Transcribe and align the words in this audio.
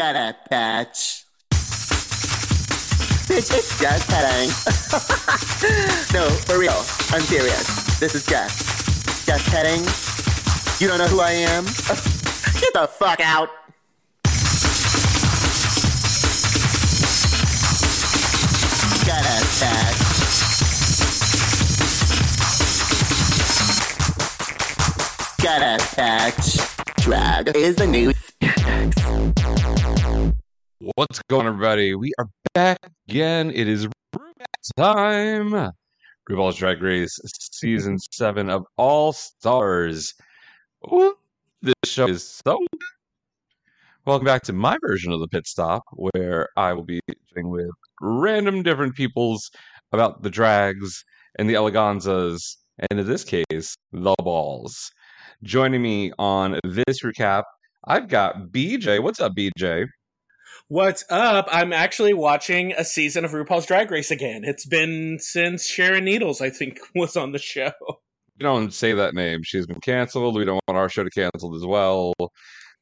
Got 0.00 0.16
a 0.16 0.34
patch. 0.48 1.26
Bitch, 3.28 3.52
it's 3.52 3.78
just 3.78 4.08
petting. 4.08 4.48
no, 6.14 6.28
for 6.46 6.58
real. 6.58 6.72
I'm 7.12 7.20
serious. 7.20 7.98
This 8.00 8.14
is 8.14 8.24
Jess. 8.24 9.26
Jess 9.26 9.48
petting. 9.50 10.09
You 10.80 10.88
don't 10.88 10.96
know 10.96 11.08
who 11.08 11.20
I 11.20 11.32
am? 11.32 11.64
Get 12.58 12.72
the 12.72 12.88
fuck 12.90 13.20
out. 13.20 13.50
Patch. 19.60 19.96
Got 25.42 25.60
a 25.60 25.94
patch. 25.94 26.56
Drag 27.02 27.54
is 27.54 27.76
the 27.76 27.86
new 27.86 28.14
what's 30.94 31.20
going 31.28 31.46
on, 31.46 31.52
everybody? 31.52 31.94
We 31.94 32.12
are 32.18 32.26
back 32.54 32.78
again. 33.06 33.50
It 33.50 33.68
is 33.68 33.86
time. 34.78 35.72
RuPaul's 36.30 36.56
Drag 36.56 36.80
Race 36.80 37.18
season 37.52 37.98
seven 37.98 38.48
of 38.48 38.64
All 38.78 39.12
Stars. 39.12 40.14
Ooh, 40.86 41.14
this 41.60 41.74
show 41.84 42.08
is 42.08 42.24
so 42.24 42.56
good. 42.56 42.80
Welcome 44.06 44.24
back 44.24 44.42
to 44.44 44.54
my 44.54 44.78
version 44.80 45.12
of 45.12 45.20
the 45.20 45.28
pit 45.28 45.46
stop, 45.46 45.82
where 45.92 46.48
I 46.56 46.72
will 46.72 46.84
be 46.84 47.00
chatting 47.28 47.50
with 47.50 47.70
random 48.00 48.62
different 48.62 48.94
peoples 48.94 49.50
about 49.92 50.22
the 50.22 50.30
drags 50.30 51.04
and 51.38 51.50
the 51.50 51.54
eleganzas, 51.54 52.56
and 52.78 52.98
in 52.98 53.06
this 53.06 53.24
case, 53.24 53.76
the 53.92 54.14
balls. 54.20 54.90
Joining 55.42 55.82
me 55.82 56.12
on 56.18 56.58
this 56.64 57.02
recap, 57.04 57.42
I've 57.86 58.08
got 58.08 58.48
BJ. 58.48 59.02
What's 59.02 59.20
up, 59.20 59.34
BJ? 59.36 59.86
What's 60.68 61.04
up? 61.10 61.46
I'm 61.52 61.74
actually 61.74 62.14
watching 62.14 62.72
a 62.72 62.86
season 62.86 63.26
of 63.26 63.32
RuPaul's 63.32 63.66
Drag 63.66 63.90
Race 63.90 64.10
again. 64.10 64.44
It's 64.44 64.64
been 64.64 65.18
since 65.20 65.66
Sharon 65.66 66.04
Needles, 66.04 66.40
I 66.40 66.48
think, 66.48 66.78
was 66.94 67.18
on 67.18 67.32
the 67.32 67.38
show. 67.38 67.72
We 68.40 68.44
don't 68.44 68.72
say 68.72 68.94
that 68.94 69.14
name. 69.14 69.42
She's 69.42 69.66
been 69.66 69.80
canceled. 69.80 70.34
We 70.34 70.46
don't 70.46 70.60
want 70.66 70.78
our 70.78 70.88
show 70.88 71.04
to 71.04 71.10
canceled 71.10 71.54
as 71.56 71.66
well. 71.66 72.14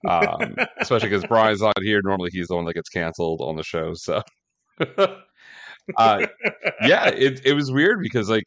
Um, 0.06 0.54
especially 0.78 1.08
because 1.08 1.24
Brian's 1.24 1.60
not 1.60 1.82
here. 1.82 2.00
Normally, 2.04 2.30
he's 2.32 2.46
the 2.46 2.54
one 2.54 2.64
that 2.66 2.74
gets 2.74 2.88
canceled 2.88 3.40
on 3.40 3.56
the 3.56 3.64
show. 3.64 3.92
So, 3.94 4.22
uh, 4.96 6.26
yeah, 6.82 7.08
it 7.08 7.44
it 7.44 7.54
was 7.54 7.72
weird 7.72 8.00
because 8.00 8.30
like 8.30 8.44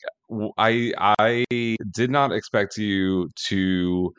I 0.58 0.94
I 1.20 1.44
did 1.92 2.12
not 2.12 2.32
expect 2.32 2.78
you 2.78 3.30
to 3.48 4.14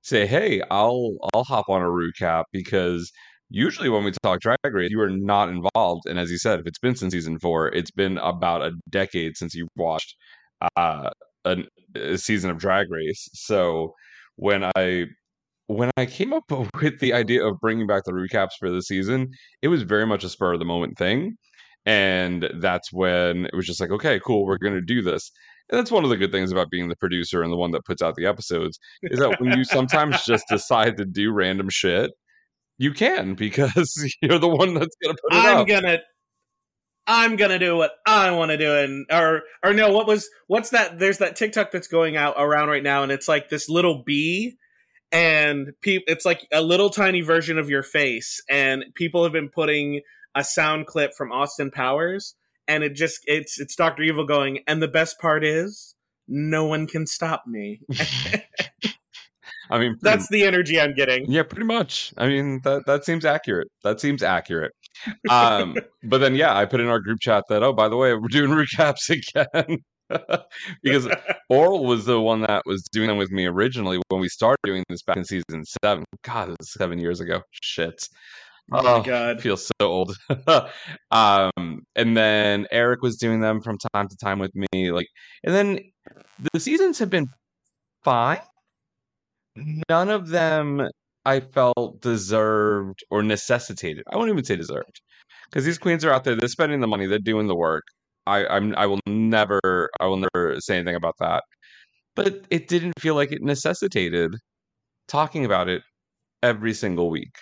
say, 0.00 0.26
"Hey, 0.26 0.62
I'll 0.70 1.16
I'll 1.34 1.44
hop 1.44 1.68
on 1.68 1.82
a 1.82 1.84
recap," 1.84 2.44
because 2.50 3.12
usually 3.50 3.90
when 3.90 4.04
we 4.04 4.12
talk 4.22 4.40
drag 4.40 4.58
race 4.72 4.90
you 4.90 5.00
are 5.00 5.08
not 5.08 5.48
involved 5.48 6.02
and 6.06 6.18
as 6.18 6.30
you 6.30 6.36
said 6.36 6.60
if 6.60 6.66
it's 6.66 6.78
been 6.78 6.94
since 6.94 7.14
season 7.14 7.38
four 7.38 7.68
it's 7.68 7.90
been 7.90 8.18
about 8.18 8.60
a 8.60 8.72
decade 8.90 9.38
since 9.38 9.54
you 9.54 9.66
watched 9.74 10.16
uh, 10.76 11.08
a, 11.46 11.52
a 11.52 11.64
season 12.16 12.50
of 12.50 12.58
drag 12.58 12.90
race. 12.90 13.28
So 13.32 13.94
when 14.36 14.64
i 14.76 15.04
when 15.66 15.90
i 15.96 16.06
came 16.06 16.32
up 16.32 16.44
with 16.80 17.00
the 17.00 17.12
idea 17.12 17.44
of 17.44 17.60
bringing 17.60 17.86
back 17.86 18.04
the 18.04 18.12
recaps 18.12 18.52
for 18.58 18.70
the 18.70 18.80
season 18.80 19.28
it 19.62 19.68
was 19.68 19.82
very 19.82 20.06
much 20.06 20.24
a 20.24 20.28
spur 20.28 20.52
of 20.54 20.58
the 20.58 20.64
moment 20.64 20.96
thing. 20.96 21.36
And 21.86 22.50
that's 22.60 22.92
when 22.92 23.46
it 23.46 23.54
was 23.54 23.66
just 23.66 23.80
like 23.80 23.90
okay 23.90 24.20
cool 24.24 24.46
we're 24.46 24.58
going 24.58 24.74
to 24.74 24.80
do 24.80 25.02
this. 25.02 25.30
And 25.70 25.78
that's 25.78 25.90
one 25.90 26.04
of 26.04 26.10
the 26.10 26.16
good 26.16 26.32
things 26.32 26.50
about 26.50 26.70
being 26.70 26.88
the 26.88 26.96
producer 26.96 27.42
and 27.42 27.52
the 27.52 27.56
one 27.56 27.72
that 27.72 27.84
puts 27.84 28.00
out 28.00 28.14
the 28.14 28.24
episodes 28.24 28.78
is 29.02 29.20
that 29.20 29.38
when 29.38 29.56
you 29.56 29.64
sometimes 29.64 30.22
just 30.26 30.44
decide 30.48 30.96
to 30.96 31.04
do 31.04 31.30
random 31.32 31.68
shit 31.68 32.12
you 32.78 32.92
can 32.92 33.34
because 33.34 34.14
you're 34.22 34.38
the 34.38 34.48
one 34.48 34.74
that's 34.74 34.96
gonna 35.02 35.16
put 35.28 35.36
it 35.36 35.44
I'm 35.44 35.56
up. 35.58 35.68
gonna 35.68 35.98
I'm 37.08 37.36
gonna 37.36 37.58
do 37.58 37.74
what 37.74 37.92
I 38.06 38.30
want 38.32 38.50
to 38.50 38.58
do, 38.58 38.76
and 38.76 39.06
or 39.10 39.42
or 39.64 39.72
no, 39.72 39.90
what 39.90 40.06
was 40.06 40.28
what's 40.46 40.70
that? 40.70 40.98
There's 40.98 41.18
that 41.18 41.36
TikTok 41.36 41.70
that's 41.72 41.88
going 41.88 42.16
out 42.16 42.34
around 42.38 42.68
right 42.68 42.82
now, 42.82 43.02
and 43.02 43.10
it's 43.10 43.26
like 43.26 43.48
this 43.48 43.68
little 43.68 44.02
bee, 44.04 44.58
and 45.10 45.72
pe- 45.80 46.04
it's 46.06 46.26
like 46.26 46.46
a 46.52 46.60
little 46.60 46.90
tiny 46.90 47.22
version 47.22 47.56
of 47.58 47.70
your 47.70 47.82
face, 47.82 48.42
and 48.50 48.84
people 48.94 49.22
have 49.24 49.32
been 49.32 49.48
putting 49.48 50.02
a 50.34 50.44
sound 50.44 50.86
clip 50.86 51.12
from 51.16 51.32
Austin 51.32 51.70
Powers, 51.70 52.34
and 52.68 52.84
it 52.84 52.94
just 52.94 53.20
it's 53.24 53.58
it's 53.58 53.74
Doctor 53.74 54.02
Evil 54.02 54.26
going, 54.26 54.60
and 54.66 54.82
the 54.82 54.88
best 54.88 55.18
part 55.18 55.44
is 55.44 55.94
no 56.28 56.66
one 56.66 56.86
can 56.86 57.06
stop 57.06 57.44
me. 57.46 57.80
I 59.70 59.78
mean, 59.78 59.96
that's 60.00 60.28
the 60.28 60.44
energy 60.44 60.80
I'm 60.80 60.94
getting. 60.94 61.30
Yeah, 61.30 61.42
pretty 61.42 61.66
much. 61.66 62.12
I 62.16 62.26
mean, 62.26 62.60
that 62.64 62.86
that 62.86 63.04
seems 63.04 63.24
accurate. 63.24 63.68
That 63.84 64.00
seems 64.00 64.22
accurate. 64.22 64.72
Um, 65.30 65.76
but 66.04 66.18
then, 66.18 66.34
yeah, 66.34 66.56
I 66.56 66.64
put 66.64 66.80
in 66.80 66.88
our 66.88 67.00
group 67.00 67.20
chat 67.20 67.44
that 67.48 67.62
oh, 67.62 67.72
by 67.72 67.88
the 67.88 67.96
way, 67.96 68.14
we're 68.14 68.28
doing 68.28 68.50
recaps 68.66 69.10
again 69.10 69.78
because 70.82 71.08
Oral 71.48 71.84
was 71.84 72.06
the 72.06 72.20
one 72.20 72.42
that 72.42 72.62
was 72.66 72.82
doing 72.92 73.08
them 73.08 73.18
with 73.18 73.30
me 73.30 73.46
originally 73.46 74.00
when 74.08 74.20
we 74.20 74.28
started 74.28 74.58
doing 74.64 74.84
this 74.88 75.02
back 75.02 75.16
in 75.16 75.24
season 75.24 75.64
seven. 75.82 76.04
God, 76.24 76.50
it 76.50 76.56
was 76.58 76.72
seven 76.72 76.98
years 76.98 77.20
ago. 77.20 77.42
Shit. 77.62 78.08
Oh, 78.70 78.98
my 78.98 79.04
god, 79.04 79.40
feels 79.40 79.70
so 79.80 79.86
old. 79.88 80.14
um, 81.10 81.80
and 81.96 82.16
then 82.16 82.66
Eric 82.70 83.00
was 83.00 83.16
doing 83.16 83.40
them 83.40 83.62
from 83.62 83.78
time 83.94 84.08
to 84.08 84.16
time 84.16 84.38
with 84.38 84.52
me, 84.54 84.92
like, 84.92 85.06
and 85.42 85.54
then 85.54 85.78
the 86.52 86.60
seasons 86.60 86.98
have 86.98 87.08
been 87.08 87.28
fine 88.04 88.40
none 89.88 90.08
of 90.08 90.28
them 90.28 90.88
I 91.24 91.40
felt 91.40 92.00
deserved 92.00 93.04
or 93.10 93.22
necessitated. 93.22 94.04
I 94.10 94.16
won't 94.16 94.30
even 94.30 94.44
say 94.44 94.56
deserved 94.56 95.00
because 95.50 95.64
these 95.64 95.78
queens 95.78 96.04
are 96.04 96.10
out 96.10 96.24
there. 96.24 96.34
They're 96.34 96.48
spending 96.48 96.80
the 96.80 96.86
money. 96.86 97.06
They're 97.06 97.18
doing 97.18 97.48
the 97.48 97.56
work. 97.56 97.84
I, 98.26 98.46
I'm. 98.46 98.74
I 98.76 98.86
will 98.86 99.00
never. 99.06 99.90
I 100.00 100.06
will 100.06 100.24
never 100.34 100.56
say 100.60 100.76
anything 100.76 100.96
about 100.96 101.16
that. 101.20 101.44
But 102.14 102.44
it 102.50 102.68
didn't 102.68 102.98
feel 102.98 103.14
like 103.14 103.32
it 103.32 103.42
necessitated 103.42 104.34
talking 105.06 105.44
about 105.44 105.68
it 105.68 105.82
every 106.42 106.74
single 106.74 107.10
week. 107.10 107.36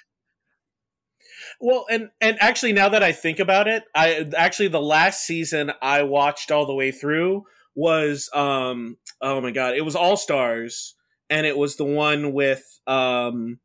Well, 1.60 1.86
and 1.90 2.10
and 2.20 2.36
actually, 2.40 2.72
now 2.72 2.88
that 2.88 3.02
I 3.02 3.12
think 3.12 3.38
about 3.38 3.68
it, 3.68 3.84
I 3.94 4.30
actually 4.36 4.68
the 4.68 4.80
last 4.80 5.24
season 5.26 5.72
I 5.82 6.02
watched 6.02 6.50
all 6.50 6.66
the 6.66 6.74
way 6.74 6.90
through 6.90 7.44
was 7.74 8.28
um 8.34 8.96
oh 9.20 9.40
my 9.40 9.50
god, 9.50 9.74
it 9.74 9.84
was 9.84 9.96
All 9.96 10.16
Stars 10.16 10.94
and 11.30 11.46
it 11.46 11.56
was 11.56 11.76
the 11.76 11.84
one 11.84 12.32
with 12.32 12.62
um 12.86 13.58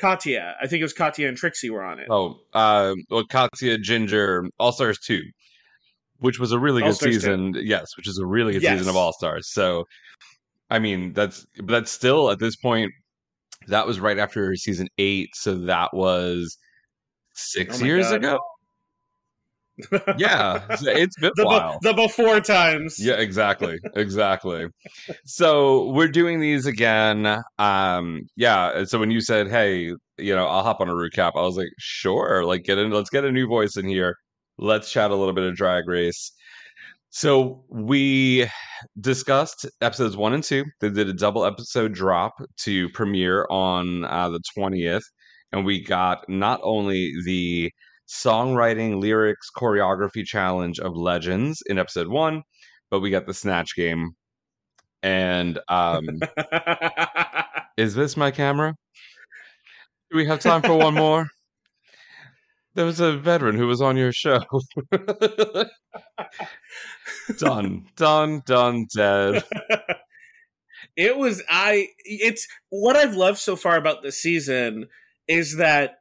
Katya. 0.00 0.56
I 0.60 0.66
think 0.66 0.80
it 0.80 0.84
was 0.84 0.92
Katya 0.92 1.28
and 1.28 1.36
Trixie 1.36 1.70
were 1.70 1.84
on 1.84 2.00
it. 2.00 2.08
Oh, 2.10 2.40
uh, 2.52 2.94
well, 3.10 3.24
Katya, 3.24 3.78
Ginger, 3.78 4.44
All 4.58 4.72
Stars 4.72 4.98
two, 4.98 5.22
which 6.18 6.38
was 6.40 6.52
a 6.52 6.58
really 6.58 6.82
good 6.82 6.88
All-Stars 6.88 7.14
season. 7.14 7.52
2. 7.52 7.60
Yes, 7.62 7.96
which 7.96 8.08
is 8.08 8.18
a 8.18 8.26
really 8.26 8.52
good 8.54 8.62
Yes. 8.62 8.78
season 8.78 8.90
of 8.90 8.96
All 8.96 9.12
Stars. 9.12 9.52
So, 9.52 9.84
I 10.70 10.78
mean, 10.80 11.12
that's 11.12 11.46
but 11.58 11.68
that's 11.68 11.90
still 11.92 12.30
at 12.30 12.38
this 12.40 12.56
point. 12.56 12.90
That 13.68 13.86
was 13.86 14.00
right 14.00 14.18
after 14.18 14.54
season 14.56 14.88
eight, 14.98 15.30
so 15.34 15.54
that 15.54 15.94
was 15.94 16.58
six 17.34 17.80
Oh 17.80 17.84
years 17.84 18.08
God. 18.08 18.16
ago. 18.16 18.40
Yeah, 20.16 20.62
it's 20.70 21.16
been 21.16 21.32
the, 21.36 21.44
while. 21.44 21.78
be- 21.80 21.88
the 21.88 21.94
before 21.94 22.40
times. 22.40 22.96
Yeah, 22.98 23.14
exactly. 23.14 23.78
Exactly. 23.96 24.66
so 25.24 25.90
we're 25.90 26.08
doing 26.08 26.40
these 26.40 26.66
again. 26.66 27.42
Um, 27.58 28.22
yeah. 28.36 28.84
So 28.84 28.98
when 28.98 29.10
you 29.10 29.20
said, 29.20 29.48
Hey, 29.48 29.92
you 30.18 30.34
know, 30.34 30.46
I'll 30.46 30.62
hop 30.62 30.80
on 30.80 30.88
a 30.88 30.92
recap, 30.94 31.32
I 31.34 31.42
was 31.42 31.56
like, 31.56 31.68
sure, 31.78 32.44
like 32.44 32.62
get 32.64 32.78
in 32.78 32.90
let's 32.90 33.10
get 33.10 33.24
a 33.24 33.32
new 33.32 33.46
voice 33.48 33.76
in 33.76 33.86
here. 33.86 34.16
Let's 34.58 34.90
chat 34.92 35.10
a 35.10 35.16
little 35.16 35.34
bit 35.34 35.44
of 35.44 35.56
drag 35.56 35.88
race. 35.88 36.32
So 37.10 37.64
we 37.68 38.48
discussed 39.00 39.66
episodes 39.80 40.16
one 40.16 40.34
and 40.34 40.42
two. 40.42 40.64
They 40.80 40.90
did 40.90 41.08
a 41.08 41.12
double 41.12 41.44
episode 41.44 41.92
drop 41.94 42.34
to 42.62 42.88
premiere 42.90 43.46
on 43.50 44.04
uh, 44.04 44.30
the 44.30 44.40
20th. 44.56 45.02
And 45.52 45.64
we 45.64 45.82
got 45.84 46.28
not 46.28 46.60
only 46.64 47.12
the 47.24 47.70
songwriting, 48.08 49.00
lyrics, 49.00 49.50
choreography 49.56 50.24
challenge 50.24 50.78
of 50.78 50.96
Legends 50.96 51.62
in 51.66 51.78
episode 51.78 52.08
one, 52.08 52.42
but 52.90 53.00
we 53.00 53.10
got 53.10 53.26
the 53.26 53.34
Snatch 53.34 53.74
game. 53.76 54.12
And 55.02 55.58
um, 55.68 56.20
is 57.76 57.94
this 57.94 58.16
my 58.16 58.30
camera? 58.30 58.74
Do 60.10 60.16
we 60.16 60.26
have 60.26 60.40
time 60.40 60.62
for 60.62 60.74
one 60.74 60.94
more? 60.94 61.28
There 62.74 62.84
was 62.84 63.00
a 63.00 63.16
veteran 63.16 63.56
who 63.56 63.66
was 63.68 63.80
on 63.80 63.96
your 63.96 64.12
show. 64.12 64.40
done, 67.38 67.86
done, 67.96 68.42
done, 68.44 68.86
dead. 68.94 69.44
it 70.96 71.16
was 71.16 71.42
I 71.48 71.88
it's 72.04 72.46
what 72.70 72.96
I've 72.96 73.14
loved 73.14 73.38
so 73.38 73.56
far 73.56 73.76
about 73.76 74.02
this 74.02 74.20
season 74.20 74.88
is 75.28 75.56
that 75.56 75.98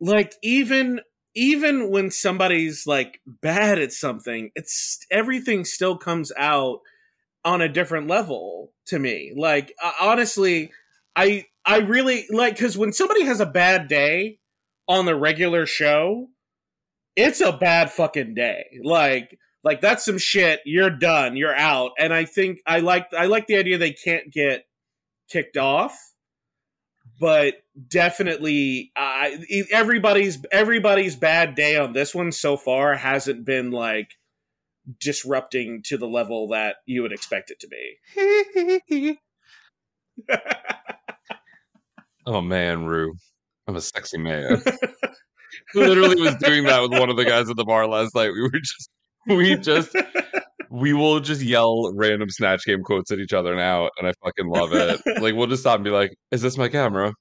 like 0.00 0.34
even 0.42 1.00
even 1.34 1.90
when 1.90 2.10
somebody's 2.10 2.86
like 2.86 3.20
bad 3.26 3.78
at 3.78 3.92
something, 3.92 4.50
it's 4.54 4.98
everything 5.10 5.64
still 5.64 5.96
comes 5.96 6.32
out 6.36 6.80
on 7.44 7.60
a 7.60 7.68
different 7.68 8.08
level 8.08 8.72
to 8.86 8.98
me. 8.98 9.32
Like 9.36 9.74
uh, 9.82 9.92
honestly, 10.00 10.72
I 11.16 11.46
I 11.64 11.78
really 11.78 12.26
like 12.30 12.58
cuz 12.58 12.76
when 12.76 12.92
somebody 12.92 13.24
has 13.24 13.40
a 13.40 13.46
bad 13.46 13.88
day 13.88 14.38
on 14.88 15.06
the 15.06 15.14
regular 15.14 15.66
show, 15.66 16.28
it's 17.16 17.40
a 17.40 17.52
bad 17.52 17.92
fucking 17.92 18.34
day. 18.34 18.64
Like 18.82 19.38
like 19.62 19.80
that's 19.80 20.04
some 20.04 20.18
shit. 20.18 20.60
You're 20.64 20.90
done. 20.90 21.36
You're 21.36 21.54
out. 21.54 21.92
And 21.98 22.12
I 22.12 22.24
think 22.24 22.60
I 22.66 22.80
like 22.80 23.12
I 23.12 23.26
like 23.26 23.46
the 23.46 23.56
idea 23.56 23.78
they 23.78 23.92
can't 23.92 24.32
get 24.32 24.64
kicked 25.30 25.56
off, 25.56 26.09
but 27.20 27.54
definitely 27.86 28.90
uh, 28.96 29.28
everybody's 29.70 30.38
everybody's 30.50 31.14
bad 31.14 31.54
day 31.54 31.76
on 31.76 31.92
this 31.92 32.14
one 32.14 32.32
so 32.32 32.56
far 32.56 32.94
hasn't 32.96 33.44
been 33.44 33.70
like 33.70 34.12
disrupting 34.98 35.82
to 35.84 35.98
the 35.98 36.08
level 36.08 36.48
that 36.48 36.76
you 36.86 37.02
would 37.02 37.12
expect 37.12 37.50
it 37.50 37.60
to 37.60 37.68
be. 38.88 39.18
oh 42.26 42.40
man, 42.40 42.86
Rue. 42.86 43.14
I'm 43.68 43.76
a 43.76 43.80
sexy 43.80 44.18
man. 44.18 44.62
Literally 45.74 46.20
was 46.20 46.36
doing 46.36 46.64
that 46.64 46.80
with 46.80 46.92
one 46.92 47.10
of 47.10 47.16
the 47.16 47.24
guys 47.24 47.50
at 47.50 47.56
the 47.56 47.64
bar 47.64 47.86
last 47.86 48.14
night. 48.14 48.32
We 48.32 48.42
were 48.42 48.58
just 48.58 48.90
we 49.26 49.56
just 49.56 49.94
we 50.70 50.92
will 50.92 51.18
just 51.18 51.42
yell 51.42 51.92
random 51.94 52.30
snatch 52.30 52.64
game 52.64 52.82
quotes 52.82 53.10
at 53.10 53.18
each 53.18 53.32
other 53.32 53.56
now, 53.56 53.90
and 53.98 54.06
I 54.06 54.12
fucking 54.24 54.48
love 54.48 54.72
it. 54.72 55.00
like 55.20 55.34
we'll 55.34 55.48
just 55.48 55.62
stop 55.62 55.76
and 55.76 55.84
be 55.84 55.90
like, 55.90 56.14
"Is 56.30 56.42
this 56.42 56.56
my 56.56 56.68
camera?" 56.68 57.12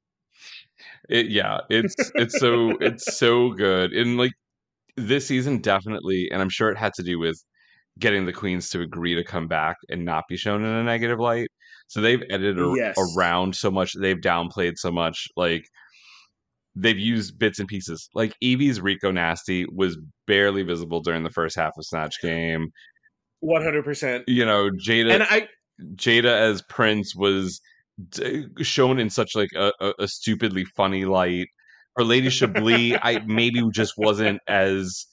It 1.09 1.29
yeah, 1.29 1.61
it's 1.69 1.95
it's 2.15 2.39
so 2.39 2.77
it's 2.79 3.17
so 3.17 3.49
good, 3.49 3.91
and 3.91 4.17
like 4.17 4.31
this 4.95 5.27
season 5.27 5.59
definitely, 5.59 6.29
and 6.31 6.41
I'm 6.41 6.49
sure 6.49 6.69
it 6.69 6.77
had 6.77 6.93
to 6.95 7.03
do 7.03 7.17
with 7.17 7.43
getting 7.97 8.25
the 8.25 8.33
queens 8.33 8.69
to 8.69 8.81
agree 8.81 9.15
to 9.15 9.23
come 9.23 9.47
back 9.47 9.77
and 9.89 10.05
not 10.05 10.23
be 10.29 10.37
shown 10.37 10.63
in 10.63 10.71
a 10.71 10.83
negative 10.83 11.19
light. 11.19 11.49
So 11.87 12.01
they've 12.01 12.23
edited 12.29 12.77
yes. 12.77 12.95
around 13.17 13.55
so 13.55 13.71
much, 13.71 13.93
they've 13.99 14.15
downplayed 14.15 14.77
so 14.77 14.91
much, 14.91 15.27
like 15.35 15.65
they've 16.75 16.99
used 16.99 17.39
bits 17.39 17.59
and 17.59 17.67
pieces. 17.67 18.09
Like 18.13 18.35
Yvie's 18.43 18.79
Rico 18.79 19.11
Nasty 19.11 19.65
was 19.73 19.97
barely 20.27 20.61
visible 20.61 21.01
during 21.01 21.23
the 21.23 21.31
first 21.31 21.55
half 21.55 21.73
of 21.77 21.85
Snatch 21.85 22.21
Game. 22.21 22.69
One 23.41 23.63
hundred 23.63 23.85
percent. 23.85 24.25
You 24.27 24.45
know, 24.45 24.69
Jaida 24.69 25.11
and 25.13 25.23
I 25.23 25.47
Jaida 25.95 26.25
as 26.25 26.61
Prince 26.63 27.15
was 27.15 27.61
d- 28.09 28.47
shown 28.61 28.99
in 28.99 29.09
such 29.09 29.35
like 29.35 29.49
a, 29.55 29.71
a, 29.79 29.93
a 29.99 30.07
stupidly 30.07 30.65
funny 30.65 31.05
light. 31.05 31.47
Or 31.97 32.03
Lady 32.03 32.29
Chablis, 32.29 32.97
I 33.01 33.21
maybe 33.25 33.61
just 33.73 33.93
wasn't 33.97 34.39
as 34.47 35.05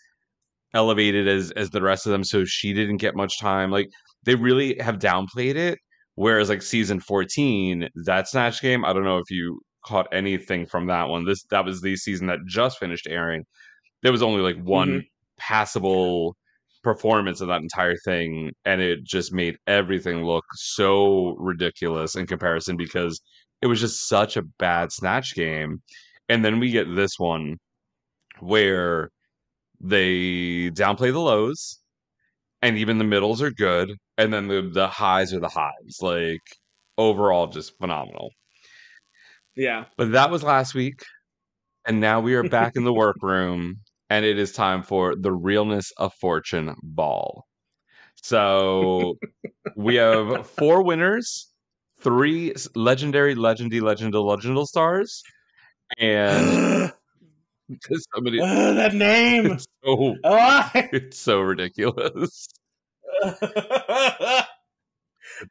elevated 0.75 1.27
as 1.27 1.51
as 1.53 1.71
the 1.71 1.83
rest 1.83 2.07
of 2.07 2.13
them, 2.13 2.25
so 2.25 2.45
she 2.45 2.73
didn't 2.73 2.99
get 2.99 3.17
much 3.17 3.41
time. 3.41 3.71
Like 3.71 3.89
they 4.25 4.35
really 4.35 4.77
have 4.81 4.99
downplayed 4.99 5.57
it. 5.57 5.79
Whereas 6.17 6.49
like 6.49 6.63
season 6.63 6.99
14, 7.01 7.91
that 8.07 8.27
Snatch 8.27 8.63
game, 8.63 8.85
I 8.85 8.93
don't 8.95 9.05
know 9.05 9.19
if 9.19 9.31
you 9.31 9.61
caught 9.85 10.09
anything 10.13 10.67
from 10.67 10.87
that 10.87 11.09
one. 11.09 11.25
This 11.25 11.45
that 11.51 11.65
was 11.65 11.81
the 11.81 11.97
season 11.97 12.27
that 12.29 12.39
just 12.47 12.79
finished 12.79 13.07
airing. 13.09 13.45
There 14.03 14.13
was 14.13 14.23
only 14.23 14.41
like 14.43 14.63
one 14.63 14.89
mm-hmm. 14.89 15.07
passable 15.39 16.37
performance 16.83 17.41
of 17.41 17.49
that 17.49 17.63
entire 17.63 17.97
thing, 18.05 18.53
and 18.65 18.81
it 18.81 19.05
just 19.05 19.33
made 19.33 19.57
everything 19.67 20.25
look 20.25 20.45
so 20.55 21.37
ridiculous 21.39 22.17
in 22.17 22.27
comparison 22.27 22.77
because 22.77 23.21
it 23.63 23.67
was 23.67 23.81
just 23.81 24.09
such 24.09 24.37
a 24.37 24.43
bad 24.59 24.93
snatch 24.93 25.35
game. 25.35 25.83
And 26.29 26.45
then 26.45 26.61
we 26.61 26.71
get 26.71 26.95
this 26.95 27.19
one 27.19 27.57
where 28.41 29.11
they 29.81 30.71
downplay 30.71 31.13
the 31.13 31.21
lows 31.21 31.79
and 32.63 32.79
even 32.79 32.99
the 32.99 33.05
middles 33.05 33.43
are 33.43 33.51
good 33.51 33.93
and 34.19 34.33
then 34.33 34.49
the 34.49 34.63
the 34.73 34.89
highs 34.89 35.35
are 35.35 35.41
the 35.41 35.49
highs 35.49 35.99
like 36.01 36.41
overall 36.99 37.47
just 37.47 37.77
phenomenal 37.79 38.31
yeah. 39.57 39.87
But 39.97 40.13
that 40.13 40.31
was 40.31 40.43
last 40.43 40.75
week. 40.75 41.03
And 41.87 42.01
now 42.01 42.21
we 42.21 42.35
are 42.35 42.43
back 42.43 42.77
in 42.77 42.85
the 42.85 42.93
workroom, 42.93 43.79
and 44.11 44.25
it 44.25 44.39
is 44.39 44.53
time 44.53 44.83
for 44.83 45.15
the 45.17 45.33
Realness 45.33 45.93
of 45.99 46.15
Fortune 46.15 46.75
Ball. 46.83 47.45
So 48.23 49.19
we 49.77 49.97
have 49.97 50.47
four 50.47 50.83
winners, 50.83 51.51
three 52.01 52.55
legendary, 52.75 53.35
legendy, 53.35 53.81
legendal, 53.81 54.25
legendal 54.25 54.67
stars, 54.67 55.23
and 55.99 56.93
somebody 58.15 58.41
uh, 58.41 58.73
that 58.73 58.95
name. 58.95 59.47
It's 59.47 59.67
so, 59.85 60.17
oh. 60.25 60.71
it's 60.75 61.19
so 61.19 61.41
ridiculous. 61.41 62.49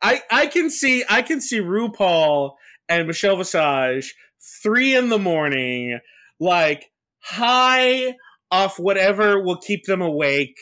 I 0.01 0.21
I 0.31 0.47
can 0.47 0.69
see 0.69 1.03
I 1.09 1.21
can 1.21 1.41
see 1.41 1.59
RuPaul 1.59 2.55
and 2.89 3.07
Michelle 3.07 3.37
Visage, 3.37 4.15
three 4.63 4.95
in 4.95 5.09
the 5.09 5.19
morning, 5.19 5.99
like 6.39 6.91
high 7.19 8.15
off 8.51 8.79
whatever 8.79 9.41
will 9.41 9.57
keep 9.57 9.85
them 9.85 10.01
awake, 10.01 10.57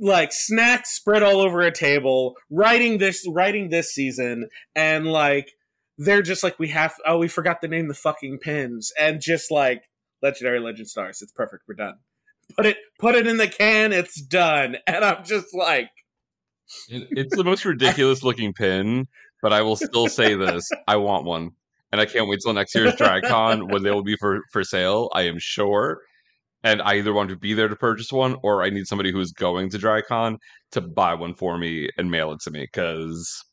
like 0.00 0.32
snacks 0.32 0.94
spread 0.94 1.22
all 1.22 1.40
over 1.40 1.60
a 1.60 1.72
table, 1.72 2.34
writing 2.50 2.98
this 2.98 3.26
writing 3.28 3.70
this 3.70 3.92
season, 3.92 4.48
and 4.74 5.06
like 5.06 5.52
they're 5.98 6.22
just 6.22 6.42
like 6.42 6.58
we 6.58 6.68
have 6.68 6.94
oh 7.06 7.18
we 7.18 7.28
forgot 7.28 7.60
to 7.62 7.68
name 7.68 7.88
the 7.88 7.94
fucking 7.94 8.38
pins, 8.38 8.92
and 8.98 9.20
just 9.20 9.50
like 9.50 9.84
legendary 10.22 10.60
legend 10.60 10.88
stars, 10.88 11.20
it's 11.22 11.32
perfect, 11.32 11.64
we're 11.68 11.74
done. 11.74 11.96
Put 12.56 12.66
it 12.66 12.76
put 12.98 13.14
it 13.14 13.26
in 13.26 13.36
the 13.36 13.48
can, 13.48 13.92
it's 13.92 14.20
done. 14.20 14.76
And 14.86 15.04
I'm 15.04 15.24
just 15.24 15.54
like 15.54 15.90
it's 16.88 17.36
the 17.36 17.44
most 17.44 17.64
ridiculous 17.64 18.22
looking 18.22 18.52
pin 18.52 19.06
but 19.42 19.52
I 19.52 19.60
will 19.62 19.76
still 19.76 20.06
say 20.06 20.34
this: 20.34 20.70
I 20.86 20.96
want 20.96 21.24
one, 21.26 21.50
and 21.90 22.00
I 22.00 22.06
can't 22.06 22.28
wait 22.28 22.40
till 22.42 22.54
next 22.54 22.74
year's 22.74 22.94
DragCon 22.98 23.70
when 23.70 23.82
they 23.82 23.90
will 23.90 24.04
be 24.04 24.16
for 24.16 24.40
for 24.52 24.64
sale. 24.64 25.10
I 25.12 25.22
am 25.22 25.38
sure, 25.38 26.00
and 26.64 26.82
I 26.82 26.94
either 26.94 27.12
want 27.12 27.30
to 27.30 27.36
be 27.36 27.54
there 27.54 27.68
to 27.68 27.76
purchase 27.76 28.12
one, 28.12 28.36
or 28.42 28.62
I 28.62 28.70
need 28.70 28.86
somebody 28.86 29.12
who 29.12 29.20
is 29.20 29.32
going 29.32 29.70
to 29.70 29.78
DragCon 29.78 30.36
to 30.72 30.80
buy 30.80 31.14
one 31.14 31.34
for 31.34 31.58
me 31.58 31.88
and 31.96 32.10
mail 32.10 32.32
it 32.32 32.40
to 32.42 32.50
me 32.50 32.60
because 32.60 33.44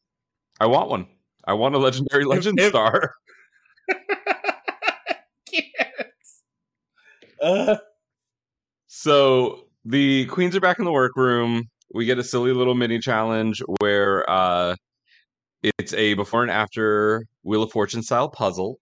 I 0.60 0.68
want 0.68 0.90
one. 0.90 1.08
I 1.46 1.54
want 1.54 1.76
a 1.76 1.80
legendary 1.80 2.26
legend 2.26 2.60
if, 2.60 2.70
star. 2.70 3.14
uh. 7.42 7.78
So 8.92 9.68
the 9.86 10.26
queens 10.26 10.56
are 10.56 10.60
back 10.60 10.78
in 10.78 10.84
the 10.84 10.92
workroom. 10.92 11.70
We 11.94 12.06
get 12.06 12.18
a 12.18 12.24
silly 12.24 12.52
little 12.52 12.76
mini 12.76 13.00
challenge 13.00 13.62
where 13.80 14.30
uh, 14.30 14.76
it's 15.64 15.94
a 15.94 16.16
before 16.16 16.42
and 16.42 16.52
after 16.52 17.26
Wheel 17.44 17.64
of 17.64 17.72
Fortune 17.72 18.04
style 18.04 18.30
puzzle. 18.30 18.80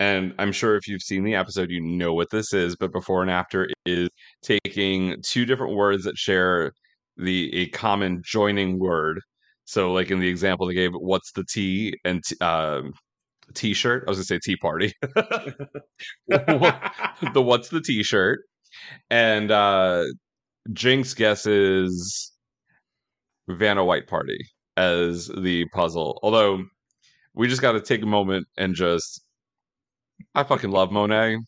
And 0.00 0.34
I'm 0.38 0.50
sure 0.52 0.76
if 0.76 0.88
you've 0.88 1.02
seen 1.02 1.24
the 1.24 1.34
episode, 1.34 1.70
you 1.70 1.80
know 1.80 2.14
what 2.14 2.30
this 2.30 2.52
is. 2.54 2.74
But 2.74 2.92
before 2.92 3.22
and 3.22 3.30
after 3.30 3.68
is 3.86 4.08
taking 4.42 5.16
two 5.22 5.44
different 5.44 5.76
words 5.76 6.04
that 6.04 6.16
share 6.16 6.72
the 7.16 7.54
a 7.54 7.68
common 7.68 8.22
joining 8.24 8.78
word. 8.78 9.20
So, 9.66 9.92
like 9.92 10.10
in 10.10 10.18
the 10.18 10.28
example 10.28 10.66
they 10.66 10.74
gave, 10.74 10.92
what's 10.94 11.32
the 11.32 11.44
T 11.44 11.94
and 12.04 12.24
t- 12.24 12.36
uh, 12.40 12.82
t-shirt? 13.54 14.04
I 14.06 14.10
was 14.10 14.18
gonna 14.18 14.24
say 14.24 14.40
tea 14.42 14.56
party. 14.56 14.92
the 16.28 17.32
what's 17.34 17.68
the 17.68 17.80
t-shirt? 17.82 18.40
And 19.10 19.50
uh, 19.50 20.04
Jinkx 20.70 21.14
guesses 21.14 22.32
Vanna 23.48 23.84
White 23.84 24.06
party 24.06 24.38
as 24.76 25.28
the 25.28 25.66
puzzle. 25.74 26.18
Although 26.22 26.64
we 27.34 27.48
just 27.48 27.62
got 27.62 27.72
to 27.72 27.80
take 27.80 28.02
a 28.02 28.06
moment 28.06 28.46
and 28.56 28.74
just, 28.74 29.22
I 30.34 30.44
fucking 30.44 30.70
love 30.70 30.90
Monet. 30.90 31.38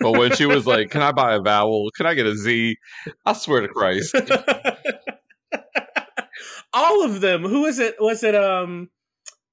But 0.00 0.12
when 0.12 0.34
she 0.34 0.46
was 0.46 0.66
like, 0.66 0.90
"Can 0.90 1.02
I 1.02 1.12
buy 1.12 1.34
a 1.34 1.40
vowel? 1.40 1.90
Can 1.96 2.06
I 2.06 2.14
get 2.14 2.26
a 2.26 2.34
Z?" 2.34 2.76
I 3.24 3.32
swear 3.34 3.60
to 3.60 3.68
Christ, 3.68 4.16
all 6.72 7.04
of 7.04 7.20
them. 7.20 7.42
Who 7.42 7.62
was 7.62 7.78
it? 7.78 7.96
Was 8.00 8.22
it 8.22 8.34
um 8.34 8.90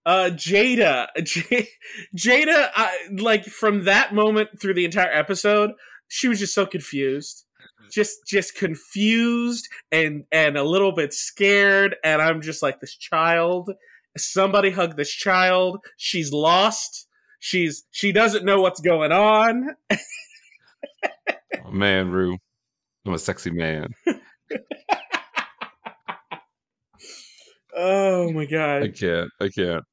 uh 0.05 0.31
Jaida? 0.33 1.07
J- 1.23 1.69
Jaida 2.17 2.69
I, 2.75 2.97
like 3.11 3.45
from 3.45 3.85
that 3.85 4.13
moment 4.13 4.49
through 4.59 4.73
the 4.73 4.85
entire 4.85 5.11
episode, 5.11 5.71
she 6.07 6.27
was 6.27 6.39
just 6.39 6.55
so 6.55 6.65
confused. 6.65 7.45
Just 7.91 8.25
just 8.25 8.55
confused 8.55 9.67
and 9.91 10.23
and 10.31 10.57
a 10.57 10.63
little 10.63 10.93
bit 10.93 11.13
scared 11.13 11.95
and 12.03 12.21
I'm 12.21 12.41
just 12.41 12.63
like 12.63 12.79
this 12.79 12.95
child. 12.95 13.71
Somebody 14.17 14.71
hug 14.71 14.97
this 14.97 15.11
child. 15.11 15.79
She's 15.97 16.31
lost. 16.31 17.07
She's 17.43 17.83
she 17.91 18.13
doesn't 18.13 18.45
know 18.45 18.61
what's 18.61 18.79
going 18.79 19.11
on. 19.11 19.71
Oh, 19.91 21.71
man, 21.71 22.09
Rue. 22.09 22.37
I'm 23.05 23.13
a 23.13 23.19
sexy 23.19 23.51
man. 23.51 23.89
Oh 27.75 28.31
my 28.31 28.45
god, 28.45 28.83
I 28.83 28.89
can't. 28.89 29.31
I 29.41 29.49
can't. 29.49 29.83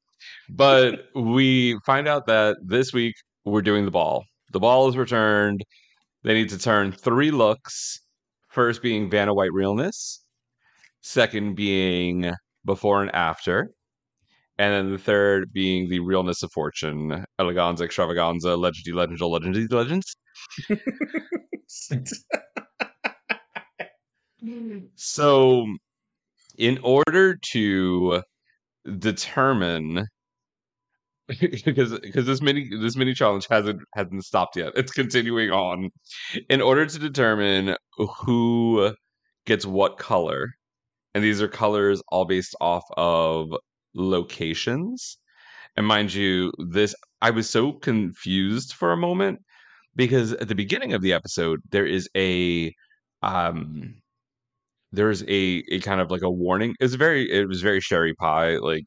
But 0.51 1.05
we 1.15 1.79
find 1.83 2.07
out 2.07 2.27
that 2.27 2.57
this 2.63 2.93
week 2.93 3.15
we're 3.43 3.63
doing 3.63 3.85
the 3.85 3.91
ball. 3.91 4.23
The 4.53 4.59
ball 4.59 4.87
is 4.87 4.95
returned. 4.95 5.61
They 6.23 6.35
need 6.35 6.49
to 6.49 6.59
turn 6.59 6.91
three 6.91 7.31
looks. 7.31 7.99
First 8.49 8.83
being 8.83 9.09
Vanna 9.09 9.33
White 9.33 9.51
realness. 9.51 10.23
Second 11.01 11.55
being 11.55 12.31
before 12.63 13.01
and 13.01 13.09
after. 13.15 13.71
And 14.61 14.75
then 14.75 14.91
the 14.91 14.99
third 14.99 15.51
being 15.53 15.89
the 15.89 16.01
realness 16.01 16.43
of 16.43 16.51
fortune. 16.51 17.25
Eleganza, 17.39 17.81
extravaganza, 17.81 18.49
legendy, 18.49 18.93
legendal, 18.93 19.31
legendy, 19.31 19.71
legends. 19.73 20.15
So, 24.95 25.67
in 26.57 26.79
order 26.83 27.37
to 27.53 28.23
determine, 28.97 30.07
because 31.27 31.99
because 31.99 32.25
this 32.25 32.41
mini 32.41 32.67
this 32.81 32.95
mini 32.95 33.13
challenge 33.13 33.45
hasn't 33.47 33.81
hasn't 33.93 34.25
stopped 34.25 34.55
yet, 34.55 34.73
it's 34.75 34.91
continuing 34.91 35.51
on. 35.51 35.91
In 36.49 36.59
order 36.59 36.87
to 36.87 36.99
determine 36.99 37.75
who 37.97 38.95
gets 39.45 39.65
what 39.65 39.99
color, 39.99 40.47
and 41.13 41.23
these 41.23 41.39
are 41.39 41.47
colors 41.47 42.01
all 42.09 42.25
based 42.25 42.55
off 42.59 42.83
of 42.97 43.53
locations. 43.93 45.17
And 45.77 45.85
mind 45.87 46.13
you, 46.13 46.51
this 46.69 46.93
I 47.21 47.29
was 47.31 47.49
so 47.49 47.71
confused 47.73 48.73
for 48.73 48.91
a 48.91 48.97
moment 48.97 49.39
because 49.95 50.33
at 50.33 50.47
the 50.47 50.55
beginning 50.55 50.93
of 50.93 51.01
the 51.01 51.13
episode 51.13 51.59
there 51.71 51.85
is 51.85 52.09
a 52.15 52.73
um 53.23 53.95
there's 54.91 55.23
a 55.23 55.63
a 55.71 55.79
kind 55.79 56.01
of 56.01 56.11
like 56.11 56.21
a 56.23 56.29
warning. 56.31 56.75
It's 56.79 56.95
very 56.95 57.29
it 57.31 57.47
was 57.47 57.61
very 57.61 57.79
Sherry 57.79 58.13
Pie. 58.15 58.57
Like 58.57 58.83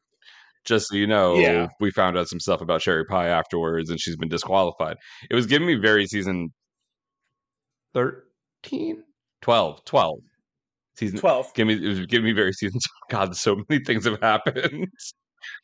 just 0.65 0.89
so 0.89 0.95
you 0.95 1.07
know, 1.07 1.35
Yeah. 1.35 1.67
we 1.79 1.91
found 1.91 2.17
out 2.17 2.27
some 2.27 2.39
stuff 2.39 2.61
about 2.61 2.81
Sherry 2.81 3.05
Pie 3.05 3.27
afterwards, 3.27 3.89
and 3.89 3.99
she's 3.99 4.15
been 4.17 4.29
disqualified. 4.29 4.97
It 5.29 5.35
was 5.35 5.45
giving 5.47 5.67
me 5.67 5.75
very 5.75 6.07
season 6.07 6.49
13? 7.93 9.03
12. 9.41 9.85
12. 9.85 10.19
Season 10.97 11.19
Twelve. 11.19 11.53
Give 11.53 11.67
me 11.67 11.73
it 11.73 11.87
was 11.87 12.05
giving 12.05 12.25
me 12.25 12.31
very 12.33 12.53
season. 12.53 12.79
God, 13.09 13.35
so 13.35 13.61
many 13.69 13.83
things 13.83 14.05
have 14.05 14.19
happened. 14.21 14.87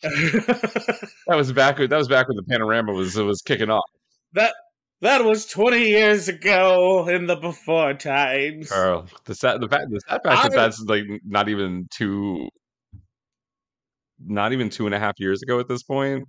that 0.03 1.09
was 1.27 1.51
back. 1.53 1.77
That 1.77 1.91
was 1.91 2.07
back 2.07 2.27
when 2.27 2.37
the 2.37 2.43
panorama 2.43 2.93
was 2.93 3.15
was 3.15 3.41
kicking 3.41 3.69
off. 3.69 3.83
that 4.33 4.53
that 5.01 5.23
was 5.25 5.45
twenty 5.45 5.87
years 5.89 6.27
ago 6.27 7.07
in 7.07 7.27
the 7.27 7.35
before 7.35 7.93
times. 7.93 8.69
Carl, 8.69 9.07
the 9.25 9.33
sad, 9.35 9.61
the 9.61 9.67
fact, 9.67 9.85
the 9.89 9.99
sad 10.07 10.21
fact 10.23 10.43
that 10.43 10.51
I- 10.51 10.55
that's 10.55 10.79
like 10.81 11.03
not 11.25 11.49
even 11.49 11.87
two, 11.91 12.49
not 14.23 14.53
even 14.53 14.69
two 14.69 14.85
and 14.85 14.93
a 14.93 14.99
half 14.99 15.13
years 15.19 15.41
ago 15.41 15.59
at 15.59 15.67
this 15.67 15.83
point. 15.83 16.27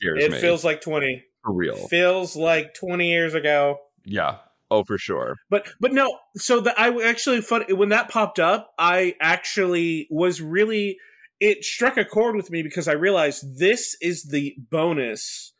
It 0.00 0.30
me 0.30 0.38
feels 0.38 0.64
like 0.64 0.80
twenty. 0.80 1.22
for 1.44 1.52
real. 1.52 1.76
Feels 1.88 2.34
like 2.36 2.72
twenty 2.74 3.10
years 3.10 3.34
ago. 3.34 3.76
Yeah. 4.06 4.38
Oh, 4.70 4.84
for 4.84 4.98
sure. 4.98 5.36
But 5.48 5.68
but 5.80 5.92
no, 5.92 6.18
so 6.36 6.60
the 6.60 6.78
I 6.78 6.90
actually 7.02 7.40
fun 7.40 7.64
when 7.70 7.88
that 7.88 8.08
popped 8.08 8.38
up, 8.38 8.70
I 8.78 9.16
actually 9.20 10.06
was 10.10 10.40
really 10.40 10.98
it 11.40 11.64
struck 11.64 11.96
a 11.96 12.04
chord 12.04 12.36
with 12.36 12.50
me 12.50 12.62
because 12.62 12.86
I 12.86 12.92
realized 12.92 13.58
this 13.58 13.96
is 14.00 14.24
the 14.24 14.54
bonus, 14.70 15.54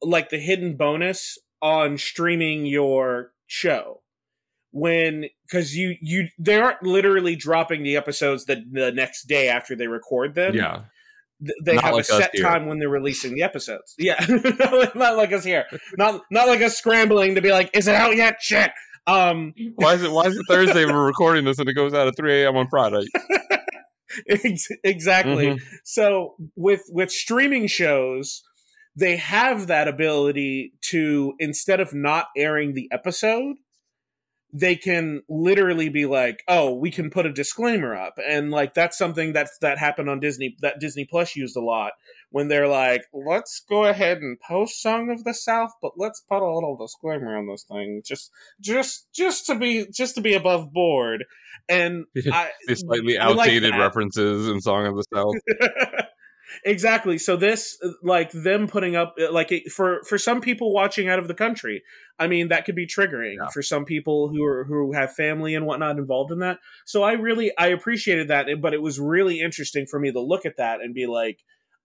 like 0.00 0.30
the 0.30 0.38
hidden 0.38 0.76
bonus 0.76 1.36
on 1.60 1.98
streaming 1.98 2.64
your 2.64 3.32
show. 3.46 4.02
When 4.70 5.26
because 5.46 5.74
you 5.76 5.96
you 6.00 6.28
they 6.38 6.56
aren't 6.60 6.82
literally 6.82 7.36
dropping 7.36 7.82
the 7.82 7.96
episodes 7.96 8.44
the 8.44 8.64
the 8.70 8.92
next 8.92 9.24
day 9.24 9.48
after 9.48 9.74
they 9.74 9.88
record 9.88 10.34
them. 10.34 10.54
Yeah. 10.54 10.82
Th- 11.40 11.54
they 11.64 11.74
Not 11.76 11.84
have 11.84 11.92
like 11.94 12.02
a 12.02 12.06
set 12.06 12.30
here. 12.34 12.42
time 12.42 12.66
when 12.66 12.78
they're 12.78 12.88
releasing 12.88 13.34
the 13.34 13.42
episodes. 13.42 13.94
Yeah, 13.98 14.24
not 14.94 15.16
like 15.16 15.32
us 15.32 15.44
here. 15.44 15.66
Not 15.96 16.22
not 16.30 16.48
like 16.48 16.60
us 16.62 16.76
scrambling 16.76 17.36
to 17.36 17.40
be 17.40 17.52
like, 17.52 17.70
is 17.74 17.86
it 17.88 17.94
out 17.94 18.16
yet? 18.16 18.36
Shit. 18.40 18.70
Um, 19.06 19.54
Why 19.76 19.94
is 19.94 20.02
it? 20.02 20.10
Why 20.10 20.26
is 20.26 20.36
it 20.36 20.44
Thursday? 20.48 20.84
We're 20.84 21.06
recording 21.06 21.44
this 21.44 21.58
and 21.58 21.68
it 21.68 21.74
goes 21.74 21.94
out 21.94 22.08
at 22.08 22.16
three 22.16 22.42
a.m. 22.42 22.56
on 22.56 22.66
Friday. 22.68 23.06
ex- 24.28 24.68
exactly. 24.84 25.46
Mhm. 25.48 25.60
So 25.84 26.34
with 26.56 26.82
with 26.90 27.10
streaming 27.10 27.66
shows, 27.66 28.42
they 28.96 29.16
have 29.16 29.66
that 29.68 29.86
ability 29.88 30.72
to 30.90 31.34
instead 31.38 31.80
of 31.80 31.94
not 31.94 32.26
airing 32.36 32.74
the 32.74 32.88
episode, 32.92 33.56
they 34.52 34.76
can 34.76 35.22
literally 35.28 35.88
be 35.88 36.06
like, 36.06 36.42
"Oh, 36.48 36.74
we 36.74 36.90
can 36.90 37.10
put 37.10 37.26
a 37.26 37.32
disclaimer 37.32 37.94
up," 37.94 38.14
and 38.26 38.50
like 38.50 38.74
that's 38.74 38.96
something 38.96 39.32
that's 39.32 39.58
that 39.58 39.78
happened 39.78 40.08
on 40.08 40.20
Disney 40.20 40.56
that 40.60 40.80
Disney 40.80 41.04
Plus 41.04 41.36
used 41.36 41.56
a 41.56 41.60
lot 41.60 41.92
when 42.30 42.48
they're 42.48 42.68
like, 42.68 43.04
"Let's 43.12 43.60
go 43.68 43.84
ahead 43.84 44.18
and 44.18 44.38
post 44.40 44.80
Song 44.80 45.10
of 45.10 45.24
the 45.24 45.34
South, 45.34 45.72
but 45.82 45.92
let's 45.96 46.20
put 46.20 46.42
a 46.42 46.52
little 46.52 46.76
disclaimer 46.76 47.36
on 47.36 47.46
this 47.46 47.64
thing, 47.64 48.02
just 48.04 48.30
just 48.60 49.12
just 49.12 49.46
to 49.46 49.54
be 49.54 49.86
just 49.92 50.14
to 50.14 50.20
be 50.20 50.34
above 50.34 50.72
board." 50.72 51.24
And 51.68 52.06
I, 52.32 52.50
slightly 52.74 53.18
I 53.18 53.28
like 53.28 53.48
outdated 53.48 53.74
references 53.76 54.48
in 54.48 54.60
Song 54.60 54.86
of 54.86 54.96
the 54.96 55.04
South. 55.14 55.34
exactly 56.64 57.18
so 57.18 57.36
this 57.36 57.78
like 58.02 58.30
them 58.32 58.66
putting 58.66 58.96
up 58.96 59.14
like 59.30 59.52
it, 59.52 59.70
for 59.70 60.02
for 60.04 60.16
some 60.18 60.40
people 60.40 60.72
watching 60.72 61.08
out 61.08 61.18
of 61.18 61.28
the 61.28 61.34
country 61.34 61.82
i 62.18 62.26
mean 62.26 62.48
that 62.48 62.64
could 62.64 62.74
be 62.74 62.86
triggering 62.86 63.36
Yeah. 63.40 63.48
for 63.48 63.62
some 63.62 63.84
people 63.84 64.28
who 64.28 64.42
are 64.44 64.64
who 64.64 64.92
have 64.92 65.12
family 65.14 65.54
and 65.54 65.66
whatnot 65.66 65.98
involved 65.98 66.32
in 66.32 66.38
that 66.38 66.58
so 66.86 67.02
i 67.02 67.12
really 67.12 67.52
i 67.58 67.66
appreciated 67.68 68.28
that 68.28 68.46
but 68.60 68.72
it 68.74 68.82
was 68.82 68.98
really 68.98 69.40
interesting 69.40 69.86
for 69.86 70.00
me 70.00 70.10
to 70.12 70.20
look 70.20 70.46
at 70.46 70.56
that 70.56 70.80
and 70.80 70.94
be 70.94 71.06
like 71.06 71.38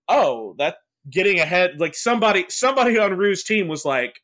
oh 0.07 0.55
that 0.57 0.77
getting 1.09 1.39
ahead 1.39 1.71
like 1.79 1.95
somebody 1.95 2.45
somebody 2.49 2.97
on 2.97 3.17
rue's 3.17 3.43
team 3.43 3.67
was 3.67 3.83
like 3.83 4.19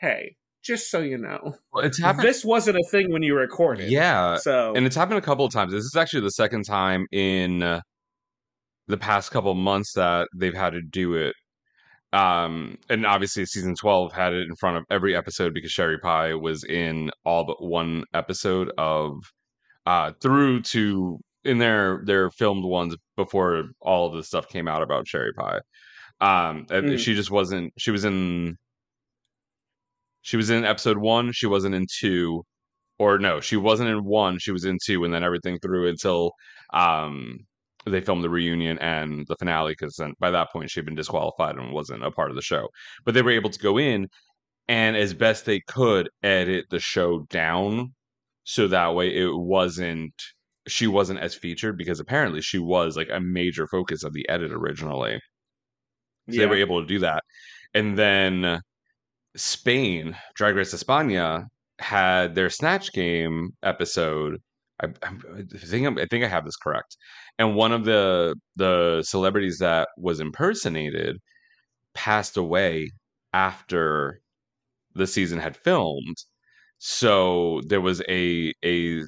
hey 0.00 0.36
just 0.62 0.92
so 0.92 1.00
you 1.00 1.18
know 1.18 1.56
Well, 1.72 1.84
it's 1.84 1.98
happened. 1.98 2.24
this 2.24 2.44
wasn't 2.44 2.76
a 2.76 2.84
thing 2.88 3.10
when 3.12 3.24
you 3.24 3.34
recorded 3.34 3.90
Yeah, 3.90 4.36
so 4.36 4.74
and 4.76 4.86
it's 4.86 4.94
happened 4.94 5.18
a 5.18 5.22
couple 5.22 5.44
of 5.44 5.52
times. 5.52 5.72
This 5.72 5.82
is 5.84 5.96
actually 5.96 6.20
the 6.22 6.30
second 6.30 6.62
time 6.66 7.06
in 7.10 7.64
uh, 7.64 7.80
the 8.88 8.96
past 8.96 9.30
couple 9.30 9.54
months 9.54 9.92
that 9.94 10.28
they've 10.34 10.54
had 10.54 10.70
to 10.74 10.82
do 10.82 11.14
it. 11.14 11.34
Um, 12.12 12.76
and 12.90 13.06
obviously, 13.06 13.46
season 13.46 13.74
twelve 13.74 14.12
had 14.12 14.32
it 14.34 14.46
in 14.48 14.54
front 14.56 14.76
of 14.76 14.84
every 14.90 15.16
episode 15.16 15.54
because 15.54 15.70
Sherry 15.72 15.98
Pie 15.98 16.34
was 16.34 16.64
in 16.64 17.10
all 17.24 17.44
but 17.46 17.62
one 17.62 18.04
episode 18.12 18.70
of 18.78 19.14
uh 19.86 20.12
through 20.20 20.62
to 20.62 21.18
in 21.44 21.58
their 21.58 22.02
their 22.04 22.30
filmed 22.30 22.64
ones 22.64 22.94
before 23.16 23.64
all 23.80 24.06
of 24.08 24.14
the 24.14 24.22
stuff 24.22 24.48
came 24.48 24.68
out 24.68 24.82
about 24.82 25.08
Sherry 25.08 25.32
Pie. 25.32 25.60
Um, 26.20 26.66
Mm. 26.66 26.98
she 26.98 27.14
just 27.14 27.30
wasn't. 27.30 27.72
She 27.78 27.90
was 27.90 28.04
in. 28.04 28.56
She 30.22 30.36
was 30.36 30.50
in 30.50 30.64
episode 30.64 30.98
one. 30.98 31.32
She 31.32 31.46
wasn't 31.46 31.74
in 31.74 31.86
two 31.90 32.44
or 32.98 33.18
no, 33.18 33.40
she 33.40 33.56
wasn't 33.56 33.88
in 33.88 34.04
one. 34.04 34.38
She 34.38 34.52
was 34.52 34.64
in 34.64 34.78
two, 34.84 35.04
and 35.04 35.12
then 35.12 35.24
everything 35.24 35.58
through 35.58 35.88
until 35.88 36.32
um, 36.72 37.38
they 37.86 38.00
filmed 38.00 38.24
the 38.24 38.30
reunion 38.30 38.78
and 38.78 39.26
the 39.26 39.36
finale. 39.36 39.72
Because 39.72 39.96
then 39.96 40.14
by 40.20 40.30
that 40.30 40.52
point, 40.52 40.70
she 40.70 40.80
had 40.80 40.86
been 40.86 40.94
disqualified 40.94 41.56
and 41.56 41.72
wasn't 41.72 42.04
a 42.04 42.10
part 42.10 42.30
of 42.30 42.36
the 42.36 42.42
show. 42.42 42.68
But 43.04 43.14
they 43.14 43.22
were 43.22 43.30
able 43.30 43.50
to 43.50 43.58
go 43.58 43.78
in 43.78 44.08
and, 44.68 44.96
as 44.96 45.14
best 45.14 45.44
they 45.44 45.60
could, 45.60 46.08
edit 46.22 46.66
the 46.70 46.78
show 46.78 47.20
down 47.30 47.94
so 48.44 48.68
that 48.68 48.94
way 48.94 49.14
it 49.16 49.34
wasn't. 49.34 50.14
She 50.68 50.86
wasn't 50.86 51.18
as 51.18 51.34
featured 51.34 51.76
because 51.76 51.98
apparently 51.98 52.40
she 52.40 52.58
was 52.58 52.96
like 52.96 53.08
a 53.10 53.18
major 53.18 53.66
focus 53.66 54.04
of 54.04 54.12
the 54.12 54.28
edit 54.28 54.52
originally. 54.52 55.20
So 56.30 56.38
they 56.38 56.46
were 56.46 56.54
able 56.54 56.80
to 56.80 56.86
do 56.86 57.00
that. 57.00 57.24
And 57.74 57.98
then 57.98 58.60
Spain, 59.34 60.16
Drag 60.36 60.54
Race 60.54 60.72
España, 60.72 61.46
had 61.80 62.36
their 62.36 62.48
Snatch 62.48 62.92
Game 62.92 63.50
episode. 63.64 64.40
I, 64.80 64.86
I 65.02 65.42
think 65.58 65.86
I'm, 65.86 65.98
I 65.98 66.06
think 66.06 66.24
I 66.24 66.28
have 66.28 66.44
this 66.44 66.56
correct. 66.56 66.96
And 67.38 67.56
one 67.56 67.72
of 67.72 67.84
the 67.84 68.36
the 68.56 69.02
celebrities 69.02 69.58
that 69.58 69.88
was 69.98 70.20
impersonated 70.20 71.18
passed 71.94 72.36
away 72.36 72.90
after 73.32 74.20
the 74.94 75.06
season 75.06 75.38
had 75.40 75.56
filmed. 75.56 76.16
So 76.78 77.60
there 77.68 77.80
was 77.80 78.02
a 78.08 78.52
a 78.64 79.02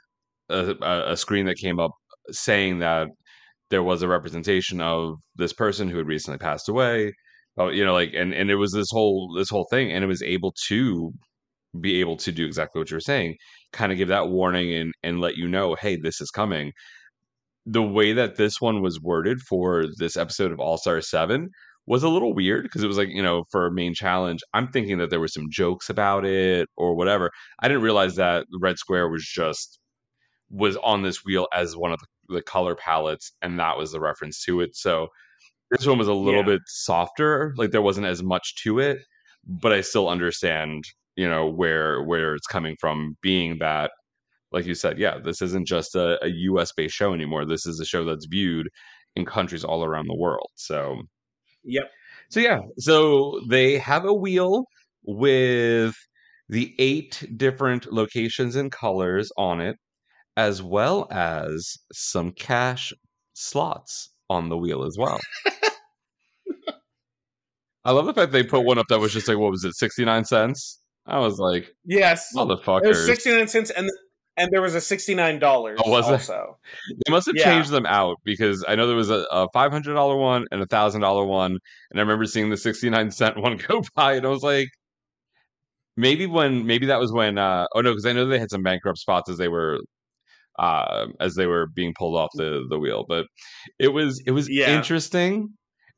a, 0.50 0.76
a 1.12 1.16
screen 1.16 1.46
that 1.46 1.56
came 1.58 1.80
up 1.80 1.92
saying 2.30 2.80
that 2.80 3.08
there 3.70 3.82
was 3.82 4.02
a 4.02 4.08
representation 4.08 4.80
of 4.80 5.16
this 5.36 5.52
person 5.52 5.88
who 5.88 5.98
had 5.98 6.06
recently 6.06 6.38
passed 6.38 6.68
away. 6.68 7.12
Oh, 7.56 7.68
you 7.68 7.84
know, 7.84 7.92
like 7.94 8.12
and 8.14 8.34
and 8.34 8.50
it 8.50 8.56
was 8.56 8.72
this 8.72 8.88
whole 8.90 9.34
this 9.36 9.50
whole 9.50 9.66
thing, 9.70 9.92
and 9.92 10.04
it 10.04 10.08
was 10.08 10.22
able 10.22 10.54
to 10.68 11.12
be 11.80 12.00
able 12.00 12.16
to 12.18 12.32
do 12.32 12.46
exactly 12.46 12.80
what 12.80 12.90
you're 12.90 13.00
saying, 13.00 13.36
kind 13.72 13.92
of 13.92 13.98
give 13.98 14.08
that 14.08 14.28
warning 14.28 14.72
and 14.74 14.94
and 15.02 15.20
let 15.20 15.36
you 15.36 15.48
know, 15.48 15.74
hey, 15.76 15.96
this 15.96 16.20
is 16.20 16.30
coming. 16.30 16.72
The 17.66 17.82
way 17.82 18.12
that 18.12 18.36
this 18.36 18.60
one 18.60 18.82
was 18.82 19.00
worded 19.00 19.40
for 19.40 19.86
this 19.98 20.16
episode 20.16 20.52
of 20.52 20.60
All 20.60 20.76
Star 20.76 21.00
Seven 21.00 21.48
was 21.86 22.02
a 22.02 22.08
little 22.08 22.34
weird 22.34 22.62
because 22.64 22.82
it 22.82 22.86
was 22.88 22.98
like 22.98 23.08
you 23.08 23.22
know 23.22 23.44
for 23.50 23.66
a 23.66 23.72
main 23.72 23.94
challenge. 23.94 24.40
I'm 24.52 24.68
thinking 24.68 24.98
that 24.98 25.10
there 25.10 25.20
were 25.20 25.28
some 25.28 25.46
jokes 25.50 25.88
about 25.90 26.24
it 26.24 26.68
or 26.76 26.94
whatever. 26.94 27.30
I 27.60 27.68
didn't 27.68 27.82
realize 27.82 28.16
that 28.16 28.46
red 28.60 28.78
square 28.78 29.08
was 29.08 29.24
just 29.24 29.78
was 30.50 30.76
on 30.78 31.02
this 31.02 31.24
wheel 31.24 31.48
as 31.54 31.76
one 31.76 31.92
of 31.92 32.00
the, 32.00 32.34
the 32.36 32.42
color 32.42 32.74
palettes, 32.74 33.32
and 33.42 33.58
that 33.58 33.76
was 33.78 33.92
the 33.92 34.00
reference 34.00 34.42
to 34.44 34.60
it. 34.60 34.76
So 34.76 35.08
this 35.70 35.86
one 35.86 35.98
was 35.98 36.08
a 36.08 36.14
little 36.14 36.40
Yeah. 36.40 36.46
bit 36.58 36.62
softer, 36.66 37.54
like 37.56 37.70
there 37.70 37.82
wasn't 37.82 38.06
as 38.06 38.22
much 38.22 38.56
to 38.62 38.78
it, 38.78 38.98
but 39.46 39.72
I 39.72 39.80
still 39.80 40.08
understand, 40.08 40.84
you 41.16 41.28
know, 41.28 41.48
where 41.48 42.02
where 42.02 42.34
it's 42.34 42.46
coming 42.46 42.76
from, 42.80 43.16
being 43.22 43.58
that, 43.60 43.90
like 44.54 44.66
you 44.66 44.74
said, 44.74 44.98
yeah, 44.98 45.18
this 45.22 45.42
isn't 45.42 45.66
just 45.66 45.94
a, 45.96 46.22
a 46.24 46.28
US 46.28 46.72
based 46.72 46.94
show 46.94 47.12
anymore. 47.12 47.44
This 47.44 47.66
is 47.66 47.80
a 47.80 47.84
show 47.84 48.04
that's 48.04 48.26
viewed 48.26 48.68
in 49.16 49.26
countries 49.26 49.64
all 49.64 49.84
around 49.84 50.06
the 50.08 50.16
world. 50.16 50.48
So 50.54 51.02
Yep. 51.64 51.90
so 52.30 52.40
yeah, 52.40 52.60
so 52.78 53.40
they 53.48 53.78
have 53.78 54.04
a 54.04 54.14
wheel 54.14 54.64
with 55.02 55.94
the 56.48 56.74
eight 56.78 57.24
different 57.36 57.92
locations 57.92 58.54
and 58.54 58.70
colors 58.70 59.30
on 59.36 59.60
it, 59.60 59.76
as 60.36 60.62
well 60.62 61.08
as 61.10 61.76
some 61.92 62.30
cash 62.32 62.92
slots 63.32 64.10
on 64.30 64.48
the 64.50 64.56
wheel 64.56 64.84
as 64.84 64.96
well. 64.98 65.18
I 67.86 67.90
love 67.90 68.06
the 68.06 68.14
fact 68.14 68.32
they 68.32 68.42
put 68.42 68.64
one 68.64 68.78
up 68.78 68.86
that 68.88 68.98
was 68.98 69.12
just 69.12 69.28
like, 69.28 69.36
what 69.36 69.50
was 69.50 69.64
it, 69.64 69.74
69 69.74 70.24
cents? 70.24 70.80
I 71.06 71.18
was 71.18 71.38
like, 71.38 71.74
Yes. 71.84 72.30
It 72.34 72.38
was 72.38 72.60
motherfuckers. 72.60 73.04
69 73.06 73.48
cents 73.48 73.70
and 73.70 73.90
and 74.36 74.50
there 74.52 74.62
was 74.62 74.74
a 74.74 74.80
$69 74.80 75.76
Oh, 75.84 75.90
was 75.90 76.08
it? 76.08 76.12
also. 76.12 76.58
They 77.06 77.10
must 77.10 77.26
have 77.26 77.36
Yeah. 77.36 77.44
changed 77.44 77.70
them 77.70 77.86
out 77.86 78.16
because 78.24 78.64
I 78.66 78.74
know 78.74 78.86
there 78.86 78.96
was 78.96 79.10
a, 79.10 79.24
a 79.30 79.48
$500 79.54 80.18
one 80.20 80.46
and 80.50 80.60
a 80.62 80.66
$1,000 80.66 81.26
one. 81.26 81.52
And 81.52 81.60
I 81.96 82.00
remember 82.00 82.24
seeing 82.26 82.50
the 82.50 82.56
69 82.56 83.10
cent 83.10 83.36
one 83.40 83.56
go 83.56 83.82
by 83.94 84.14
and 84.14 84.26
I 84.26 84.28
was 84.30 84.42
like, 84.42 84.68
maybe 85.96 86.26
when, 86.26 86.66
maybe 86.66 86.86
that 86.86 86.98
was 87.00 87.12
when, 87.12 87.38
uh, 87.38 87.66
oh 87.74 87.80
no, 87.80 87.92
because 87.92 88.06
I 88.06 88.12
know 88.12 88.26
they 88.26 88.38
had 88.38 88.50
some 88.50 88.62
bankrupt 88.62 88.98
spots 88.98 89.30
as 89.30 89.38
they 89.38 89.48
were, 89.48 89.78
uh, 90.58 91.06
as 91.20 91.34
they 91.34 91.46
were 91.46 91.66
being 91.74 91.94
pulled 91.96 92.16
off 92.16 92.30
the, 92.34 92.64
the 92.68 92.78
wheel. 92.78 93.04
But 93.08 93.26
it 93.78 93.88
was, 93.88 94.22
it 94.26 94.32
was 94.32 94.48
Yeah. 94.48 94.76
interesting. 94.76 95.50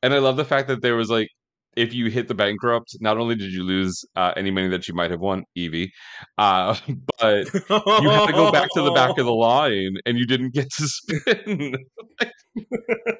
And 0.02 0.12
I 0.14 0.18
love 0.18 0.36
the 0.36 0.44
fact 0.44 0.68
that 0.68 0.82
there 0.82 0.96
was 0.96 1.10
like, 1.10 1.28
if 1.76 1.92
you 1.92 2.10
hit 2.10 2.26
the 2.26 2.34
bankrupt, 2.34 2.96
not 3.00 3.18
only 3.18 3.34
did 3.34 3.52
you 3.52 3.62
lose 3.62 4.04
uh, 4.16 4.32
any 4.36 4.50
money 4.50 4.68
that 4.68 4.88
you 4.88 4.94
might 4.94 5.10
have 5.10 5.20
won, 5.20 5.44
Yvie, 5.56 5.90
uh, 6.38 6.74
but 7.20 7.52
you 7.52 8.10
had 8.10 8.26
to 8.26 8.32
go 8.32 8.50
back 8.50 8.68
to 8.74 8.82
the 8.82 8.92
back 8.92 9.18
of 9.18 9.26
the 9.26 9.32
line 9.32 9.96
and 10.06 10.18
you 10.18 10.26
didn't 10.26 10.54
get 10.54 10.70
to 10.70 10.88
spin. 10.88 11.74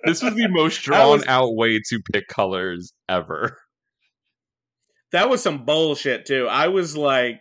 this 0.04 0.22
was 0.22 0.34
the 0.34 0.48
most 0.50 0.82
drawn 0.82 1.18
was- 1.18 1.26
out 1.26 1.54
way 1.54 1.78
to 1.88 2.00
pick 2.12 2.26
colors 2.28 2.92
ever. 3.08 3.56
That 5.12 5.30
was 5.30 5.42
some 5.42 5.64
bullshit 5.64 6.26
too. 6.26 6.48
I 6.48 6.68
was 6.68 6.96
like, 6.96 7.40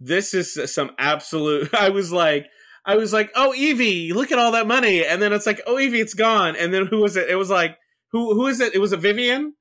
this 0.00 0.34
is 0.34 0.58
some 0.74 0.90
absolute. 0.98 1.72
I 1.72 1.90
was 1.90 2.10
like, 2.10 2.46
I 2.84 2.96
was 2.96 3.12
like, 3.12 3.30
oh 3.34 3.54
Yvie, 3.56 4.12
look 4.12 4.32
at 4.32 4.38
all 4.38 4.52
that 4.52 4.66
money, 4.66 5.04
and 5.04 5.22
then 5.22 5.32
it's 5.32 5.46
like, 5.46 5.60
oh 5.66 5.76
Yvie, 5.76 6.00
it's 6.00 6.14
gone. 6.14 6.56
And 6.56 6.74
then 6.74 6.86
who 6.86 7.00
was 7.00 7.16
it? 7.16 7.28
It 7.28 7.36
was 7.36 7.50
like, 7.50 7.76
who 8.12 8.34
who 8.34 8.46
is 8.48 8.60
it? 8.60 8.74
It 8.74 8.78
was 8.78 8.92
a 8.92 8.96
Vivienne. 8.96 9.52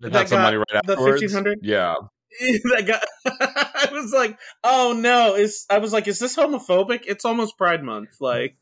They 0.00 0.10
That 0.10 0.28
got 0.28 0.42
money 0.42 0.56
right 0.56 0.66
the 0.84 0.92
afterwards. 0.92 1.22
1500? 1.22 1.58
Yeah. 1.62 1.94
that 2.40 2.86
got. 2.86 3.04
I 3.26 3.88
was 3.92 4.12
like, 4.12 4.38
oh 4.62 4.94
no! 4.96 5.34
Is 5.34 5.64
I 5.70 5.78
was 5.78 5.92
like, 5.92 6.06
is 6.06 6.18
this 6.18 6.36
homophobic? 6.36 7.04
It's 7.06 7.24
almost 7.24 7.56
Pride 7.56 7.82
Month. 7.82 8.16
Like, 8.20 8.56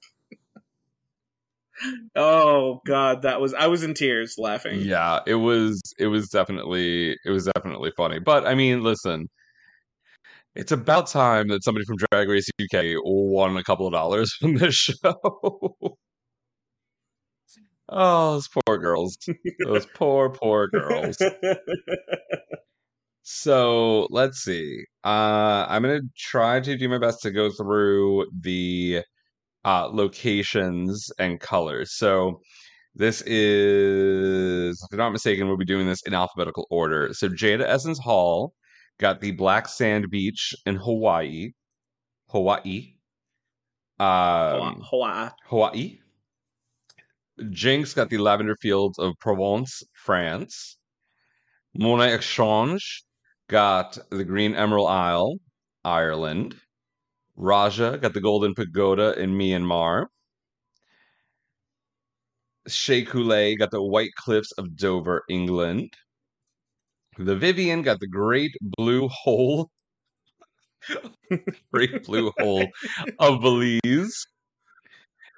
oh 2.16 2.80
god, 2.86 3.22
that 3.22 3.40
was. 3.40 3.52
I 3.52 3.66
was 3.66 3.82
in 3.82 3.94
tears 3.94 4.36
laughing. 4.38 4.80
Yeah, 4.80 5.20
it 5.26 5.36
was 5.36 5.80
it 5.98 6.06
was 6.06 6.28
definitely 6.28 7.16
it 7.24 7.30
was 7.30 7.46
definitely 7.46 7.90
funny. 7.96 8.20
But 8.20 8.46
I 8.46 8.54
mean, 8.54 8.84
listen, 8.84 9.28
it's 10.54 10.72
about 10.72 11.08
time 11.08 11.48
that 11.48 11.64
somebody 11.64 11.84
from 11.84 11.96
Drag 11.96 12.28
Race 12.28 12.48
UK 12.62 12.98
won 13.02 13.56
a 13.56 13.64
couple 13.64 13.86
of 13.86 13.92
dollars 13.92 14.32
from 14.34 14.54
this 14.54 14.74
show. 14.74 15.96
Oh, 17.88 18.34
those 18.34 18.48
poor 18.48 18.78
girls. 18.78 19.18
Those 19.64 19.86
poor, 19.94 20.30
poor 20.30 20.68
girls. 20.68 21.16
So 23.26 24.06
let's 24.10 24.44
see. 24.44 24.84
Uh, 25.02 25.64
I'm 25.66 25.80
gonna 25.80 26.02
try 26.16 26.60
to 26.60 26.76
do 26.76 26.90
my 26.90 26.98
best 26.98 27.22
to 27.22 27.30
go 27.30 27.50
through 27.50 28.26
the 28.38 29.02
uh, 29.64 29.88
locations 29.90 31.10
and 31.18 31.40
colors. 31.40 31.96
So 31.96 32.40
this 32.94 33.22
is, 33.22 34.78
if 34.82 34.92
I'm 34.92 34.98
not 34.98 35.12
mistaken, 35.12 35.48
we'll 35.48 35.56
be 35.56 35.64
doing 35.64 35.86
this 35.86 36.02
in 36.06 36.12
alphabetical 36.12 36.66
order. 36.70 37.14
So 37.14 37.30
Jaida 37.30 37.62
Essence 37.62 37.98
Hall 37.98 38.52
got 39.00 39.22
the 39.22 39.32
Black 39.32 39.68
Sand 39.68 40.10
Beach 40.10 40.54
in 40.66 40.76
Hawaii. 40.76 41.52
Hawaii. 42.28 42.96
Um, 43.98 44.82
Hawaii. 44.82 45.30
Hawaii. 45.46 45.98
Jinkx 47.40 47.94
got 47.94 48.10
the 48.10 48.18
Lavender 48.18 48.56
Fields 48.56 48.98
of 48.98 49.14
Provence, 49.18 49.82
France. 49.92 50.76
Monét 51.78 52.14
X 52.14 52.26
Change 52.26 53.04
got 53.48 53.98
the 54.10 54.24
Green 54.24 54.54
Emerald 54.54 54.88
Isle, 54.88 55.38
Ireland. 55.84 56.56
Raja 57.36 57.98
got 58.00 58.14
the 58.14 58.20
Golden 58.20 58.54
Pagoda 58.54 59.18
in 59.18 59.30
Myanmar. 59.36 60.06
Shea 62.68 63.04
Couleé 63.04 63.58
got 63.58 63.70
the 63.70 63.82
White 63.82 64.14
Cliffs 64.16 64.52
of 64.52 64.76
Dover, 64.76 65.24
England. 65.28 65.92
The 67.18 67.36
Vivienne 67.36 67.82
got 67.82 68.00
the 68.00 68.06
Great 68.06 68.52
Blue 68.60 69.08
Hole. 69.08 69.70
Great 71.72 72.04
Blue 72.04 72.32
Hole 72.38 72.66
of 73.18 73.40
Belize. 73.40 74.26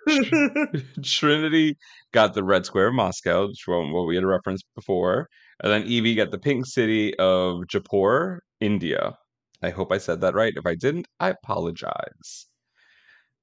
Trinity 1.03 1.77
got 2.13 2.35
the 2.35 2.45
Red 2.45 2.67
Square 2.67 2.89
of 2.89 2.95
Moscow, 2.95 3.49
which 3.49 3.65
what 3.67 4.07
we 4.07 4.15
had 4.15 4.25
referenced 4.25 4.65
before. 4.75 5.29
And 5.63 5.73
then 5.73 5.85
Yvie 5.85 6.17
got 6.17 6.31
the 6.31 6.39
Pink 6.39 6.67
City 6.67 7.15
of 7.19 7.67
Jaipur, 7.69 8.41
India. 8.61 9.17
I 9.63 9.71
hope 9.71 9.91
I 9.93 9.99
said 9.99 10.21
that 10.21 10.35
right. 10.35 10.53
If 10.57 10.67
I 10.67 10.75
didn't, 10.75 11.09
I 11.19 11.31
apologize. 11.31 12.47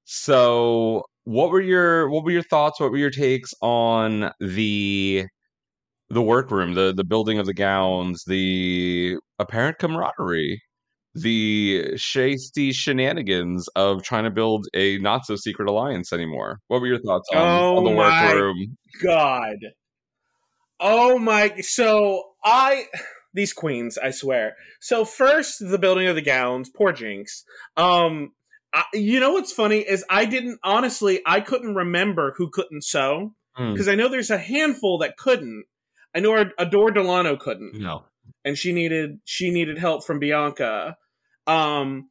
So, 0.04 1.04
what 1.24 1.50
were 1.50 1.60
your 1.60 2.08
what 2.10 2.24
were 2.24 2.30
your 2.30 2.42
thoughts? 2.42 2.80
What 2.80 2.90
were 2.90 2.98
your 2.98 3.10
takes 3.10 3.52
on 3.62 4.30
the 4.40 5.26
the 6.10 6.22
workroom, 6.22 6.74
the 6.74 6.92
the 6.94 7.04
building 7.04 7.38
of 7.38 7.46
the 7.46 7.54
gowns, 7.54 8.24
the 8.26 9.16
apparent 9.38 9.78
camaraderie, 9.78 10.62
the 11.14 11.92
shasty 11.94 12.74
shenanigans 12.74 13.68
of 13.76 14.02
trying 14.02 14.24
to 14.24 14.30
build 14.30 14.66
a 14.74 14.98
not 14.98 15.24
so 15.26 15.36
secret 15.36 15.68
alliance 15.68 16.12
anymore? 16.12 16.60
What 16.68 16.80
were 16.80 16.86
your 16.86 17.00
thoughts 17.00 17.28
on, 17.32 17.38
Oh 17.38 17.76
on 17.78 17.84
the 17.84 17.90
my 17.92 18.32
workroom? 18.34 18.76
God. 19.02 19.56
Oh 20.80 21.18
my! 21.18 21.54
So 21.60 22.22
I 22.44 22.86
these 23.32 23.52
queens, 23.52 23.96
I 23.96 24.10
swear. 24.10 24.56
So 24.80 25.04
first, 25.04 25.58
the 25.60 25.78
building 25.78 26.06
of 26.08 26.14
the 26.16 26.22
gowns. 26.22 26.68
Poor 26.68 26.92
Jinkx. 26.92 27.42
Um, 27.76 28.32
I, 28.72 28.84
you 28.92 29.20
know 29.20 29.32
what's 29.32 29.52
funny 29.52 29.78
is 29.78 30.04
I 30.10 30.24
didn't 30.24 30.58
honestly. 30.64 31.20
I 31.26 31.40
couldn't 31.40 31.74
remember 31.74 32.34
who 32.36 32.50
couldn't 32.50 32.84
sew 32.84 33.32
Hmm. 33.56 33.70
because 33.72 33.86
I 33.86 33.94
know 33.94 34.08
there's 34.08 34.30
a 34.30 34.38
handful 34.38 34.98
that 34.98 35.16
couldn't. 35.16 35.64
I 36.12 36.18
know 36.18 36.36
Ad- 36.36 36.52
Adore 36.58 36.90
Delano 36.90 37.36
couldn't 37.36 37.74
No. 37.80 38.04
and 38.44 38.58
she 38.58 38.72
needed 38.72 39.20
she 39.24 39.50
needed 39.52 39.78
help 39.78 40.04
from 40.04 40.18
Bianca. 40.18 40.96
Um 41.46 42.10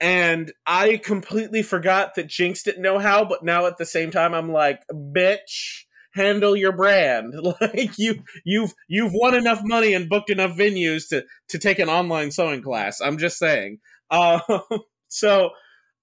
and 0.00 0.52
I 0.66 0.98
completely 0.98 1.62
forgot 1.62 2.14
that 2.14 2.28
Jinkx 2.28 2.62
didn't 2.62 2.82
know 2.82 2.98
how, 2.98 3.24
but 3.24 3.42
now 3.42 3.66
at 3.66 3.78
the 3.78 3.86
same 3.86 4.10
time 4.10 4.32
I'm 4.32 4.52
like, 4.52 4.82
bitch, 4.92 5.84
handle 6.14 6.56
your 6.56 6.72
brand. 6.72 7.34
Like 7.60 7.98
you 7.98 8.22
you've 8.44 8.74
you've 8.88 9.12
won 9.12 9.34
enough 9.34 9.60
money 9.64 9.94
and 9.94 10.08
booked 10.08 10.30
enough 10.30 10.56
venues 10.56 11.08
to 11.08 11.24
to 11.48 11.58
take 11.58 11.78
an 11.78 11.88
online 11.88 12.30
sewing 12.30 12.62
class. 12.62 13.00
I'm 13.00 13.18
just 13.18 13.38
saying. 13.38 13.78
Uh, 14.10 14.40
so 15.08 15.50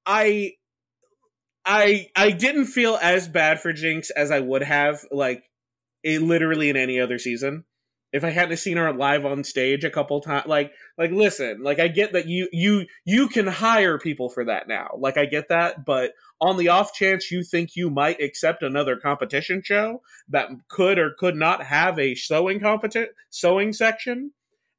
I 0.05 0.53
I 1.65 2.07
I 2.15 2.31
didn't 2.31 2.65
feel 2.65 2.97
as 3.01 3.27
bad 3.27 3.59
for 3.59 3.73
Jinkx 3.73 4.11
as 4.15 4.31
I 4.31 4.39
would 4.39 4.63
have 4.63 5.01
like 5.11 5.43
it 6.03 6.21
literally 6.21 6.69
in 6.69 6.77
any 6.77 6.99
other 6.99 7.17
season 7.17 7.63
if 8.15 8.23
I 8.23 8.29
hadn't 8.29 8.55
seen 8.55 8.77
her 8.77 8.93
live 8.93 9.25
on 9.25 9.43
stage 9.43 9.83
a 9.83 9.89
couple 9.89 10.21
times, 10.21 10.47
like 10.47 10.71
like 10.97 11.11
listen, 11.11 11.61
like 11.61 11.79
I 11.79 11.89
get 11.89 12.13
that 12.13 12.27
you 12.27 12.47
you 12.53 12.85
you 13.03 13.27
can 13.27 13.45
hire 13.45 13.99
people 13.99 14.29
for 14.29 14.45
that 14.45 14.69
now. 14.69 14.91
Like 14.97 15.17
I 15.17 15.25
get 15.25 15.49
that, 15.49 15.83
but 15.83 16.13
on 16.39 16.55
the 16.55 16.69
off 16.69 16.93
chance 16.93 17.29
you 17.29 17.43
think 17.43 17.75
you 17.75 17.89
might 17.89 18.21
accept 18.21 18.63
another 18.63 18.95
competition 18.95 19.61
show 19.61 20.01
that 20.29 20.47
could 20.69 20.97
or 20.97 21.13
could 21.19 21.35
not 21.35 21.63
have 21.63 21.99
a 21.99 22.15
sewing 22.15 22.61
competition 22.61 23.09
sewing 23.31 23.73
section, 23.73 24.31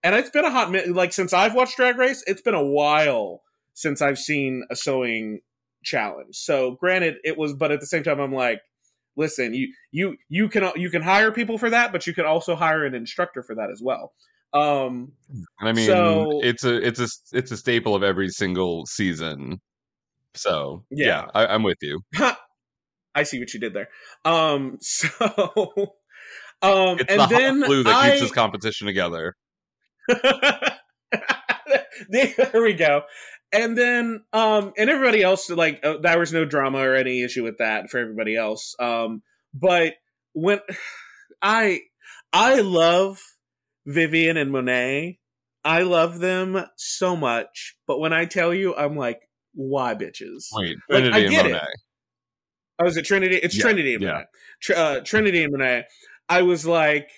and 0.03 0.15
it's 0.15 0.31
been 0.31 0.47
a 0.47 0.51
hot 0.51 0.71
minute. 0.71 0.95
Like 0.95 1.13
since 1.13 1.35
I've 1.35 1.55
watched 1.55 1.77
Drag 1.77 1.99
Race, 1.99 2.25
it's 2.27 2.41
been 2.41 2.55
a 2.55 2.65
while 2.65 3.43
since 3.75 4.01
I've 4.01 4.19
seen 4.19 4.65
a 4.71 4.77
sewing 4.77 5.41
challenge. 5.85 6.37
So 6.37 6.71
granted, 6.71 7.17
it 7.23 7.37
was, 7.37 7.53
but 7.53 7.71
at 7.71 7.81
the 7.81 7.87
same 7.87 8.03
time, 8.03 8.19
I'm 8.19 8.33
like, 8.33 8.63
listen, 9.17 9.55
you 9.55 9.73
you 9.91 10.17
you 10.29 10.49
can 10.49 10.71
you 10.77 10.91
can 10.91 11.03
hire 11.03 11.33
people 11.33 11.59
for 11.59 11.71
that, 11.71 11.93
but 11.93 12.07
you 12.07 12.15
can 12.15 12.27
also 12.27 12.55
hire 12.55 12.85
an 12.85 12.95
instructor 12.95 13.43
for 13.43 13.55
that 13.57 13.71
as 13.71 13.81
well. 13.83 14.13
Um, 14.53 15.13
I 15.61 15.73
mean, 15.73 15.87
So- 15.87 16.41
it's 16.43 16.65
a 16.65 16.87
it's 16.87 17.01
a 17.01 17.09
it's 17.37 17.51
a 17.51 17.57
staple 17.57 17.95
of 17.95 18.03
every 18.03 18.29
single 18.29 18.87
season. 18.87 19.61
So 20.35 20.85
yeah, 20.91 21.07
Yeah. 21.07 21.27
I, 21.35 21.47
I'm 21.47 21.63
with 21.63 21.79
you. 21.83 22.01
I 23.15 23.23
see 23.23 23.39
what 23.39 23.53
you 23.55 23.61
did 23.61 23.75
there. 23.75 23.89
Um, 24.25 24.79
so 24.81 25.09
um, 26.63 26.99
It's 26.99 27.11
and 27.11 27.21
the 27.21 27.27
then 27.27 27.59
hot 27.61 27.67
glue 27.67 27.83
that 27.85 27.95
I, 27.95 28.11
keeps 28.11 28.23
this 28.23 28.33
competition 28.33 28.87
together. 28.87 29.35
there 32.09 32.63
we 32.63 32.75
go. 32.75 33.03
And 33.53 33.77
then 33.77 34.25
um 34.33 34.73
and 34.77 34.91
everybody 34.91 35.23
else 35.23 35.49
like 35.51 35.81
uh, 35.85 35.99
there 35.99 36.19
was 36.19 36.33
no 36.33 36.45
drama 36.45 36.79
or 36.79 36.95
any 36.95 37.23
issue 37.23 37.45
with 37.45 37.59
that 37.59 37.91
for 37.91 37.99
everybody 37.99 38.37
else. 38.37 38.75
Um 38.79 39.23
but 39.55 39.95
when 40.33 40.61
I 41.43 41.81
I 42.33 42.61
love 42.61 43.21
Vivienne 43.87 44.37
and 44.37 44.51
Monet. 44.51 45.19
I 45.65 45.83
love 45.83 46.21
them 46.21 46.65
so 46.77 47.17
much, 47.17 47.77
but 47.89 47.99
when 47.99 48.13
I 48.13 48.25
tell 48.25 48.55
you 48.55 48.75
I'm 48.75 48.97
like 48.97 49.21
why 49.55 49.95
bitches? 49.95 50.47
Wait, 50.53 50.77
Like, 50.89 51.05
Trinity 51.05 51.17
I 51.17 51.19
and 51.21 51.31
get 51.31 51.47
it. 51.47 51.53
Monet. 51.53 51.67
Oh, 52.79 52.87
is 52.87 52.97
it 52.97 53.05
Trinity? 53.05 53.37
It's 53.37 53.57
Yeah, 53.57 53.63
Trinity 53.63 53.95
and 53.95 54.03
yeah. 54.03 54.11
Monet. 54.11 54.25
Tr- 54.61 54.75
uh, 54.75 55.01
Trinity 55.01 55.43
and 55.45 55.53
Monet. 55.53 55.85
I 56.29 56.43
was 56.43 56.67
like, 56.67 57.11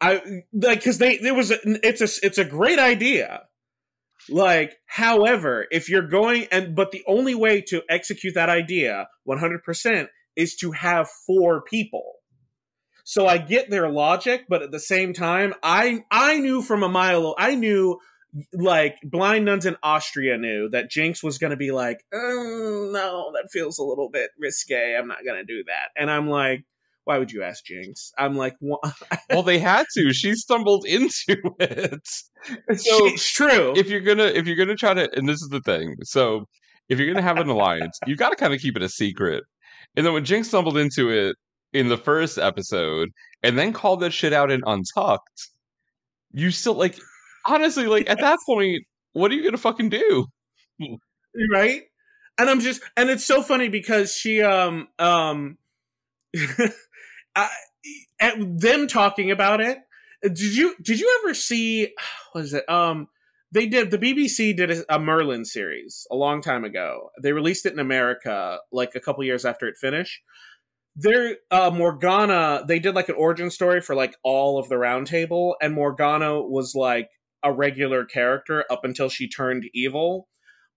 I 0.00 0.42
like 0.52 0.80
because 0.80 0.98
they 0.98 1.18
there 1.18 1.34
was 1.34 1.50
a, 1.50 1.56
it's 1.64 2.00
a 2.00 2.26
it's 2.26 2.38
a 2.38 2.44
great 2.44 2.78
idea. 2.78 3.44
Like, 4.28 4.76
however, 4.86 5.66
if 5.70 5.88
you're 5.88 6.08
going 6.08 6.46
and 6.50 6.74
but 6.74 6.90
the 6.90 7.04
only 7.06 7.34
way 7.34 7.60
to 7.68 7.82
execute 7.88 8.34
that 8.34 8.48
idea 8.48 9.08
100 9.24 9.62
percent 9.62 10.08
is 10.36 10.56
to 10.56 10.72
have 10.72 11.08
four 11.26 11.62
people. 11.62 12.14
So 13.04 13.26
I 13.26 13.36
get 13.36 13.68
their 13.68 13.90
logic, 13.90 14.46
but 14.48 14.62
at 14.62 14.70
the 14.70 14.80
same 14.80 15.12
time, 15.12 15.54
I 15.62 16.04
I 16.10 16.38
knew 16.38 16.62
from 16.62 16.82
a 16.82 16.88
mile. 16.88 17.34
I 17.38 17.54
knew 17.54 17.98
like 18.52 18.96
blind 19.04 19.44
nuns 19.44 19.66
in 19.66 19.76
Austria 19.82 20.36
knew 20.36 20.68
that 20.70 20.90
Jinkx 20.90 21.22
was 21.22 21.38
going 21.38 21.52
to 21.52 21.56
be 21.56 21.70
like, 21.70 22.04
oh, 22.12 22.90
no, 22.92 23.30
that 23.34 23.50
feels 23.52 23.78
a 23.78 23.84
little 23.84 24.08
bit 24.10 24.30
risque. 24.38 24.96
I'm 24.98 25.06
not 25.06 25.24
going 25.24 25.36
to 25.36 25.44
do 25.44 25.64
that. 25.66 25.90
And 25.96 26.10
I'm 26.10 26.28
like, 26.28 26.64
why 27.04 27.18
would 27.18 27.30
you 27.32 27.42
ask 27.42 27.64
Jinkx? 27.66 28.10
I'm 28.18 28.34
like, 28.36 28.56
Well, 29.30 29.42
they 29.42 29.58
had 29.58 29.86
to. 29.96 30.12
She 30.12 30.34
stumbled 30.34 30.86
into 30.86 31.36
it. 31.60 32.06
So 32.06 33.06
it's 33.06 33.30
true. 33.30 33.74
if 33.76 33.88
you're 33.88 34.00
gonna 34.00 34.24
if 34.24 34.46
you're 34.46 34.56
gonna 34.56 34.76
try 34.76 34.94
to, 34.94 35.08
and 35.16 35.28
this 35.28 35.42
is 35.42 35.48
the 35.48 35.60
thing. 35.60 35.96
So 36.02 36.46
if 36.88 36.98
you're 36.98 37.06
gonna 37.08 37.22
have 37.22 37.38
an 37.38 37.48
alliance, 37.48 37.98
you 38.06 38.16
got 38.16 38.30
to 38.30 38.36
kind 38.36 38.54
of 38.54 38.60
keep 38.60 38.76
it 38.76 38.82
a 38.82 38.88
secret. 38.88 39.44
And 39.96 40.04
then 40.04 40.12
when 40.12 40.24
Jinkx 40.24 40.46
stumbled 40.46 40.76
into 40.76 41.10
it 41.10 41.36
in 41.72 41.88
the 41.88 41.96
first 41.96 42.38
episode, 42.38 43.10
and 43.42 43.58
then 43.58 43.72
called 43.72 44.00
that 44.00 44.12
shit 44.12 44.32
out 44.32 44.50
in 44.50 44.62
Untucked, 44.66 45.48
you 46.32 46.50
still 46.50 46.74
like 46.74 46.98
honestly 47.46 47.86
like 47.86 48.08
at 48.08 48.20
that 48.20 48.38
point, 48.46 48.82
what 49.12 49.30
are 49.30 49.34
you 49.34 49.44
gonna 49.44 49.58
fucking 49.58 49.88
do? 49.90 50.26
right 51.52 51.82
and 52.38 52.48
i'm 52.50 52.60
just 52.60 52.80
and 52.96 53.10
it's 53.10 53.24
so 53.24 53.42
funny 53.42 53.68
because 53.68 54.12
she 54.12 54.40
um 54.42 54.86
um 54.98 55.56
At 57.36 58.34
them 58.38 58.86
talking 58.86 59.30
about 59.30 59.60
it 59.60 59.78
did 60.24 60.56
you 60.56 60.74
did 60.80 61.00
you 61.00 61.20
ever 61.22 61.34
see 61.34 61.92
what 62.32 62.44
is 62.44 62.54
it 62.54 62.68
um 62.68 63.08
they 63.52 63.66
did 63.66 63.90
the 63.90 63.98
bbc 63.98 64.56
did 64.56 64.70
a, 64.70 64.94
a 64.96 64.98
merlin 64.98 65.44
series 65.44 66.06
a 66.10 66.16
long 66.16 66.40
time 66.40 66.64
ago. 66.64 67.10
They 67.22 67.32
released 67.32 67.66
it 67.66 67.72
in 67.72 67.78
america 67.78 68.58
like 68.72 68.94
a 68.94 69.00
couple 69.00 69.24
years 69.24 69.44
after 69.44 69.66
it 69.66 69.76
finished. 69.76 70.20
There 70.96 71.36
uh 71.50 71.70
morgana 71.70 72.64
they 72.66 72.78
did 72.78 72.94
like 72.94 73.08
an 73.08 73.16
origin 73.16 73.50
story 73.50 73.80
for 73.80 73.94
like 73.94 74.16
all 74.22 74.58
of 74.58 74.68
the 74.68 74.78
round 74.78 75.06
table 75.06 75.56
and 75.60 75.74
morgana 75.74 76.40
was 76.40 76.74
like 76.74 77.08
a 77.42 77.52
regular 77.52 78.04
character 78.04 78.64
up 78.70 78.84
until 78.84 79.08
she 79.08 79.28
turned 79.28 79.64
evil 79.74 80.28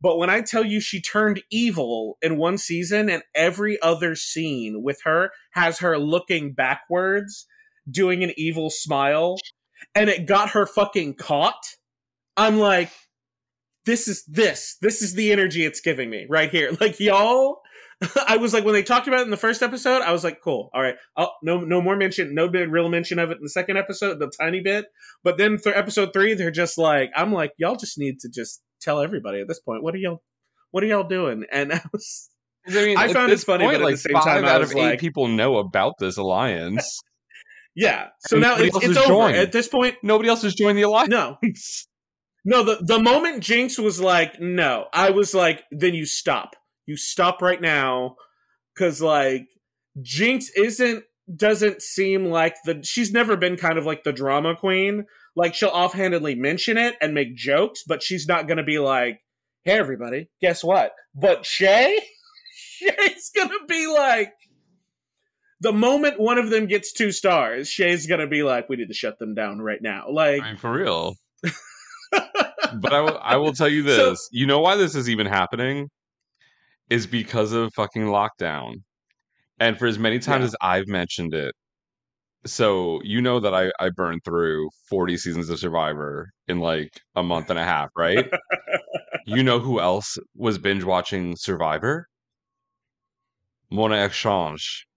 but 0.01 0.17
when 0.17 0.29
I 0.29 0.41
tell 0.41 0.65
you 0.65 0.79
she 0.79 1.01
turned 1.01 1.41
evil 1.49 2.17
in 2.21 2.37
one 2.37 2.57
season 2.57 3.09
and 3.09 3.23
every 3.33 3.81
other 3.81 4.15
scene 4.15 4.83
with 4.83 4.99
her 5.03 5.31
has 5.51 5.79
her 5.79 5.97
looking 5.97 6.53
backwards, 6.53 7.47
doing 7.89 8.23
an 8.23 8.33
evil 8.37 8.69
smile, 8.69 9.37
and 9.95 10.09
it 10.09 10.27
got 10.27 10.49
her 10.51 10.65
fucking 10.65 11.15
caught, 11.15 11.63
I'm 12.35 12.59
like, 12.59 12.91
this 13.85 14.07
is 14.07 14.23
this. 14.25 14.77
This 14.81 15.01
is 15.01 15.13
the 15.13 15.31
energy 15.31 15.65
it's 15.65 15.81
giving 15.81 16.09
me 16.09 16.27
right 16.29 16.49
here. 16.49 16.71
Like, 16.79 16.99
y'all. 16.99 17.61
I 18.27 18.37
was 18.37 18.53
like, 18.53 18.63
when 18.63 18.75
they 18.75 18.83
talked 18.83 19.07
about 19.07 19.21
it 19.21 19.23
in 19.23 19.31
the 19.31 19.37
first 19.37 19.63
episode, 19.63 20.03
I 20.03 20.11
was 20.11 20.23
like, 20.23 20.39
cool. 20.43 20.69
All 20.71 20.83
right. 20.83 20.93
Oh, 21.15 21.29
no, 21.41 21.61
no 21.61 21.81
more 21.81 21.95
mention, 21.95 22.35
no 22.35 22.47
big 22.47 22.71
real 22.71 22.89
mention 22.89 23.17
of 23.17 23.31
it 23.31 23.37
in 23.37 23.43
the 23.43 23.49
second 23.49 23.77
episode, 23.77 24.19
the 24.19 24.31
tiny 24.39 24.59
bit. 24.59 24.85
But 25.23 25.39
then 25.39 25.57
for 25.57 25.75
episode 25.75 26.13
three, 26.13 26.35
they're 26.35 26.51
just 26.51 26.77
like, 26.77 27.09
I'm 27.15 27.33
like, 27.33 27.53
y'all 27.57 27.75
just 27.75 27.97
need 27.97 28.19
to 28.19 28.29
just 28.29 28.61
tell 28.81 29.01
everybody 29.01 29.41
at 29.41 29.47
this 29.47 29.59
point, 29.59 29.83
what 29.83 29.93
are 29.93 29.97
y'all, 29.97 30.21
what 30.71 30.83
are 30.83 30.87
y'all 30.87 31.07
doing? 31.07 31.45
And 31.51 31.73
I 31.73 31.81
was, 31.91 32.29
I, 32.67 32.71
mean, 32.71 32.97
I 32.97 33.11
found 33.13 33.31
it 33.31 33.35
this 33.35 33.43
funny, 33.43 33.63
point, 33.65 33.75
but 33.75 33.81
at 33.81 33.85
like 33.85 33.95
the 33.95 33.97
same 33.97 34.13
time, 34.15 34.45
out 34.45 34.61
of 34.61 34.71
eight 34.71 34.75
like- 34.75 34.99
people 34.99 35.27
know 35.27 35.57
about 35.57 35.93
this 35.99 36.17
alliance. 36.17 36.99
yeah. 37.75 38.07
So 38.27 38.37
And 38.37 38.43
now 38.43 38.57
it's, 38.57 38.75
it's 38.77 38.97
over 38.97 39.07
joined. 39.07 39.37
at 39.37 39.51
this 39.51 39.67
point. 39.67 39.95
Nobody 40.03 40.29
else 40.29 40.41
has 40.43 40.53
joined 40.53 40.77
the 40.77 40.81
alliance. 40.83 41.09
No, 41.09 41.37
no. 42.43 42.63
The 42.63 42.83
the 42.83 42.99
moment 42.99 43.43
Jinkx 43.43 43.79
was 43.79 44.01
like, 44.01 44.39
no, 44.41 44.87
I 44.93 45.11
was 45.11 45.33
like, 45.33 45.63
then 45.71 45.93
you 45.93 46.05
stop. 46.05 46.55
You 46.85 46.97
stop 46.97 47.41
right 47.41 47.61
now, 47.61 48.15
because 48.75 49.01
like 49.01 49.47
Jinkx 50.01 50.45
isn't 50.55 51.03
doesn't 51.35 51.81
seem 51.81 52.25
like 52.25 52.55
the 52.65 52.81
she's 52.83 53.11
never 53.11 53.35
been 53.35 53.57
kind 53.57 53.77
of 53.77 53.85
like 53.85 54.03
the 54.03 54.13
drama 54.13 54.55
queen. 54.55 55.05
Like 55.37 55.53
she'll 55.53 55.69
offhandedly 55.69 56.35
mention 56.35 56.77
it 56.77 56.95
and 56.99 57.13
make 57.13 57.35
jokes, 57.35 57.83
but 57.87 58.01
she's 58.03 58.27
not 58.27 58.47
gonna 58.47 58.63
be 58.63 58.79
like, 58.79 59.21
hey 59.63 59.77
everybody, 59.77 60.29
guess 60.41 60.63
what? 60.63 60.91
But 61.15 61.45
Shea, 61.45 61.97
Shea's 62.53 63.31
gonna 63.35 63.63
be 63.67 63.87
like. 63.87 64.33
The 65.59 65.73
moment 65.73 66.19
one 66.19 66.37
of 66.37 66.49
them 66.51 66.67
gets 66.67 66.91
two 66.93 67.11
stars, 67.11 67.67
Shea's 67.67 68.05
gonna 68.05 68.27
be 68.27 68.43
like, 68.43 68.69
"We 68.69 68.75
need 68.75 68.89
to 68.89 68.93
shut 68.93 69.17
them 69.17 69.33
down 69.33 69.59
right 69.59 69.81
now." 69.81 70.05
Like, 70.11 70.41
I 70.43 70.49
mean, 70.49 70.57
for 70.57 70.71
real. 70.71 71.15
but 72.11 72.93
I 72.93 73.37
will, 73.37 73.53
tell 73.53 73.67
you 73.67 73.81
So- 73.87 74.11
this. 74.11 74.29
you 74.31 74.45
know 74.45 74.59
why 74.59 74.75
this 74.75 74.95
is 74.95 75.09
even 75.09 75.25
happening? 75.25 75.89
Is 76.89 77.07
because 77.07 77.53
of 77.53 77.73
fucking 77.73 78.03
lockdown. 78.03 78.83
And 79.59 79.77
for 79.79 79.87
as 79.87 79.97
many 79.97 80.19
times 80.19 80.41
Yeah. 80.41 80.45
as 80.45 80.55
I've 80.61 80.87
mentioned 80.87 81.33
it, 81.33 81.53
so 82.45 83.01
you 83.03 83.21
know 83.21 83.39
that 83.39 83.53
I, 83.53 83.71
I 83.79 83.89
burned 83.89 84.21
through 84.23 84.69
40 84.89 85.17
seasons 85.17 85.49
of 85.49 85.59
Survivor 85.59 86.29
in 86.47 86.59
like 86.59 87.01
a 87.15 87.23
month 87.23 87.49
and 87.49 87.59
a 87.59 87.63
half, 87.63 87.89
right? 87.95 88.29
you 89.25 89.43
know 89.43 89.59
who 89.59 89.79
else 89.79 90.17
was 90.35 90.57
binge 90.57 90.83
watching 90.83 91.35
Survivor? 91.35 92.07
Monét 93.71 94.05
X 94.05 94.17
Change. 94.17 94.87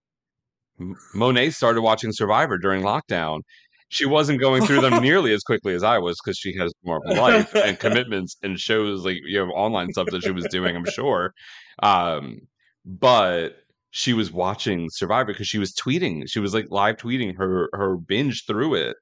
Monet 1.14 1.50
started 1.50 1.83
watching 1.83 2.12
Survivor 2.12 2.59
during 2.59 2.83
lockdown. 2.83 3.40
She 3.88 4.07
wasn't 4.07 4.40
going 4.40 4.64
through 4.64 4.81
them 4.81 5.03
nearly 5.03 5.33
as 5.33 5.42
quickly 5.42 5.74
as 5.74 5.83
I 5.83 5.98
was 5.98 6.18
because 6.22 6.38
she 6.38 6.57
has 6.57 6.72
more 6.85 6.98
of 6.98 7.03
a 7.07 7.20
life 7.20 7.55
and 7.55 7.79
commitments 7.79 8.37
and 8.42 8.59
shows 8.59 9.05
like 9.05 9.18
you 9.24 9.44
know 9.44 9.53
online 9.53 9.92
stuff 9.92 10.07
that 10.11 10.22
she 10.22 10.31
was 10.31 10.46
doing. 10.50 10.76
I'm 10.76 10.87
sure, 10.87 11.33
um, 11.83 12.38
but 12.85 13.57
she 13.90 14.12
was 14.12 14.33
watching 14.33 14.88
Survivor 14.90 15.33
because 15.33 15.48
she 15.48 15.59
was 15.59 15.74
tweeting. 15.74 16.29
She 16.29 16.40
was 16.40 16.55
like 16.55 16.66
live 16.70 16.96
tweeting 16.96 17.37
her 17.38 17.68
her 17.72 17.96
binge 17.96 18.44
through 18.46 18.74
it. 18.74 18.96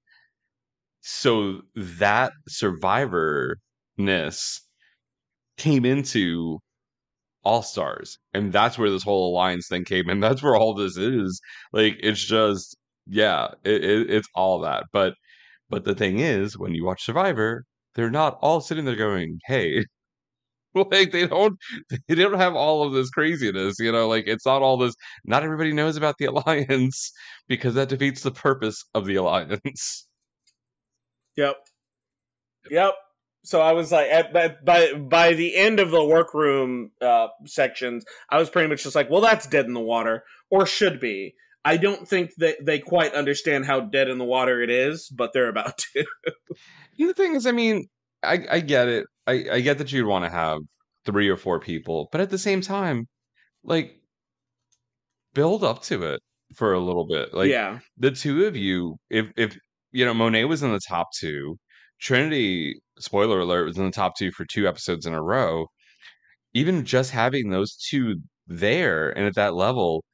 So 1.00 1.62
that 1.74 2.32
Survivorness 2.48 3.58
came 5.56 5.84
into 5.84 6.60
All 7.44 7.62
Stars, 7.62 8.18
and 8.34 8.52
that's 8.52 8.78
where 8.78 8.90
this 8.90 9.02
whole 9.04 9.32
alliance 9.32 9.68
thing 9.68 9.84
came 9.84 10.08
in. 10.10 10.20
That's 10.22 10.42
where 10.42 10.56
all 10.56 10.74
this 10.74 10.96
is. 10.96 11.40
Like 11.72 11.96
it's 12.00 12.24
just 12.24 12.76
yeah, 13.06 13.48
it, 13.64 13.84
it, 13.84 14.10
it's 14.10 14.28
all 14.34 14.60
that. 14.60 14.84
But 14.92 15.14
but 15.70 15.84
the 15.84 15.94
thing 15.94 16.20
is, 16.20 16.58
when 16.58 16.74
you 16.74 16.84
watch 16.84 17.04
Survivor, 17.04 17.64
they're 17.94 18.10
not 18.10 18.38
all 18.42 18.60
sitting 18.60 18.84
there 18.84 18.96
going, 18.96 19.38
"Hey." 19.46 19.84
Like 20.90 21.12
they 21.12 21.26
don't, 21.26 21.58
they 22.08 22.14
don't 22.14 22.38
have 22.38 22.54
all 22.54 22.84
of 22.84 22.92
this 22.92 23.10
craziness, 23.10 23.78
you 23.78 23.90
know. 23.90 24.08
Like 24.08 24.26
it's 24.26 24.46
not 24.46 24.62
all 24.62 24.76
this. 24.76 24.94
Not 25.24 25.42
everybody 25.42 25.72
knows 25.72 25.96
about 25.96 26.16
the 26.18 26.26
alliance 26.26 27.12
because 27.48 27.74
that 27.74 27.88
defeats 27.88 28.22
the 28.22 28.30
purpose 28.30 28.84
of 28.94 29.06
the 29.06 29.16
alliance. 29.16 30.06
Yep. 31.36 31.54
Yep. 32.68 32.94
So 33.44 33.60
I 33.60 33.70
was 33.70 33.92
like, 33.92 34.08
at, 34.08 34.32
by, 34.32 34.56
by 34.64 34.92
by 34.94 35.34
the 35.34 35.56
end 35.56 35.78
of 35.78 35.92
the 35.92 36.04
workroom 36.04 36.90
uh, 37.00 37.28
sections, 37.46 38.04
I 38.28 38.38
was 38.38 38.50
pretty 38.50 38.68
much 38.68 38.82
just 38.82 38.96
like, 38.96 39.08
well, 39.08 39.20
that's 39.20 39.46
dead 39.46 39.66
in 39.66 39.72
the 39.72 39.80
water, 39.80 40.24
or 40.50 40.66
should 40.66 40.98
be. 40.98 41.34
I 41.64 41.76
don't 41.76 42.08
think 42.08 42.32
that 42.38 42.56
they 42.60 42.80
quite 42.80 43.14
understand 43.14 43.66
how 43.66 43.80
dead 43.80 44.08
in 44.08 44.18
the 44.18 44.24
water 44.24 44.60
it 44.60 44.70
is, 44.70 45.08
but 45.08 45.32
they're 45.32 45.48
about 45.48 45.78
to. 45.78 46.04
The 46.98 47.14
thing 47.14 47.36
is, 47.36 47.46
I 47.46 47.52
mean, 47.52 47.86
I, 48.22 48.40
I 48.50 48.60
get 48.60 48.88
it. 48.88 49.06
I, 49.28 49.56
I 49.56 49.60
get 49.60 49.78
that 49.78 49.92
you'd 49.92 50.06
want 50.06 50.24
to 50.24 50.30
have 50.30 50.60
three 51.06 51.28
or 51.28 51.36
four 51.36 51.60
people, 51.60 52.08
but 52.12 52.20
at 52.20 52.30
the 52.30 52.38
same 52.38 52.60
time, 52.60 53.06
like, 53.64 54.00
build 55.34 55.64
up 55.64 55.82
to 55.84 56.02
it 56.02 56.20
for 56.54 56.72
a 56.72 56.80
little 56.80 57.06
bit. 57.06 57.32
Like, 57.34 57.50
yeah, 57.50 57.80
the 57.96 58.10
two 58.10 58.46
of 58.46 58.56
you, 58.56 58.96
if 59.10 59.30
if 59.36 59.56
you 59.92 60.04
know, 60.04 60.14
Monet 60.14 60.44
was 60.44 60.62
in 60.62 60.72
the 60.72 60.80
top 60.88 61.08
two, 61.18 61.56
Trinity, 62.00 62.80
spoiler 62.98 63.40
alert, 63.40 63.64
was 63.66 63.78
in 63.78 63.86
the 63.86 63.90
top 63.92 64.16
two 64.16 64.30
for 64.32 64.44
two 64.44 64.68
episodes 64.68 65.06
in 65.06 65.14
a 65.14 65.22
row. 65.22 65.66
Even 66.54 66.84
just 66.84 67.10
having 67.12 67.50
those 67.50 67.76
two 67.90 68.16
there 68.48 69.10
and 69.16 69.26
at 69.26 69.34
that 69.36 69.54
level, 69.54 70.04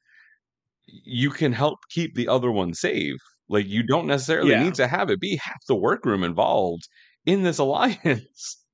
you 0.87 1.29
can 1.29 1.53
help 1.53 1.79
keep 1.89 2.15
the 2.15 2.27
other 2.27 2.51
one 2.51 2.73
safe. 2.73 3.17
Like 3.49 3.67
you 3.67 3.83
don't 3.83 4.07
necessarily 4.07 4.51
Yeah. 4.51 4.63
need 4.63 4.75
to 4.75 4.87
have 4.87 5.09
it 5.09 5.19
be 5.19 5.37
half 5.37 5.59
the 5.67 5.75
workroom 5.75 6.23
involved 6.23 6.83
in 7.25 7.43
this 7.43 7.57
alliance. 7.65 8.64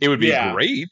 It 0.00 0.08
would 0.08 0.20
be 0.20 0.28
Yeah. 0.28 0.52
great 0.52 0.90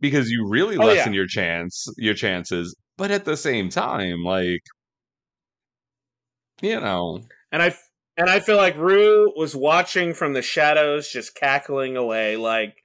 because 0.00 0.30
you 0.30 0.46
really 0.48 0.78
Oh, 0.78 0.84
lessen 0.84 1.12
yeah. 1.12 1.16
your 1.16 1.26
chance 1.26 1.86
your 1.98 2.14
chances, 2.14 2.74
but 2.96 3.10
at 3.10 3.24
the 3.24 3.36
same 3.36 3.68
time, 3.68 4.22
like 4.24 4.62
you 6.60 6.80
know, 6.80 7.20
and 7.50 7.62
I 7.62 7.74
and 8.16 8.28
I 8.28 8.40
feel 8.40 8.56
like 8.56 8.76
Rue 8.76 9.32
was 9.36 9.56
watching 9.56 10.14
from 10.14 10.32
the 10.32 10.42
shadows, 10.42 11.08
just 11.08 11.34
cackling 11.34 11.96
away, 11.96 12.36
like 12.36 12.76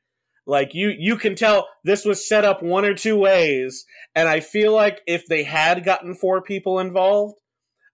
like 0.45 0.73
you 0.73 0.93
you 0.97 1.17
can 1.17 1.35
tell 1.35 1.67
this 1.83 2.05
was 2.05 2.27
set 2.27 2.45
up 2.45 2.63
one 2.63 2.85
or 2.85 2.93
two 2.93 3.17
ways, 3.17 3.85
and 4.15 4.27
I 4.29 4.39
feel 4.39 4.73
like 4.73 5.01
if 5.07 5.25
they 5.27 5.43
had 5.43 5.83
gotten 5.85 6.15
four 6.15 6.41
people 6.41 6.79
involved, 6.79 7.35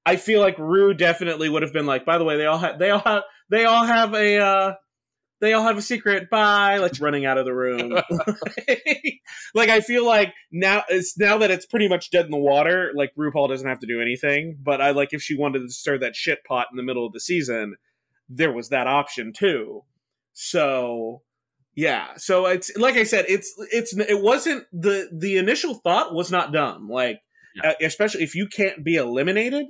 I 0.05 0.15
feel 0.17 0.41
like 0.41 0.57
Rue 0.59 0.93
definitely 0.93 1.49
would 1.49 1.63
have 1.63 1.73
been 1.73 1.85
like, 1.85 2.05
by 2.05 2.17
the 2.17 2.23
way, 2.25 2.37
they 2.37 2.45
all 2.45 2.59
have 2.59 2.79
they 2.79 2.89
all 2.91 3.01
have 3.01 3.23
they 3.49 3.65
all 3.65 3.85
have 3.85 4.13
a 4.13 4.37
uh 4.39 4.73
they 5.43 5.51
all 5.51 5.63
have 5.63 5.77
a 5.77 5.81
secret. 5.81 6.29
Bye. 6.29 6.77
Like 6.77 6.93
running 7.01 7.25
out 7.25 7.37
of 7.37 7.43
the 7.45 7.53
room. 7.53 7.91
Like 9.55 9.69
i 9.69 9.81
feel 9.81 10.05
like 10.05 10.33
now 10.51 10.83
it's 10.89 11.17
now 11.17 11.37
that 11.37 11.51
it's 11.51 11.65
pretty 11.65 11.87
much 11.87 12.09
dead 12.11 12.25
in 12.25 12.31
the 12.31 12.37
water 12.37 12.91
like 12.95 13.11
rupaul 13.17 13.47
doesn't 13.49 13.67
have 13.67 13.79
to 13.79 13.87
do 13.87 14.01
anything. 14.01 14.57
But 14.61 14.81
i 14.81 14.91
like 14.91 15.09
if 15.11 15.21
she 15.21 15.35
wanted 15.37 15.59
to 15.59 15.69
stir 15.69 15.99
that 15.99 16.15
shit 16.15 16.39
pot 16.47 16.67
in 16.71 16.77
the 16.77 16.83
middle 16.83 17.05
of 17.05 17.13
the 17.13 17.19
season 17.19 17.75
there 18.29 18.51
was 18.51 18.69
that 18.69 18.87
option 18.87 19.33
too. 19.33 19.83
So 20.33 21.21
yeah. 21.75 22.15
So 22.17 22.45
it's 22.47 22.75
like 22.77 22.95
i 22.95 23.03
said 23.03 23.25
it's 23.27 23.53
it's 23.71 23.95
it 23.97 24.21
wasn't 24.21 24.63
the 24.71 25.09
the 25.15 25.37
initial 25.37 25.75
thought 25.75 26.13
was 26.15 26.31
not 26.31 26.53
dumb. 26.53 26.89
Like 26.89 27.19
Yeah. 27.55 27.73
especially 27.81 28.23
if 28.23 28.33
you 28.35 28.47
can't 28.47 28.83
be 28.83 28.95
eliminated 28.95 29.65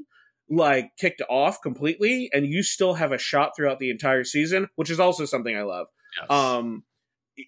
like 0.49 0.91
kicked 0.97 1.21
off 1.29 1.61
completely 1.61 2.29
and 2.33 2.45
you 2.45 2.61
still 2.63 2.93
have 2.95 3.11
a 3.11 3.17
shot 3.17 3.51
throughout 3.55 3.79
the 3.79 3.89
entire 3.89 4.23
season 4.23 4.67
which 4.75 4.89
is 4.89 4.99
also 4.99 5.25
something 5.25 5.55
i 5.55 5.63
love. 5.63 5.87
Yes. 6.19 6.29
um 6.29 6.83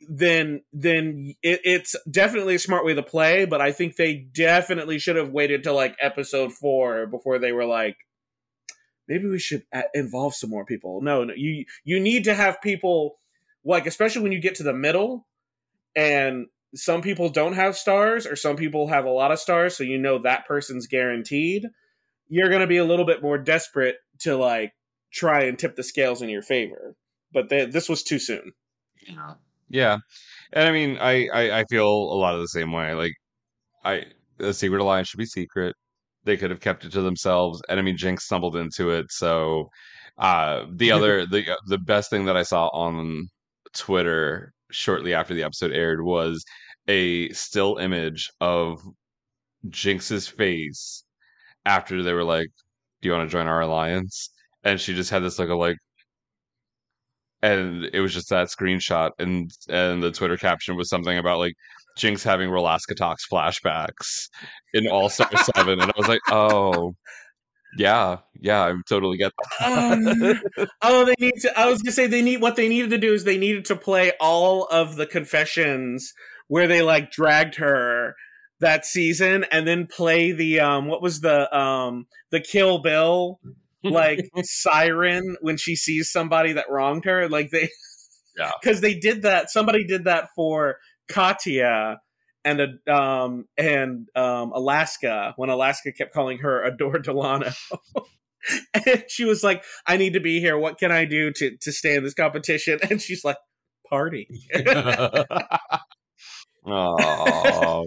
then 0.10 0.62
then 0.74 1.36
it, 1.44 1.62
it's 1.64 1.96
definitely 2.10 2.56
a 2.56 2.60
smart 2.60 2.86
way 2.86 2.94
to 2.94 3.04
play 3.04 3.46
but 3.46 3.62
i 3.62 3.72
think 3.72 3.96
they 3.96 4.16
definitely 4.16 4.98
should 4.98 5.18
have 5.18 5.30
waited 5.30 5.64
till 5.64 5.76
like 5.76 5.96
episode 6.02 6.54
four 6.54 7.06
before 7.06 7.38
they 7.38 7.52
were 7.52 7.66
like 7.66 7.98
maybe 9.08 9.28
we 9.28 9.40
should 9.40 9.64
involve 9.94 10.36
some 10.36 10.50
more 10.50 10.66
people. 10.66 11.02
No, 11.02 11.24
no 11.24 11.34
you 11.36 11.66
you 11.84 12.00
need 12.00 12.24
to 12.26 12.34
have 12.34 12.62
people 12.62 13.18
like 13.64 13.86
especially 13.86 14.22
when 14.22 14.32
you 14.32 14.40
get 14.40 14.56
to 14.56 14.64
the 14.64 14.74
middle 14.74 15.28
and 15.96 16.48
some 16.76 17.02
people 17.02 17.30
don't 17.30 17.54
have 17.54 17.78
stars 17.78 18.26
or 18.26 18.36
some 18.36 18.56
people 18.56 18.88
have 18.88 19.06
a 19.06 19.10
lot 19.10 19.32
of 19.32 19.40
stars 19.40 19.78
so 19.78 19.84
you 19.84 19.98
know 19.98 20.20
that 20.20 20.46
person's 20.46 20.88
guaranteed 20.88 21.66
you're 22.28 22.50
going 22.50 22.62
to 22.62 22.68
be 22.68 22.78
a 22.78 22.86
little 22.86 23.06
bit 23.06 23.22
more 23.22 23.38
desperate 23.38 23.98
to 24.20 24.36
like 24.38 24.72
try 25.14 25.44
and 25.44 25.58
tip 25.60 25.76
the 25.76 25.84
scales 25.84 26.22
in 26.22 26.30
your 26.30 26.42
favor 26.42 26.96
but 27.34 27.50
they, 27.50 27.66
this 27.66 27.90
was 27.90 28.04
too 28.04 28.20
soon 28.20 28.52
Yeah, 29.08 29.34
Yeah. 29.70 29.98
and 30.54 30.68
I 30.68 30.72
mean, 30.72 30.98
I, 31.00 31.28
I 31.34 31.60
I 31.60 31.64
feel 31.70 31.88
a 31.88 32.18
lot 32.18 32.36
of 32.36 32.42
the 32.42 32.48
same 32.48 32.72
way. 32.72 32.94
Like, 32.94 33.14
I 33.84 34.06
the 34.38 34.54
Secret 34.54 34.82
Alliance 34.82 35.10
should 35.10 35.18
be 35.20 35.26
secret. 35.26 35.76
They 36.26 36.38
could 36.38 36.50
have 36.52 36.60
kept 36.62 36.86
it 36.86 36.92
to 36.94 37.02
themselves, 37.02 37.62
and 37.70 37.80
I 37.80 37.84
mean, 37.84 37.98
Jinkx 37.98 38.22
stumbled 38.22 38.56
into 38.56 38.90
it. 38.92 39.06
So, 39.12 39.70
uh, 40.18 40.66
the 40.74 40.92
other 40.92 41.26
the 41.26 41.44
the 41.68 41.78
best 41.78 42.10
thing 42.10 42.26
that 42.26 42.38
I 42.38 42.44
saw 42.44 42.68
on 42.70 43.28
Twitter 43.74 44.54
shortly 44.72 45.14
after 45.14 45.34
the 45.36 45.44
episode 45.44 45.72
aired 45.72 46.02
was 46.04 46.44
a 46.88 47.30
still 47.32 47.78
image 47.78 48.30
of 48.42 48.82
Jinkx's 49.70 50.28
face 50.28 51.04
after 51.66 52.04
they 52.04 52.14
were 52.14 52.24
like, 52.24 52.48
"Do 53.02 53.10
you 53.10 53.14
want 53.14 53.30
to 53.30 53.32
join 53.32 53.48
our 53.48 53.62
alliance?" 53.62 54.30
And 54.64 54.80
she 54.80 54.94
just 54.96 55.10
had 55.12 55.24
this 55.24 55.38
look 55.40 55.50
of 55.50 55.58
like, 55.58 55.78
and 57.42 57.86
it 57.94 58.00
was 58.00 58.14
just 58.14 58.30
that 58.30 58.48
screenshot 58.48 59.12
and 59.20 59.52
and 59.70 60.02
the 60.02 60.12
twitter 60.12 60.38
caption 60.38 60.76
was 60.76 60.90
something 60.90 61.18
about 61.18 61.38
like 61.38 61.54
jinkx 61.98 62.24
having 62.24 62.50
Rolaskatox 62.50 63.18
flashbacks 63.32 64.30
in 64.74 64.88
all 64.88 65.10
star 65.10 65.30
7 65.56 65.80
and 65.80 65.92
i 65.92 65.94
was 65.98 66.08
like 66.08 66.22
oh 66.32 66.96
yeah 67.78 68.18
yeah 68.40 68.64
i 68.64 68.74
totally 68.90 69.18
get 69.18 69.32
that 69.60 69.68
Um, 69.68 70.72
oh, 70.82 71.06
they 71.06 71.16
need 71.20 71.36
to. 71.42 71.60
I 71.60 71.70
was 71.70 71.82
gonna 71.82 71.92
say 71.92 72.08
they 72.08 72.22
need 72.22 72.42
what 72.42 72.56
they 72.56 72.70
needed 72.70 72.90
to 72.92 72.98
do 72.98 73.14
is 73.14 73.26
they 73.26 73.38
needed 73.38 73.66
to 73.66 73.76
play 73.76 74.14
all 74.20 74.64
of 74.66 74.96
the 74.96 75.06
confessions 75.06 76.14
where 76.48 76.68
they 76.68 76.82
like 76.82 77.12
dragged 77.12 77.56
her 77.56 78.16
that 78.60 78.86
season, 78.86 79.46
and 79.52 79.68
then 79.68 79.88
play 79.88 80.32
the 80.32 80.60
um 80.60 80.88
what 80.88 81.02
was 81.02 81.22
the 81.22 81.56
um 81.58 82.08
the 82.32 82.40
Kill 82.40 82.80
Bill 82.80 83.40
like 83.84 84.30
siren 84.44 85.38
when 85.42 85.58
she 85.58 85.76
sees 85.76 86.12
somebody 86.12 86.54
that 86.54 86.70
wronged 86.70 87.06
her. 87.06 87.30
Like 87.30 87.52
they, 87.52 87.70
Yeah. 88.38 88.52
because 88.62 88.82
they 88.82 88.96
did 88.96 89.24
that. 89.24 89.50
Somebody 89.52 89.86
did 89.86 90.06
that 90.06 90.30
for 90.36 90.78
Katya 91.08 92.00
and 92.44 92.62
a, 92.62 92.94
um 92.94 93.46
and 93.58 94.08
um 94.16 94.52
Alaska 94.54 95.34
when 95.38 95.50
Alaska 95.50 95.92
kept 95.92 96.14
calling 96.14 96.40
her 96.40 96.64
Adore 96.64 97.00
Delano. 97.00 97.52
and 98.74 99.04
she 99.08 99.26
was 99.26 99.44
like, 99.44 99.64
"I 99.88 99.98
need 99.98 100.14
to 100.14 100.20
be 100.20 100.40
here. 100.40 100.58
What 100.58 100.78
can 100.78 100.92
I 100.92 101.06
do 101.06 101.32
to 101.32 101.58
to 101.62 101.72
stay 101.72 101.96
in 101.96 102.04
this 102.04 102.14
competition?" 102.14 102.80
And 102.90 103.02
she's 103.02 103.26
like, 103.26 103.38
"Party." 103.90 104.28
oh 106.68 107.86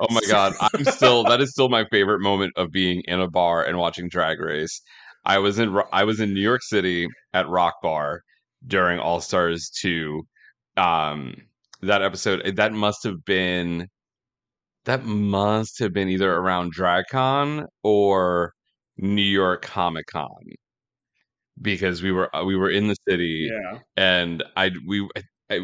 oh 0.00 0.06
my 0.10 0.20
god 0.28 0.52
i'm 0.60 0.84
still 0.84 1.24
that 1.24 1.40
is 1.40 1.50
still 1.50 1.68
my 1.68 1.84
favorite 1.90 2.20
moment 2.20 2.52
of 2.56 2.70
being 2.70 3.02
in 3.06 3.20
a 3.20 3.28
bar 3.28 3.64
and 3.64 3.78
watching 3.78 4.08
drag 4.08 4.40
race 4.40 4.80
i 5.24 5.38
was 5.38 5.58
in 5.58 5.76
i 5.92 6.04
was 6.04 6.20
in 6.20 6.32
new 6.34 6.40
york 6.40 6.62
city 6.62 7.08
at 7.32 7.48
rock 7.48 7.74
bar 7.82 8.22
during 8.66 8.98
all 8.98 9.20
stars 9.20 9.70
2 9.80 10.22
um 10.76 11.34
that 11.82 12.02
episode 12.02 12.56
that 12.56 12.72
must 12.72 13.02
have 13.04 13.24
been 13.24 13.86
that 14.84 15.04
must 15.04 15.78
have 15.78 15.92
been 15.92 16.08
either 16.08 16.32
around 16.32 16.74
dragcon 16.74 17.64
or 17.82 18.52
new 18.96 19.22
york 19.22 19.62
comic 19.62 20.06
con 20.06 20.28
because 21.60 22.02
we 22.02 22.12
were 22.12 22.34
uh, 22.34 22.44
we 22.44 22.56
were 22.56 22.70
in 22.70 22.88
the 22.88 22.96
city 23.08 23.50
yeah. 23.50 23.78
and 23.96 24.44
I 24.56 24.70
we 24.86 25.08
I, 25.50 25.60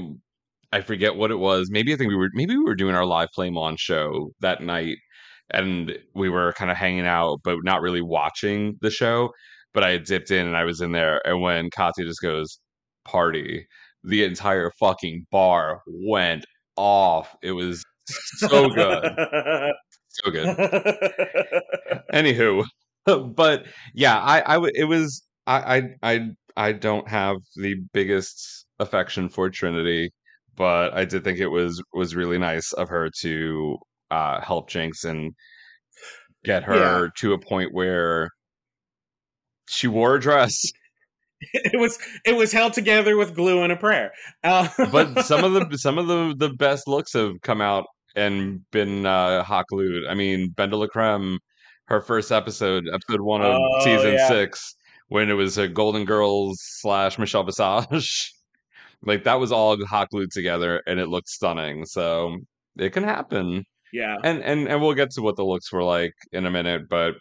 I 0.74 0.80
forget 0.80 1.14
what 1.14 1.30
it 1.30 1.38
was. 1.38 1.70
Maybe 1.70 1.94
I 1.94 1.96
think 1.96 2.08
we 2.08 2.16
were 2.16 2.30
maybe 2.34 2.56
we 2.56 2.64
were 2.64 2.74
doing 2.74 2.96
our 2.96 3.06
live 3.06 3.28
flame 3.32 3.56
on 3.56 3.76
show 3.76 4.32
that 4.40 4.60
night, 4.60 4.96
and 5.50 5.96
we 6.16 6.28
were 6.28 6.52
kind 6.54 6.70
of 6.70 6.76
hanging 6.76 7.06
out, 7.06 7.38
but 7.44 7.58
not 7.62 7.80
really 7.80 8.02
watching 8.02 8.76
the 8.80 8.90
show. 8.90 9.30
But 9.72 9.84
I 9.84 9.90
had 9.90 10.04
dipped 10.04 10.32
in 10.32 10.46
and 10.48 10.56
I 10.56 10.64
was 10.64 10.80
in 10.80 10.90
there, 10.90 11.20
and 11.24 11.40
when 11.40 11.70
Katya 11.70 12.04
just 12.04 12.20
goes 12.20 12.58
party, 13.04 13.66
the 14.02 14.24
entire 14.24 14.72
fucking 14.80 15.26
bar 15.30 15.80
went 15.86 16.44
off. 16.76 17.36
It 17.40 17.52
was 17.52 17.84
so 18.38 18.68
good, 18.68 19.12
so 20.08 20.30
good. 20.32 20.56
Anywho, 22.12 22.64
but 23.36 23.66
yeah, 23.94 24.18
I 24.18 24.42
I 24.44 24.54
w- 24.54 24.72
it 24.74 24.84
was 24.86 25.22
I 25.46 25.76
I 26.02 26.12
I 26.14 26.20
I 26.56 26.72
don't 26.72 27.08
have 27.08 27.36
the 27.56 27.76
biggest 27.92 28.66
affection 28.80 29.28
for 29.28 29.50
Trinity, 29.50 30.10
but 30.56 30.94
I 30.94 31.04
did 31.04 31.24
think 31.24 31.38
it 31.38 31.48
was 31.48 31.82
was 31.92 32.14
really 32.14 32.38
nice 32.38 32.72
of 32.72 32.88
her 32.88 33.10
to 33.20 33.78
uh 34.10 34.40
help 34.40 34.70
Jinkx 34.70 35.04
and 35.04 35.32
get 36.44 36.62
her 36.64 37.10
to 37.18 37.32
a 37.32 37.38
point 37.38 37.72
where 37.72 38.30
she 39.68 39.86
wore 39.88 40.16
a 40.16 40.20
dress. 40.20 40.62
it 41.52 41.78
was 41.78 41.98
it 42.24 42.36
was 42.36 42.52
held 42.52 42.72
together 42.72 43.16
with 43.16 43.34
glue 43.34 43.62
and 43.62 43.72
a 43.72 43.76
prayer. 43.76 44.12
Uh, 44.42 44.68
but 44.92 45.22
some 45.24 45.44
of 45.44 45.52
the 45.52 45.78
some 45.78 45.98
of 45.98 46.06
the 46.06 46.34
the 46.36 46.50
best 46.50 46.86
looks 46.88 47.12
have 47.12 47.40
come 47.42 47.60
out 47.60 47.86
and 48.16 48.60
been 48.70 49.06
uh 49.06 49.42
hot 49.42 49.66
glued. 49.68 50.06
I 50.06 50.14
mean, 50.14 50.52
BenDeLaCreme, 50.56 51.38
her 51.86 52.00
first 52.00 52.30
episode, 52.32 52.84
episode 52.92 53.20
one 53.20 53.42
of 53.42 53.54
Oh, 53.56 53.80
season 53.84 54.14
yeah. 54.14 54.28
six, 54.28 54.76
when 55.08 55.28
it 55.30 55.34
was 55.34 55.58
a 55.58 55.66
Golden 55.68 56.04
Girls 56.04 56.58
slash 56.60 57.18
Michelle 57.18 57.42
Visage. 57.44 58.32
like 59.06 59.24
that 59.24 59.40
was 59.40 59.52
all 59.52 59.76
hot 59.86 60.10
glued 60.10 60.30
together 60.32 60.82
and 60.86 60.98
it 61.00 61.08
looked 61.08 61.28
stunning. 61.28 61.84
So 61.84 62.36
it 62.76 62.92
can 62.92 63.04
happen. 63.04 63.64
Yeah. 63.92 64.16
And 64.24 64.42
and 64.42 64.68
and 64.68 64.80
we'll 64.80 64.94
get 64.94 65.10
to 65.12 65.22
what 65.22 65.36
the 65.36 65.44
looks 65.44 65.72
were 65.72 65.84
like 65.84 66.14
in 66.32 66.46
a 66.46 66.50
minute, 66.50 66.82
but 66.88 67.14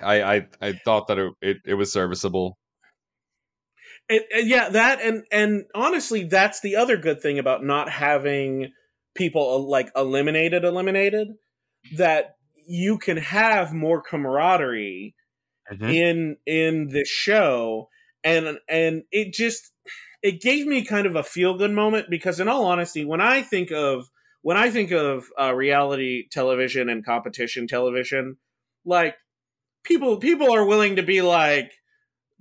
I 0.00 0.22
I, 0.22 0.46
I 0.60 0.72
thought 0.84 1.08
that 1.08 1.18
it, 1.18 1.32
it, 1.40 1.56
it 1.64 1.74
was 1.74 1.92
serviceable. 1.92 2.58
Yeah, 4.10 4.70
that 4.70 5.02
and 5.02 5.24
and 5.30 5.64
honestly, 5.74 6.24
that's 6.24 6.60
the 6.60 6.76
other 6.76 6.96
good 6.96 7.20
thing 7.20 7.38
about 7.38 7.62
not 7.62 7.90
having 7.90 8.72
people 9.14 9.68
like 9.68 9.90
eliminated, 9.94 10.64
eliminated. 10.64 11.28
That 11.96 12.36
you 12.66 12.98
can 12.98 13.18
have 13.18 13.74
more 13.74 14.00
camaraderie 14.02 15.14
mm-hmm. 15.70 15.84
in 15.84 16.36
in 16.46 16.88
the 16.88 17.04
show, 17.04 17.88
and 18.24 18.58
and 18.68 19.02
it 19.10 19.34
just 19.34 19.72
it 20.22 20.40
gave 20.40 20.66
me 20.66 20.84
kind 20.84 21.06
of 21.06 21.16
a 21.16 21.22
feel 21.22 21.56
good 21.56 21.70
moment 21.70 22.06
because, 22.10 22.40
in 22.40 22.48
all 22.48 22.64
honesty, 22.64 23.04
when 23.04 23.20
I 23.20 23.42
think 23.42 23.70
of 23.70 24.08
when 24.42 24.56
I 24.56 24.70
think 24.70 24.90
of 24.90 25.26
uh, 25.40 25.52
reality 25.54 26.28
television 26.30 26.88
and 26.88 27.04
competition 27.04 27.66
television, 27.66 28.36
like 28.84 29.16
people 29.84 30.18
people 30.18 30.52
are 30.52 30.64
willing 30.64 30.96
to 30.96 31.02
be 31.02 31.22
like 31.22 31.72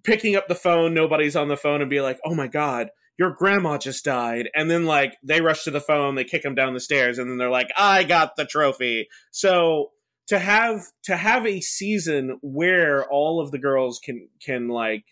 picking 0.04 0.36
up 0.36 0.48
the 0.48 0.56
phone, 0.56 0.94
nobody's 0.94 1.36
on 1.36 1.48
the 1.48 1.58
phone, 1.58 1.82
and 1.82 1.90
be 1.90 2.02
like, 2.02 2.20
"Oh 2.26 2.36
my 2.36 2.48
god, 2.48 2.90
your 3.18 3.32
grandma 3.32 3.78
just 3.78 4.06
died," 4.06 4.50
and 4.56 4.70
then 4.70 4.86
like 4.86 5.18
they 5.24 5.42
rush 5.42 5.64
to 5.64 5.72
the 5.72 5.82
phone, 5.82 6.16
they 6.16 6.24
kick 6.24 6.44
them 6.44 6.56
down 6.56 6.74
the 6.74 6.80
stairs, 6.80 7.18
and 7.18 7.30
then 7.30 7.38
they're 7.38 7.50
like, 7.50 7.70
"I 7.78 8.04
got 8.04 8.36
the 8.36 8.46
trophy." 8.46 9.08
So 9.32 9.92
to 10.28 10.40
have 10.40 10.82
to 11.04 11.18
have 11.18 11.46
a 11.46 11.62
season 11.62 12.38
where 12.42 13.06
all 13.10 13.40
of 13.40 13.52
the 13.52 13.60
girls 13.60 14.00
can 14.04 14.30
can 14.42 14.68
like 14.68 15.06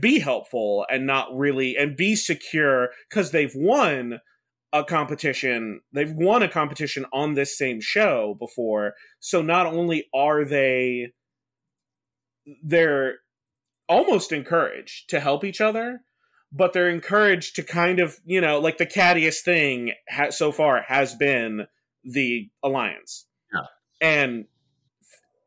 be 0.00 0.18
helpful 0.18 0.84
and 0.90 1.06
not 1.06 1.28
really 1.36 1.76
and 1.76 1.96
be 1.96 2.16
secure 2.16 2.88
because 3.08 3.30
they've 3.30 3.54
won 3.54 4.20
a 4.72 4.84
competition 4.84 5.80
they've 5.92 6.12
won 6.12 6.42
a 6.42 6.48
competition 6.48 7.06
on 7.12 7.34
this 7.34 7.56
same 7.56 7.80
show 7.80 8.36
before 8.38 8.92
so 9.20 9.40
not 9.40 9.66
only 9.66 10.06
are 10.14 10.44
they 10.44 11.10
they're 12.62 13.16
almost 13.88 14.32
encouraged 14.32 15.08
to 15.08 15.20
help 15.20 15.44
each 15.44 15.60
other 15.60 16.00
but 16.52 16.72
they're 16.72 16.90
encouraged 16.90 17.54
to 17.56 17.62
kind 17.62 18.00
of 18.00 18.18
you 18.24 18.40
know 18.40 18.58
like 18.58 18.78
the 18.78 18.86
cattiest 18.86 19.42
thing 19.44 19.92
ha- 20.10 20.30
so 20.30 20.52
far 20.52 20.82
has 20.86 21.14
been 21.14 21.66
the 22.04 22.48
alliance 22.62 23.26
Yeah. 23.52 23.60
and 24.00 24.44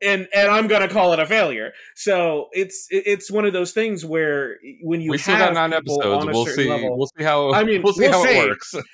and 0.02 0.28
and 0.34 0.50
i'm 0.50 0.68
gonna 0.68 0.88
call 0.88 1.14
it 1.14 1.20
a 1.20 1.26
failure 1.26 1.72
so 1.96 2.48
it's 2.52 2.88
it's 2.90 3.30
one 3.30 3.46
of 3.46 3.54
those 3.54 3.72
things 3.72 4.06
where 4.06 4.58
when 4.84 5.02
you 5.02 5.12
we 5.12 5.18
still 5.18 5.38
got 5.38 5.54
nine 5.54 5.74
episodes. 5.74 6.26
We'll 6.26 6.46
see. 6.46 6.70
level- 6.70 6.98
We'll 6.98 7.10
see 7.18 7.24
how. 7.24 7.54
I 7.54 7.64
mean, 7.64 7.82
we'll 7.82 7.94
see 7.94 8.02
we'll 8.02 8.12
how 8.14 8.24
see. 8.24 8.38
it 8.38 8.50
works. 8.50 8.74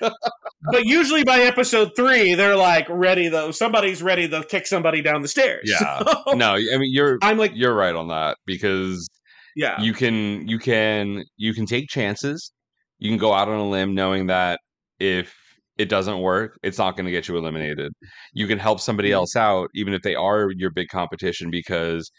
but 0.72 0.84
usually 0.84 1.24
by 1.24 1.40
episode 1.40 1.92
three 1.96 2.34
they're 2.34 2.56
like 2.56 2.86
ready 2.90 3.28
though 3.28 3.50
somebody's 3.50 4.02
ready 4.02 4.28
to 4.28 4.42
kick 4.44 4.66
somebody 4.66 5.00
down 5.02 5.22
the 5.22 5.28
stairs 5.28 5.62
Yeah. 5.64 6.02
So, 6.26 6.32
no, 6.34 6.52
I 6.54 6.76
mean 6.78 6.92
you're 6.92 7.18
i'm 7.22 7.38
like 7.38 7.52
you're 7.54 7.74
right 7.74 7.94
on 7.94 8.08
that 8.08 8.36
because 8.46 9.08
yeah 9.56 9.80
you 9.80 9.92
can 9.92 10.46
you 10.48 10.58
can 10.58 11.24
you 11.36 11.54
can 11.54 11.66
take 11.66 11.88
chances. 11.88 12.52
You 12.98 13.10
can 13.10 13.18
go 13.18 13.32
out 13.32 13.48
on 13.48 13.58
a 13.58 13.68
limb 13.68 13.94
knowing 13.94 14.26
that 14.26 14.60
if 14.98 15.34
it 15.78 15.88
doesn't 15.88 16.20
work, 16.20 16.58
it's 16.62 16.78
not 16.78 16.96
going 16.96 17.06
to 17.06 17.12
get 17.12 17.28
you 17.28 17.36
eliminated. 17.36 17.92
You 18.34 18.46
can 18.48 18.58
help 18.58 18.80
somebody 18.80 19.10
Mhm. 19.10 19.14
else 19.14 19.36
out 19.36 19.70
even 19.74 19.94
if 19.94 20.02
they 20.02 20.14
are 20.16 20.50
your 20.56 20.70
big 20.70 20.88
competition 20.88 21.50
because 21.50 22.10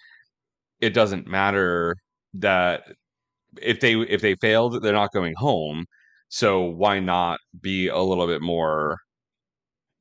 it 0.82 0.92
doesn't 0.94 1.28
matter 1.28 1.96
that 2.36 2.84
if 3.62 3.80
they 3.82 3.96
if 4.02 4.22
they 4.22 4.36
failed, 4.36 4.82
they're 4.84 4.94
not 4.94 5.14
going 5.14 5.34
home. 5.38 5.86
So 6.30 6.62
why 6.64 7.00
not 7.00 7.40
be 7.62 7.88
a 7.90 8.00
little 8.00 8.28
bit 8.28 8.42
more 8.42 8.98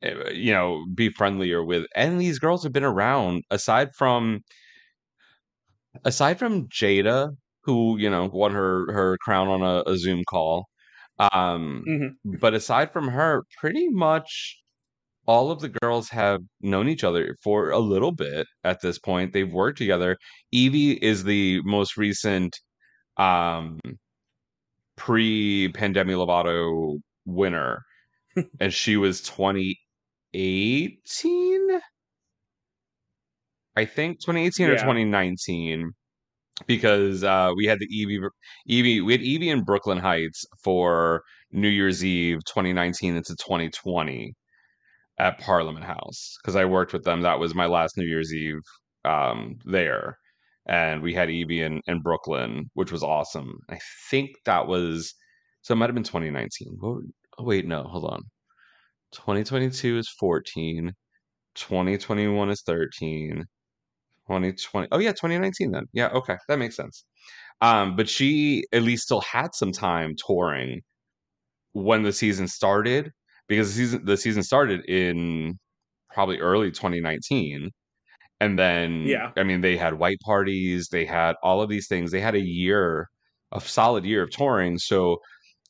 eh, 0.03 0.31
you 0.33 0.53
know, 0.53 0.85
be 0.95 1.11
friendlier 1.11 1.65
with 1.65 1.87
and 1.95 2.21
these 2.21 2.39
girls 2.39 2.63
have 2.63 2.73
been 2.73 2.85
around 2.85 3.43
aside 3.51 3.91
from 3.97 4.41
aside 6.05 6.39
from 6.39 6.69
Jaida, 6.69 7.37
who 7.65 7.97
you 7.99 8.11
know 8.11 8.27
won 8.33 8.53
her 8.53 8.93
her 8.93 9.17
crown 9.23 9.49
on 9.49 9.63
a, 9.63 9.83
a 9.91 9.97
Zoom 9.97 10.23
call, 10.29 10.69
um, 11.19 11.85
Mhm. 11.89 12.11
but 12.41 12.55
aside 12.55 12.93
from 12.93 13.09
her, 13.09 13.43
pretty 13.61 13.89
much 13.89 14.61
all 15.27 15.51
of 15.51 15.61
the 15.61 15.69
girls 15.71 16.09
have 16.11 16.41
known 16.63 16.89
each 16.89 17.05
other 17.05 17.37
for 17.43 17.71
a 17.71 17.79
little 17.81 18.13
bit 18.13 18.47
at 18.65 18.81
this 18.83 18.99
point. 18.99 19.33
They've 19.33 19.53
worked 19.53 19.79
together. 19.79 20.17
Yvie 20.55 20.99
is 21.03 21.25
the 21.25 21.61
most 21.65 21.97
recent 21.99 22.57
um, 23.19 23.81
pre-pandemic 24.97 26.17
Lovato 26.17 26.99
winner, 27.25 27.83
and 28.61 28.73
she 28.75 28.97
was 28.97 29.23
2018. 29.23 31.81
I 33.77 33.85
think 33.87 34.21
2018 34.21 34.69
or 34.69 34.77
2019 34.77 35.93
because 36.67 37.25
uh, 37.25 37.53
we 37.57 37.67
had 37.67 37.79
the 37.79 37.87
Yvie 37.89 38.29
Yvie 38.69 39.05
we 39.05 39.13
had 39.13 39.21
Yvie 39.23 39.49
in 39.53 39.65
Brooklyn 39.65 39.99
Heights 39.99 40.45
for 40.63 41.23
New 41.53 41.69
Year's 41.69 42.05
Eve 42.05 42.39
2019 42.47 43.17
into 43.17 43.35
2020 43.37 44.35
at 45.19 45.39
Parliament 45.41 45.85
House 45.85 46.37
because 46.43 46.57
I 46.57 46.65
worked 46.65 46.93
with 46.93 47.05
them. 47.05 47.23
That 47.23 47.39
was 47.41 47.55
my 47.55 47.67
last 47.67 47.97
New 47.97 48.07
Year's 48.07 48.33
Eve 48.35 48.61
um, 49.05 49.57
there, 49.65 50.19
and 50.67 51.03
we 51.03 51.15
had 51.15 51.29
Yvie 51.29 51.61
in, 51.61 51.81
in 51.87 52.01
Brooklyn, 52.03 52.71
which 52.75 52.93
was 52.93 53.03
awesome. 53.03 53.59
I 53.71 53.79
think 54.11 54.31
that 54.45 54.67
was 54.67 55.15
so 55.63 55.75
it 55.75 55.77
might 55.77 55.87
have 55.89 55.95
been 55.95 56.05
2019. 56.05 56.77
What- 56.81 57.03
Oh 57.41 57.45
wait, 57.45 57.67
no, 57.67 57.85
hold 57.85 58.05
on. 58.07 58.23
2022 59.13 59.99
is 59.99 60.09
14. 60.19 60.93
2021 61.55 62.51
is 62.51 62.63
13. 62.63 63.45
2020. 64.29 64.89
Oh 64.93 65.01
yeah, 65.01 65.13
2019 65.13 65.73
then. 65.73 65.87
Yeah, 65.95 66.09
okay. 66.11 66.39
That 66.49 66.59
makes 66.61 66.77
sense. 66.77 67.05
Um, 67.63 67.97
but 67.97 68.09
she 68.09 68.65
at 68.73 68.83
least 68.83 69.05
still 69.05 69.23
had 69.23 69.55
some 69.55 69.73
time 69.73 70.15
touring 70.27 70.83
when 71.73 72.03
the 72.03 72.13
season 72.13 72.49
started 72.49 73.11
because 73.49 73.69
the 73.69 73.75
season 73.75 74.05
the 74.05 74.17
season 74.17 74.43
started 74.43 74.85
in 74.89 75.59
probably 76.13 76.39
early 76.41 76.71
2019. 76.73 77.71
And 78.41 78.59
then 78.59 79.07
Yeah. 79.07 79.33
I 79.37 79.45
mean 79.45 79.61
they 79.63 79.77
had 79.77 79.95
white 79.95 80.21
parties, 80.25 80.89
they 80.91 81.05
had 81.07 81.37
all 81.43 81.63
of 81.63 81.69
these 81.71 81.89
things. 81.89 82.11
They 82.13 82.21
had 82.21 82.35
a 82.37 82.41
year, 82.41 83.09
a 83.53 83.61
solid 83.61 84.05
year 84.05 84.23
of 84.25 84.31
touring. 84.31 84.79
So 84.79 85.19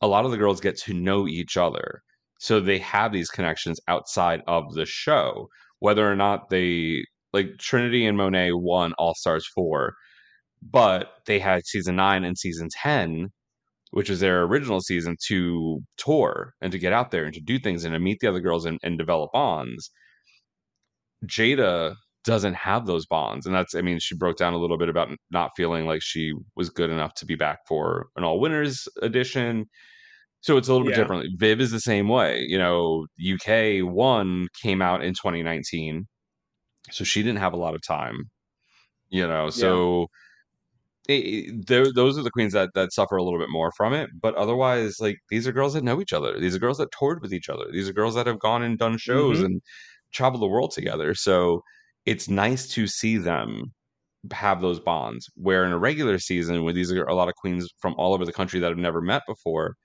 a 0.03 0.09
lot 0.09 0.25
of 0.25 0.31
the 0.31 0.37
girls 0.38 0.61
get 0.61 0.79
to 0.81 0.94
know 0.94 1.27
each 1.29 1.57
other. 1.57 2.03
So 2.40 2.61
they 2.61 2.79
have 2.79 3.12
these 3.12 3.31
connections 3.31 3.81
outside 3.88 4.42
of 4.47 4.75
the 4.75 4.87
show, 4.87 5.49
whether 5.81 6.11
or 6.11 6.16
not 6.16 6.51
they 6.51 7.05
like 7.33 7.59
Trinity 7.59 8.07
and 8.07 8.19
Monét 8.19 8.61
won 8.61 8.93
All 8.99 9.14
Stars 9.14 9.47
4, 9.55 9.95
but 10.62 11.12
they 11.27 11.38
had 11.38 11.67
season 11.67 11.97
9 11.97 12.25
and 12.25 12.38
season 12.38 12.69
10, 12.83 13.29
which 13.91 14.11
was 14.11 14.21
their 14.21 14.43
original 14.45 14.81
season, 14.81 15.17
to 15.29 15.81
tour 15.97 16.55
and 16.61 16.73
to 16.73 16.79
get 16.79 16.93
out 16.93 17.11
there 17.11 17.25
and 17.25 17.35
to 17.35 17.41
do 17.41 17.59
things 17.59 17.85
and 17.85 17.93
to 17.95 17.99
meet 18.01 18.19
the 18.21 18.29
other 18.29 18.41
girls 18.41 18.64
and, 18.67 18.79
and 18.83 18.99
develop 18.99 19.31
bonds. 19.33 19.91
Jaida 21.27 21.95
doesn't 22.25 22.55
have 22.55 22.87
those 22.87 23.07
bonds. 23.07 23.47
And 23.47 23.55
that's, 23.55 23.75
I 23.75 23.81
mean, 23.83 23.99
she 24.01 24.17
broke 24.17 24.37
down 24.37 24.53
a 24.53 24.59
little 24.59 24.79
bit 24.79 24.88
about 24.88 25.09
not 25.31 25.53
feeling 25.57 25.87
like 25.87 26.03
she 26.03 26.33
was 26.57 26.69
good 26.71 26.91
enough 26.91 27.14
to 27.14 27.27
be 27.27 27.35
back 27.37 27.59
for 27.67 28.09
an 28.17 28.25
all 28.25 28.41
winners 28.41 28.87
edition. 29.03 29.67
So 30.41 30.57
it's 30.57 30.69
a 30.69 30.73
little 30.73 30.87
bit 30.87 30.95
Yeah. 30.97 31.03
different. 31.03 31.38
Viv 31.38 31.61
is 31.61 31.71
the 31.71 31.81
same 31.81 32.09
way. 32.09 32.45
You 32.47 32.59
know, 32.59 33.07
UK 33.19 33.81
one 33.83 34.49
came 34.62 34.83
out 34.83 35.03
in 35.03 35.14
2019 35.14 36.07
so 36.92 37.05
she 37.05 37.22
didn't 37.22 37.38
have 37.40 37.53
a 37.53 37.57
lot 37.59 37.74
of 37.74 37.83
time 37.83 38.31
you 39.11 39.27
know 39.27 39.51
so 39.51 40.07
it, 41.09 41.12
it- 41.24 41.66
those 41.94 42.18
are 42.18 42.22
the 42.22 42.31
queens 42.31 42.53
that 42.53 42.70
that 42.74 42.92
suffer 42.92 43.16
a 43.16 43.22
little 43.22 43.38
bit 43.38 43.51
more 43.51 43.72
from 43.77 43.92
it 43.94 44.11
but 44.20 44.35
otherwise 44.35 44.96
like 45.01 45.16
these 45.31 45.46
are 45.46 45.53
girls 45.53 45.74
that 45.74 45.85
know 45.85 46.01
each 46.01 46.12
other. 46.12 46.38
These 46.38 46.55
are 46.57 46.59
girls 46.59 46.79
that 46.79 46.90
toured 46.98 47.22
with 47.22 47.33
each 47.33 47.48
other. 47.48 47.64
These 47.70 47.88
are 47.88 47.92
girls 47.92 48.14
that 48.14 48.27
have 48.27 48.38
gone 48.40 48.62
and 48.62 48.79
done 48.79 48.98
shows 48.98 49.40
Mhm. 49.40 49.44
and 49.44 49.61
traveled 50.12 50.42
the 50.42 50.48
world 50.48 50.72
together. 50.72 51.14
So 51.14 51.62
it's 52.07 52.28
nice 52.28 52.68
to 52.74 52.86
see 52.86 53.16
them 53.18 53.72
have 54.32 54.61
those 54.62 54.80
bonds 54.80 55.26
where 55.36 55.64
in 55.64 55.72
a 55.72 55.78
regular 55.78 56.18
season 56.18 56.64
where 56.64 56.74
these 56.74 56.93
are 56.93 57.05
a 57.07 57.14
lot 57.14 57.28
of 57.28 57.34
queens 57.36 57.68
from 57.80 57.95
all 57.99 58.14
over 58.14 58.24
the 58.26 58.32
country 58.32 58.61
that 58.61 58.68
have 58.70 58.78
never 58.78 59.01
met 59.03 59.22
before 59.28 59.76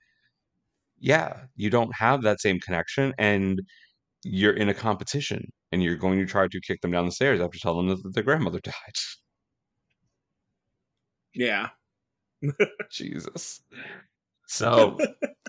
yeah 0.98 1.44
you 1.56 1.70
don't 1.70 1.94
have 1.94 2.22
that 2.22 2.40
same 2.40 2.60
connection. 2.60 3.12
And 3.18 3.60
you're 4.24 4.54
in 4.54 4.68
a 4.68 4.74
competition 4.74 5.50
and 5.72 5.82
you're 5.82 5.96
going 5.96 6.18
to 6.18 6.26
try 6.26 6.48
to 6.48 6.60
kick 6.60 6.80
them 6.80 6.90
down 6.90 7.06
the 7.06 7.12
stairs 7.12 7.40
after 7.40 7.58
telling 7.58 7.88
them 7.88 8.00
that 8.02 8.14
their 8.14 8.24
grandmother 8.24 8.60
died. 8.60 8.74
yeah 11.34 11.68
Jesus. 12.90 13.62
So, 14.46 14.98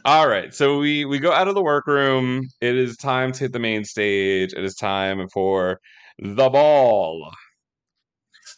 all 0.05 0.27
right. 0.27 0.53
So 0.53 0.79
we 0.79 1.05
we 1.05 1.19
go 1.19 1.31
out 1.31 1.47
of 1.47 1.55
the 1.55 1.63
workroom. 1.63 2.47
It 2.61 2.75
is 2.75 2.97
time 2.97 3.31
to 3.33 3.39
hit 3.41 3.53
the 3.53 3.59
main 3.59 3.83
stage. 3.83 4.53
It 4.53 4.63
is 4.63 4.75
time 4.75 5.27
for 5.29 5.79
the 6.19 6.49
ball. 6.49 7.31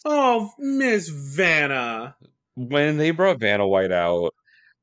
Oh, 0.06 0.52
Miss 0.60 1.10
Vanna. 1.10 2.16
when 2.56 2.98
they 2.98 3.12
brought 3.12 3.40
Vanna 3.40 3.68
White 3.68 3.92
out, 3.92 4.34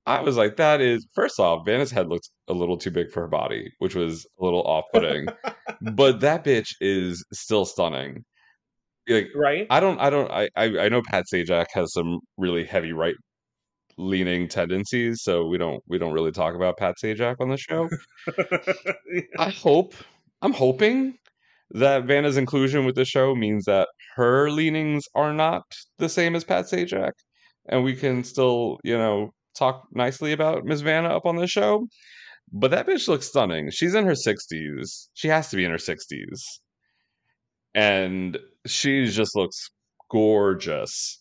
I 0.06 0.20
was 0.20 0.36
like, 0.36 0.56
that 0.56 0.80
is 0.80 1.06
first 1.14 1.40
off, 1.40 1.64
Vanna's 1.64 1.90
head 1.90 2.08
looks 2.08 2.28
a 2.48 2.52
little 2.52 2.76
too 2.76 2.90
big 2.90 3.10
for 3.10 3.22
her 3.22 3.28
body, 3.28 3.70
which 3.78 3.94
was 3.94 4.26
a 4.38 4.44
little 4.44 4.62
off 4.62 4.84
putting. 4.92 5.26
but 5.94 6.20
that 6.20 6.44
bitch 6.44 6.74
is 6.80 7.24
still 7.32 7.64
stunning. 7.64 8.24
Like 9.08 9.28
Right? 9.34 9.66
I 9.70 9.80
don't 9.80 9.98
I 9.98 10.10
don't 10.10 10.30
I 10.30 10.48
I 10.56 10.64
I 10.78 10.88
know 10.88 11.02
Pat 11.02 11.24
Sajak 11.32 11.66
has 11.74 11.92
some 11.92 12.20
really 12.36 12.64
heavy 12.64 12.92
right 12.92 13.14
leaning 13.96 14.48
tendencies, 14.48 15.22
so 15.22 15.46
we 15.46 15.58
don't 15.58 15.82
we 15.88 15.98
don't 15.98 16.12
really 16.12 16.32
talk 16.32 16.54
about 16.54 16.78
Pat 16.78 16.96
Sajak 17.02 17.36
on 17.40 17.48
the 17.48 17.56
show. 17.56 17.88
I 19.38 19.50
hope 19.50 19.94
I'm 20.42 20.52
hoping 20.52 21.14
that 21.70 22.04
Vanna's 22.04 22.36
inclusion 22.36 22.84
with 22.84 22.94
the 22.94 23.04
show 23.04 23.34
means 23.34 23.64
that 23.64 23.88
her 24.16 24.50
leanings 24.50 25.04
are 25.14 25.32
not 25.32 25.62
the 25.98 26.08
same 26.08 26.34
as 26.34 26.44
Pat 26.44 26.66
Sajak, 26.66 27.12
and 27.68 27.84
we 27.84 27.94
can 27.96 28.22
still, 28.24 28.78
you 28.84 28.96
know, 28.96 29.30
talk 29.54 29.86
nicely 29.92 30.32
about 30.32 30.64
Miss 30.64 30.80
Vanna 30.80 31.08
up 31.08 31.26
on 31.26 31.36
the 31.36 31.46
show. 31.46 31.86
But 32.52 32.70
that 32.70 32.86
bitch 32.86 33.08
looks 33.08 33.26
stunning. 33.26 33.70
She's 33.70 33.94
in 33.94 34.04
her 34.04 34.12
60s. 34.12 35.08
She 35.14 35.28
has 35.28 35.48
to 35.50 35.56
be 35.56 35.64
in 35.64 35.70
her 35.70 35.76
60s. 35.76 36.40
And 37.74 38.38
she 38.66 39.06
just 39.06 39.34
looks 39.34 39.70
gorgeous. 40.10 41.20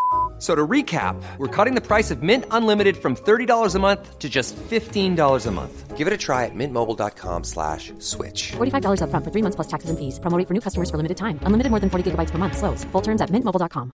F- 0.41 0.45
So 0.45 0.55
to 0.55 0.67
recap, 0.67 1.21
we're 1.37 1.47
cutting 1.47 1.75
the 1.75 1.81
price 1.87 2.09
of 2.09 2.23
Mint 2.23 2.45
Unlimited 2.49 2.97
from 2.97 3.15
$30 3.15 3.75
a 3.75 3.79
month 3.79 4.17
to 4.17 4.27
just 4.27 4.55
$15 4.55 5.45
a 5.47 5.51
month. 5.51 5.95
Give 5.95 6.07
it 6.07 6.13
a 6.13 6.17
try 6.17 6.45
at 6.45 6.55
mintmobile.com 6.55 7.43
slash 7.43 7.93
switch. 7.99 8.53
$45 8.57 9.01
upfront 9.01 9.23
for 9.23 9.29
three 9.31 9.43
months 9.43 9.55
plus 9.55 9.67
taxes 9.67 9.91
and 9.91 9.99
fees. 9.99 10.19
Promo 10.19 10.43
for 10.47 10.55
new 10.55 10.59
customers 10.61 10.89
for 10.89 10.97
limited 10.97 11.17
time. 11.17 11.37
Unlimited 11.43 11.69
more 11.69 11.79
than 11.79 11.91
40 11.91 12.09
gigabytes 12.09 12.31
per 12.31 12.39
month. 12.39 12.57
Slows. 12.57 12.83
Full 12.85 13.01
terms 13.03 13.21
at 13.21 13.29
mintmobile.com. 13.29 13.91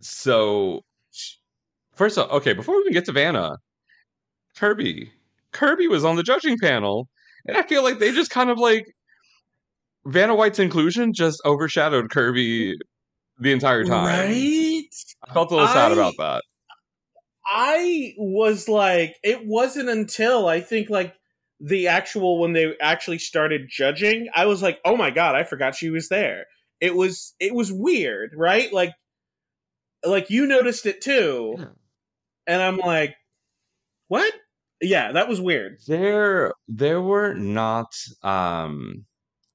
So, 0.00 0.80
first 1.94 2.18
off, 2.18 2.30
okay, 2.30 2.52
before 2.52 2.74
we 2.76 2.80
even 2.82 2.92
get 2.94 3.04
to 3.06 3.12
Vanna, 3.12 3.58
Kirby. 4.56 5.12
Kirby 5.52 5.86
was 5.88 6.04
on 6.04 6.16
the 6.16 6.22
judging 6.22 6.58
panel, 6.58 7.08
and 7.46 7.56
I 7.56 7.62
feel 7.62 7.82
like 7.84 7.98
they 7.98 8.12
just 8.12 8.30
kind 8.30 8.50
of 8.50 8.58
like 8.58 8.84
Vanna 10.04 10.34
White's 10.34 10.58
inclusion 10.58 11.12
just 11.12 11.40
overshadowed 11.44 12.10
Kirby 12.10 12.76
the 13.38 13.52
entire 13.52 13.84
time. 13.84 14.06
Right? 14.06 14.88
I 15.28 15.32
felt 15.32 15.50
a 15.50 15.54
little 15.54 15.68
sad 15.68 15.92
about 15.92 16.14
that. 16.18 16.42
I 17.46 18.14
was 18.18 18.68
like, 18.68 19.16
it 19.22 19.46
wasn't 19.46 19.88
until 19.88 20.48
I 20.48 20.60
think 20.60 20.90
like 20.90 21.14
the 21.60 21.88
actual 21.88 22.40
when 22.40 22.52
they 22.52 22.74
actually 22.80 23.18
started 23.18 23.68
judging, 23.70 24.28
I 24.34 24.46
was 24.46 24.62
like, 24.62 24.80
oh 24.84 24.96
my 24.96 25.10
god, 25.10 25.34
I 25.36 25.44
forgot 25.44 25.74
she 25.74 25.90
was 25.90 26.08
there. 26.08 26.46
It 26.80 26.94
was 26.94 27.34
it 27.38 27.54
was 27.54 27.72
weird, 27.72 28.32
right? 28.36 28.72
Like, 28.72 28.94
like 30.04 30.28
you 30.30 30.46
noticed 30.46 30.86
it 30.86 31.00
too, 31.00 31.54
Yeah. 31.58 31.64
and 32.46 32.62
I'm 32.62 32.78
like, 32.78 33.14
what? 34.08 34.32
Yeah, 34.80 35.12
that 35.12 35.28
was 35.28 35.40
weird. 35.40 35.78
There, 35.86 36.52
there 36.68 37.00
were 37.00 37.32
not, 37.32 37.94
um, 38.22 39.06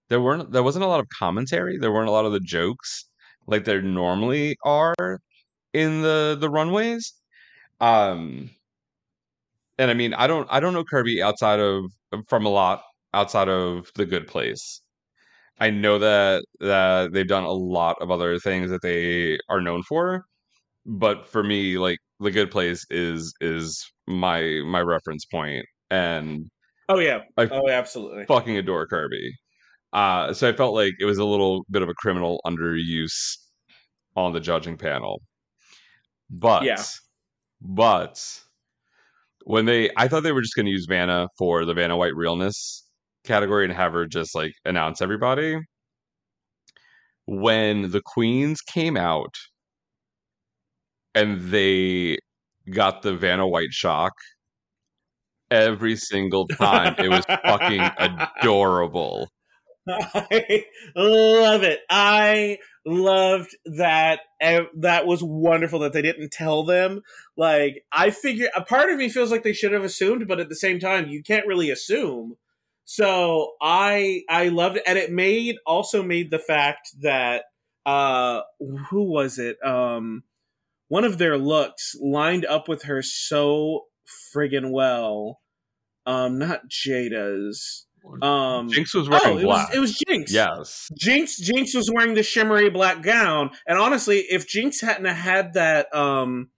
there 0.09 0.19
weren't, 0.19 0.51
there 0.51 0.63
wasn't 0.63 0.83
a 0.83 0.87
lot 0.87 0.99
of 0.99 1.07
commentary. 1.09 1.77
There 1.77 1.91
weren't 1.91 2.09
a 2.09 2.11
lot 2.11 2.25
of 2.25 2.31
the 2.31 2.39
jokes 2.39 3.05
like 3.51 3.65
there 3.65 3.81
normally 3.81 4.57
are 4.65 4.95
in 5.73 6.01
the 6.01 6.37
the 6.39 6.49
runways. 6.49 7.13
Um, 7.81 8.51
and 9.77 9.91
I 9.91 9.93
mean, 9.93 10.13
I 10.13 10.27
don't, 10.27 10.47
I 10.51 10.59
don't 10.59 10.73
know 10.73 10.83
Kirby 10.83 11.21
outside 11.21 11.59
of 11.59 11.85
from 12.27 12.45
a 12.45 12.49
lot 12.49 12.83
outside 13.13 13.49
of 13.49 13.91
the 13.95 14.05
Good 14.05 14.27
Place. 14.27 14.81
I 15.59 15.69
know 15.71 15.99
that 15.99 16.43
that 16.59 17.13
they've 17.13 17.27
done 17.27 17.43
a 17.43 17.51
lot 17.51 17.97
of 18.01 18.11
other 18.11 18.39
things 18.39 18.71
that 18.71 18.81
they 18.81 19.37
are 19.49 19.61
known 19.61 19.83
for, 19.83 20.25
but 20.85 21.27
for 21.29 21.43
me, 21.43 21.77
like 21.77 21.99
the 22.19 22.31
Good 22.31 22.51
Place 22.51 22.85
is 22.89 23.33
is 23.41 23.85
my 24.07 24.61
my 24.65 24.81
reference 24.81 25.25
point, 25.25 25.65
and 25.91 26.49
Oh 26.89 26.99
yeah, 26.99 27.19
I 27.37 27.47
oh 27.51 27.69
absolutely. 27.69 28.25
fucking 28.25 28.57
adore 28.57 28.87
Kirby. 28.87 29.33
Uh, 29.93 30.33
so 30.33 30.49
I 30.49 30.53
felt 30.53 30.73
like 30.75 30.93
it 30.99 31.05
was 31.05 31.17
a 31.19 31.25
little 31.25 31.65
bit 31.71 31.81
of 31.81 31.89
a 31.89 31.93
criminal 31.95 32.41
underuse 32.45 33.37
on 34.15 34.33
the 34.33 34.39
judging 34.39 34.77
panel. 34.77 35.21
But 36.29 36.63
Yeah. 36.63 36.83
but 37.61 38.41
when 39.43 39.65
they 39.65 39.89
I 39.97 40.07
thought 40.07 40.23
they 40.23 40.31
were 40.31 40.41
just 40.41 40.55
gonna 40.55 40.69
use 40.69 40.85
Vanna 40.87 41.27
for 41.37 41.65
the 41.65 41.73
Vanna 41.73 41.97
White 41.97 42.15
realness 42.15 42.87
category 43.23 43.65
and 43.65 43.73
have 43.73 43.93
her 43.93 44.05
just 44.07 44.35
like 44.35 44.53
announce 44.65 45.01
everybody. 45.01 45.57
When 47.25 47.91
the 47.91 48.01
queens 48.03 48.61
came 48.61 48.97
out 48.97 49.33
and 51.15 51.39
they 51.51 52.17
got 52.71 53.01
the 53.01 53.15
Vanna 53.15 53.47
White 53.47 53.71
shock 53.71 54.13
every 55.49 55.95
single 55.95 56.47
time, 56.47 56.95
it 56.99 57.09
was 57.09 57.25
fucking 57.45 57.89
adorable. 57.97 59.29
I 59.87 60.65
love 60.95 61.63
it. 61.63 61.79
I 61.89 62.57
loved 62.85 63.55
that. 63.65 64.19
That 64.39 65.05
was 65.05 65.23
wonderful 65.23 65.79
that 65.79 65.93
they 65.93 66.01
didn't 66.01 66.31
tell 66.31 66.63
them. 66.63 67.01
Like, 67.37 67.83
I 67.91 68.11
figure 68.11 68.49
a 68.55 68.63
part 68.63 68.89
of 68.89 68.97
me 68.97 69.09
feels 69.09 69.31
like 69.31 69.43
they 69.43 69.53
should 69.53 69.71
have 69.71 69.83
assumed, 69.83 70.27
but 70.27 70.39
at 70.39 70.49
the 70.49 70.55
same 70.55 70.79
time, 70.79 71.09
you 71.09 71.23
can't 71.23 71.47
really 71.47 71.69
assume. 71.69 72.35
So 72.85 73.53
I 73.61 74.23
I 74.29 74.49
loved 74.49 74.77
it, 74.77 74.83
and 74.85 74.97
it 74.97 75.11
made 75.11 75.55
also 75.65 76.03
made 76.03 76.29
the 76.31 76.39
fact 76.39 76.89
that 77.01 77.43
uh 77.85 78.41
who 78.89 79.03
was 79.03 79.39
it 79.39 79.57
um 79.65 80.23
one 80.87 81.05
of 81.05 81.17
their 81.17 81.37
looks 81.37 81.95
lined 82.01 82.45
up 82.45 82.67
with 82.67 82.83
her 82.83 83.01
so 83.01 83.85
friggin' 84.35 84.71
well. 84.71 85.39
Um, 86.05 86.37
not 86.37 86.63
Jaida's. 86.69 87.87
Um, 88.21 88.69
Jinkx 88.69 88.95
was 88.95 89.09
wearing 89.09 89.25
oh, 89.25 89.37
it 89.37 89.43
black. 89.43 89.69
was 89.69 89.75
it 89.77 89.79
was 89.79 90.03
Jinkx. 90.07 90.31
Yes. 90.31 90.89
Jinkx 90.99 91.41
Jinkx 91.41 91.75
was 91.75 91.89
wearing 91.93 92.15
the 92.15 92.23
shimmery 92.23 92.69
black 92.69 93.01
gown, 93.03 93.51
and 93.67 93.77
honestly, 93.77 94.19
if 94.29 94.47
Jinkx 94.47 94.81
hadn't 94.81 95.05
had 95.05 95.53
that 95.53 95.93
um 95.95 96.49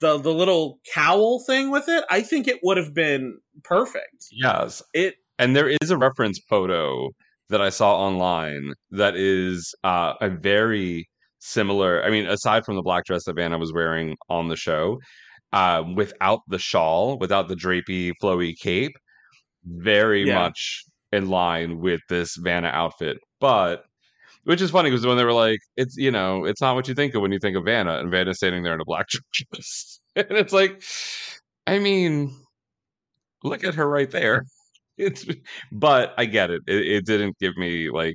the 0.00 0.18
the 0.18 0.32
little 0.32 0.80
cowl 0.92 1.40
thing 1.40 1.70
with 1.70 1.88
it, 1.88 2.04
I 2.10 2.20
think 2.20 2.46
it 2.46 2.60
would 2.62 2.76
have 2.76 2.94
been 2.94 3.38
perfect. 3.62 4.26
Yes. 4.30 4.82
It 4.92 5.14
And 5.38 5.56
there 5.56 5.68
is 5.68 5.90
a 5.90 5.96
reference 5.98 6.38
photo 6.48 7.10
that 7.48 7.60
I 7.60 7.70
saw 7.70 7.98
online 7.98 8.72
that 8.90 9.16
is 9.16 9.74
uh, 9.84 10.14
a 10.20 10.28
very 10.30 11.08
similar. 11.40 12.02
I 12.04 12.10
mean, 12.10 12.26
aside 12.26 12.64
from 12.64 12.76
the 12.76 12.82
black 12.82 13.04
dress 13.04 13.24
that 13.24 13.36
Vanna 13.36 13.58
was 13.58 13.72
wearing 13.72 14.16
on 14.28 14.48
the 14.48 14.56
show, 14.56 14.98
uh, 15.52 15.82
without 15.94 16.40
the 16.48 16.58
shawl, 16.58 17.18
without 17.18 17.48
the 17.48 17.54
drapey, 17.54 18.12
flowy 18.22 18.54
cape, 18.58 18.92
very 19.64 20.24
Yeah. 20.24 20.34
much 20.34 20.84
in 21.12 21.28
line 21.28 21.78
with 21.80 22.00
this 22.08 22.36
Vanna 22.36 22.68
outfit. 22.68 23.18
But 23.40 23.84
which 24.44 24.60
is 24.62 24.70
funny 24.70 24.90
because 24.90 25.06
when 25.06 25.16
they 25.16 25.24
were 25.24 25.32
like, 25.32 25.60
it's 25.76 25.96
you 25.96 26.10
know, 26.10 26.44
it's 26.44 26.60
not 26.60 26.74
what 26.76 26.88
you 26.88 26.94
think 26.94 27.14
of 27.14 27.22
when 27.22 27.32
you 27.32 27.38
think 27.40 27.56
of 27.56 27.64
Vanna, 27.64 27.98
and 27.98 28.10
Vanna's 28.10 28.38
standing 28.38 28.62
there 28.62 28.74
in 28.74 28.80
a 28.80 28.84
black 28.84 29.06
dress, 29.32 30.00
and 30.16 30.26
it's 30.32 30.52
like, 30.52 30.82
I 31.66 31.78
mean, 31.78 32.34
look 33.42 33.64
at 33.64 33.74
her 33.74 33.88
right 33.88 34.10
there. 34.10 34.44
It's, 34.96 35.26
but 35.72 36.14
I 36.16 36.24
get 36.24 36.52
it. 36.52 36.62
It, 36.68 36.86
it 36.86 37.04
didn't 37.06 37.36
give 37.40 37.56
me 37.56 37.90
like, 37.90 38.14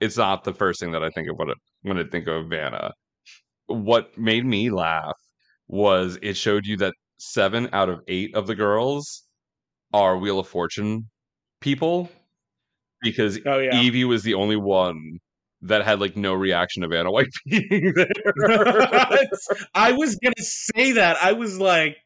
it's 0.00 0.16
not 0.16 0.44
the 0.44 0.54
first 0.54 0.80
thing 0.80 0.92
that 0.92 1.02
I 1.04 1.10
think 1.10 1.28
of 1.28 1.36
when 1.38 1.50
I, 1.50 1.54
when 1.82 1.98
I 1.98 2.04
think 2.04 2.28
of 2.28 2.48
Vanna. 2.50 2.92
What 3.66 4.16
made 4.18 4.46
me 4.46 4.70
laugh 4.70 5.16
was 5.68 6.18
it 6.22 6.36
showed 6.36 6.66
you 6.66 6.76
that 6.78 6.94
seven 7.18 7.68
out 7.72 7.88
of 7.90 8.00
eight 8.08 8.34
of 8.36 8.46
the 8.46 8.54
girls 8.54 9.23
are 9.94 10.18
Wheel 10.18 10.40
of 10.40 10.48
Fortune 10.48 11.08
people 11.60 12.10
because 13.00 13.38
oh 13.46 13.58
yeah. 13.58 13.80
Yvie 13.80 14.06
was 14.06 14.24
the 14.24 14.34
only 14.34 14.56
one 14.56 15.20
that 15.62 15.84
had 15.84 16.00
like 16.00 16.16
no 16.16 16.34
reaction 16.34 16.82
of 16.82 16.90
Vanna 16.90 17.12
White 17.12 17.28
being 17.46 17.94
there. 17.94 18.08
I 19.74 19.92
was 19.92 20.16
gonna 20.16 20.34
say 20.38 20.92
that. 20.92 21.16
I 21.22 21.32
was 21.32 21.60
like, 21.60 21.96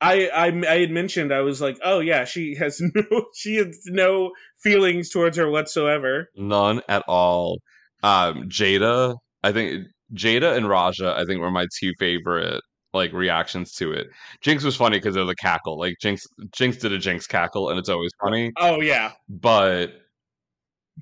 I, 0.00 0.28
I 0.28 0.46
I 0.46 0.80
had 0.80 0.92
mentioned 0.92 1.34
I 1.34 1.40
was 1.40 1.60
like, 1.60 1.78
oh 1.82 1.98
yeah, 1.98 2.24
she 2.24 2.54
has 2.54 2.80
no 2.94 3.24
she 3.34 3.56
has 3.56 3.76
no 3.86 4.30
feelings 4.62 5.10
towards 5.10 5.36
her 5.36 5.50
whatsoever. 5.50 6.30
None 6.36 6.80
at 6.88 7.02
all. 7.08 7.58
Um, 8.04 8.44
Jaida, 8.48 9.16
I 9.42 9.50
think 9.50 9.88
Jaida 10.14 10.56
and 10.56 10.68
Raja, 10.68 11.14
I 11.18 11.24
think 11.24 11.40
were 11.40 11.50
my 11.50 11.66
two 11.80 11.92
favorite 11.98 12.62
like 12.92 13.12
reactions 13.12 13.72
to 13.74 13.92
it. 13.92 14.08
Jinkx 14.44 14.64
was 14.64 14.76
funny 14.76 14.98
because 14.98 15.16
of 15.16 15.26
the 15.26 15.36
cackle. 15.36 15.78
Like 15.78 15.94
Jinkx, 16.02 16.20
Jinkx 16.56 16.80
did 16.80 16.92
a 16.92 16.98
Jinkx 16.98 17.28
cackle, 17.28 17.70
and 17.70 17.78
it's 17.78 17.88
always 17.88 18.12
funny. 18.20 18.52
Oh 18.58 18.80
yeah, 18.80 19.12
But 19.28 19.92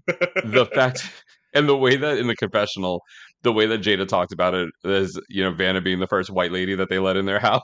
the 0.07 0.69
fact 0.75 1.11
and 1.55 1.69
the 1.69 1.77
way 1.77 1.97
that 1.97 2.19
in 2.19 2.27
the 2.27 2.37
confessional, 2.37 3.03
the 3.43 3.53
way 3.53 3.67
that 3.67 3.81
Jaida 3.81 4.07
talked 4.07 4.33
about 4.33 4.55
it 4.55 4.69
is, 4.85 5.19
you 5.29 5.43
know, 5.43 5.53
Vanna 5.53 5.81
being 5.81 6.01
the 6.01 6.07
first 6.07 6.31
white 6.31 6.53
lady 6.53 6.75
that 6.75 6.89
they 6.89 6.99
let 6.99 7.17
in 7.17 7.27
their 7.27 7.41
house. 7.41 7.63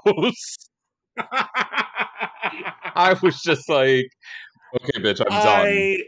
I 2.96 3.16
was 3.22 3.40
just 3.42 3.68
like, 3.68 4.06
okay, 4.74 4.98
bitch, 5.00 5.20
I'm 5.20 5.28
done. 5.28 5.66
I 5.66 5.98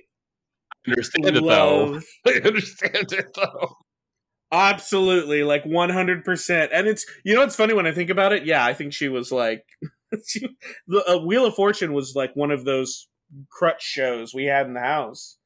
understand 0.87 1.37
it 1.37 1.45
though. 1.45 2.01
I 2.27 2.33
understand 2.45 3.13
it 3.13 3.27
though. 3.35 3.77
absolutely 4.53 5.43
like 5.43 5.65
100%. 5.65 6.69
And 6.73 6.87
it's 6.87 7.07
you 7.25 7.35
know 7.35 7.43
it's 7.43 7.57
funny 7.57 7.75
when 7.75 7.87
I 7.87 7.93
think 7.93 8.11
about 8.11 8.33
it. 8.33 8.45
Yeah, 8.45 8.65
I 8.65 8.75
think 8.75 8.93
she 8.93 9.09
was 9.09 9.33
like 9.33 9.65
she, 10.27 10.49
the 10.87 11.05
uh, 11.09 11.19
Wheel 11.25 11.47
of 11.47 11.55
Fortune 11.55 11.93
was 11.93 12.15
like 12.15 12.35
one 12.35 12.51
of 12.51 12.65
those 12.65 13.09
crutch 13.51 13.83
shows 13.83 14.35
we 14.35 14.45
had 14.45 14.67
in 14.67 14.75
the 14.75 14.81
house. 14.81 15.39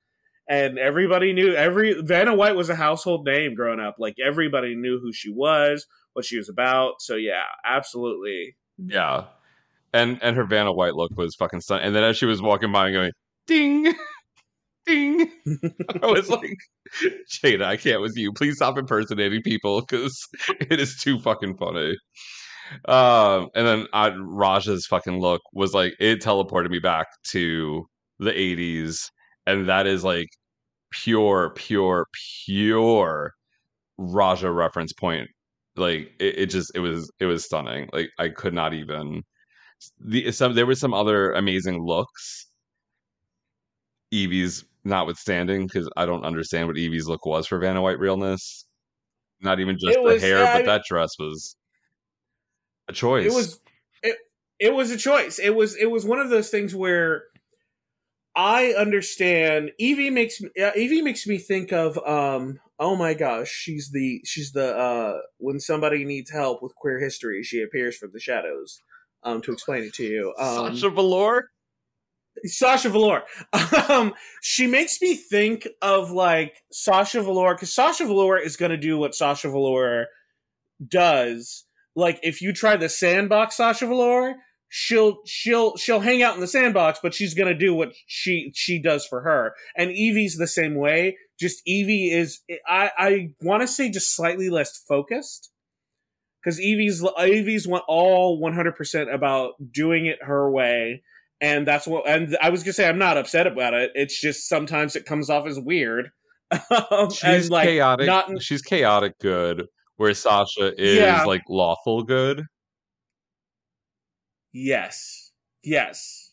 And 0.48 0.78
everybody 0.78 1.32
knew 1.32 1.54
every 1.54 2.02
Vanna 2.02 2.34
White 2.34 2.56
was 2.56 2.70
a 2.70 2.74
household 2.74 3.24
name 3.24 3.54
growing 3.54 3.78
up. 3.78 3.96
Like 3.98 4.16
everybody 4.24 4.74
knew 4.74 4.98
who 5.00 5.12
she 5.12 5.30
was, 5.30 5.86
what 6.12 6.24
she 6.24 6.38
was 6.38 6.48
about. 6.48 6.94
So 6.98 7.14
yeah, 7.14 7.44
absolutely. 7.64 8.56
Yeah. 8.76 9.26
And 9.92 10.18
and 10.22 10.36
her 10.36 10.44
Vanna 10.44 10.72
White 10.72 10.94
look 10.94 11.12
was 11.16 11.36
fucking 11.36 11.60
stunning. 11.60 11.86
And 11.86 11.94
then 11.94 12.02
as 12.02 12.16
she 12.16 12.26
was 12.26 12.42
walking 12.42 12.72
by 12.72 12.86
and 12.86 12.94
going, 12.94 13.12
ding, 13.46 13.94
ding, 14.86 15.30
I 16.02 16.06
was 16.06 16.28
like, 16.28 16.56
Jaida, 17.30 17.64
I 17.64 17.76
can't 17.76 18.00
with 18.02 18.16
you. 18.16 18.32
Please 18.32 18.56
stop 18.56 18.78
impersonating 18.78 19.42
people 19.42 19.80
because 19.82 20.18
it 20.48 20.80
is 20.80 20.96
too 20.98 21.18
fucking 21.20 21.56
funny. 21.56 21.96
Um, 22.86 23.48
and 23.54 23.66
then 23.66 23.86
uh, 23.92 24.12
Raja's 24.18 24.86
fucking 24.86 25.20
look 25.20 25.42
was 25.52 25.74
like 25.74 25.94
it 26.00 26.22
teleported 26.22 26.70
me 26.70 26.78
back 26.78 27.06
to 27.28 27.86
the 28.18 28.32
80s, 28.38 29.10
and 29.46 29.68
that 29.68 29.86
is 29.86 30.04
like 30.04 30.28
pure, 30.92 31.52
pure, 31.56 32.06
pure 32.46 33.34
Raja 33.98 34.50
reference 34.50 34.92
point. 34.92 35.28
Like 35.76 36.12
it, 36.20 36.38
it 36.40 36.46
just 36.50 36.72
it 36.74 36.80
was 36.80 37.10
it 37.20 37.26
was 37.26 37.44
stunning. 37.44 37.88
Like 37.92 38.10
I 38.18 38.28
could 38.30 38.54
not 38.54 38.74
even 38.74 39.22
the 40.00 40.32
some 40.32 40.54
there 40.54 40.66
were 40.66 40.74
some 40.74 40.94
other 40.94 41.32
amazing 41.32 41.84
looks. 41.84 42.46
Yvie's 44.12 44.64
notwithstanding, 44.84 45.66
because 45.66 45.88
I 45.96 46.06
don't 46.06 46.24
understand 46.24 46.66
what 46.68 46.76
Yvie's 46.76 47.06
look 47.06 47.26
was 47.26 47.46
for 47.46 47.58
Vanna 47.58 47.82
White 47.82 47.98
realness. 47.98 48.66
Not 49.40 49.60
even 49.60 49.76
just 49.78 49.96
It 49.96 50.02
the 50.02 50.02
was- 50.02 50.22
hair, 50.22 50.44
but 50.44 50.66
that 50.66 50.82
dress 50.88 51.10
was 51.18 51.56
a 52.88 52.92
choice. 52.92 53.26
It 53.26 53.34
was 53.34 53.60
it, 54.02 54.16
it 54.58 54.74
was 54.74 54.90
a 54.90 54.96
choice. 54.96 55.38
It 55.38 55.54
was 55.54 55.76
it 55.76 55.90
was 55.90 56.04
one 56.04 56.18
of 56.18 56.28
those 56.30 56.50
things 56.50 56.74
where 56.74 57.24
I 58.36 58.72
understand 58.72 59.72
Yvie 59.80 60.12
makes 60.12 60.40
uh, 60.42 60.70
Yvie 60.76 61.02
makes 61.02 61.26
me 61.26 61.38
think 61.38 61.72
of 61.72 61.98
um 62.06 62.58
oh 62.78 62.96
my 62.96 63.14
gosh, 63.14 63.48
she's 63.50 63.90
the 63.92 64.20
she's 64.24 64.52
the 64.52 64.76
uh 64.76 65.18
when 65.38 65.58
somebody 65.60 66.04
needs 66.04 66.30
help 66.30 66.62
with 66.62 66.74
queer 66.74 66.98
history, 67.00 67.42
she 67.42 67.62
appears 67.62 67.96
from 67.96 68.10
the 68.12 68.20
shadows. 68.20 68.82
Um 69.22 69.40
to 69.42 69.52
explain 69.52 69.82
it 69.84 69.94
to 69.94 70.04
you. 70.04 70.34
Um 70.38 70.74
Sasha 70.74 70.90
Velour. 70.90 71.50
Sasha 72.44 72.88
Velour. 72.88 73.22
Um, 73.88 74.14
she 74.40 74.68
makes 74.68 75.00
me 75.02 75.16
think 75.16 75.66
of 75.82 76.12
like 76.12 76.62
Sasha 76.70 77.22
Velour 77.22 77.54
because 77.54 77.74
Sasha 77.74 78.04
Velour 78.04 78.38
is 78.38 78.56
going 78.56 78.70
to 78.70 78.76
do 78.76 78.96
what 78.98 79.14
Sasha 79.14 79.50
Velour 79.50 80.06
does. 80.86 81.64
Like 81.96 82.20
if 82.22 82.40
you 82.40 82.52
try 82.52 82.76
the 82.76 82.88
sandbox 82.88 83.56
Sasha 83.56 83.86
Velour, 83.86 84.36
she'll 84.68 85.18
she'll 85.26 85.76
she'll 85.76 86.00
hang 86.00 86.22
out 86.22 86.34
in 86.34 86.40
the 86.40 86.46
sandbox, 86.46 87.00
but 87.02 87.14
she's 87.14 87.34
going 87.34 87.48
to 87.48 87.58
do 87.58 87.74
what 87.74 87.92
she 88.06 88.52
she 88.54 88.80
does 88.80 89.04
for 89.04 89.22
her. 89.22 89.54
And 89.76 89.90
Yvie's 89.90 90.36
the 90.36 90.46
same 90.46 90.76
way. 90.76 91.16
Just 91.38 91.62
Yvie 91.66 92.12
is 92.12 92.40
I 92.66 92.90
I 92.96 93.28
want 93.42 93.62
to 93.62 93.68
say 93.68 93.90
just 93.90 94.14
slightly 94.14 94.48
less 94.48 94.78
focused 94.88 95.50
because 96.42 96.58
Yvie's 96.60 97.02
Yvie's 97.02 97.66
one, 97.66 97.82
all 97.88 98.40
100% 98.40 99.12
about 99.12 99.54
doing 99.72 100.06
it 100.06 100.22
her 100.22 100.50
way 100.50 101.02
and 101.40 101.66
that's 101.66 101.86
what 101.86 102.08
and 102.08 102.36
i 102.42 102.50
was 102.50 102.62
gonna 102.62 102.72
say 102.72 102.88
i'm 102.88 102.98
not 102.98 103.16
upset 103.16 103.46
about 103.46 103.74
it. 103.74 103.90
It's 103.94 104.20
just 104.20 104.48
sometimes 104.48 104.96
it 104.96 105.06
comes 105.06 105.30
off 105.30 105.46
as 105.46 105.58
weird. 105.58 106.10
Um, 106.90 107.10
She's 107.10 107.48
like, 107.48 107.68
chaotic. 107.68 108.06
not 108.06 108.42
She's 108.42 108.60
chaotic 108.62 109.18
good, 109.20 109.66
where 109.96 110.12
Sasha 110.14 110.72
is 110.76 110.98
Yeah. 110.98 111.22
like 111.24 111.42
lawful 111.48 112.02
good. 112.02 112.44
yes. 114.52 115.32
Yes. 115.62 116.32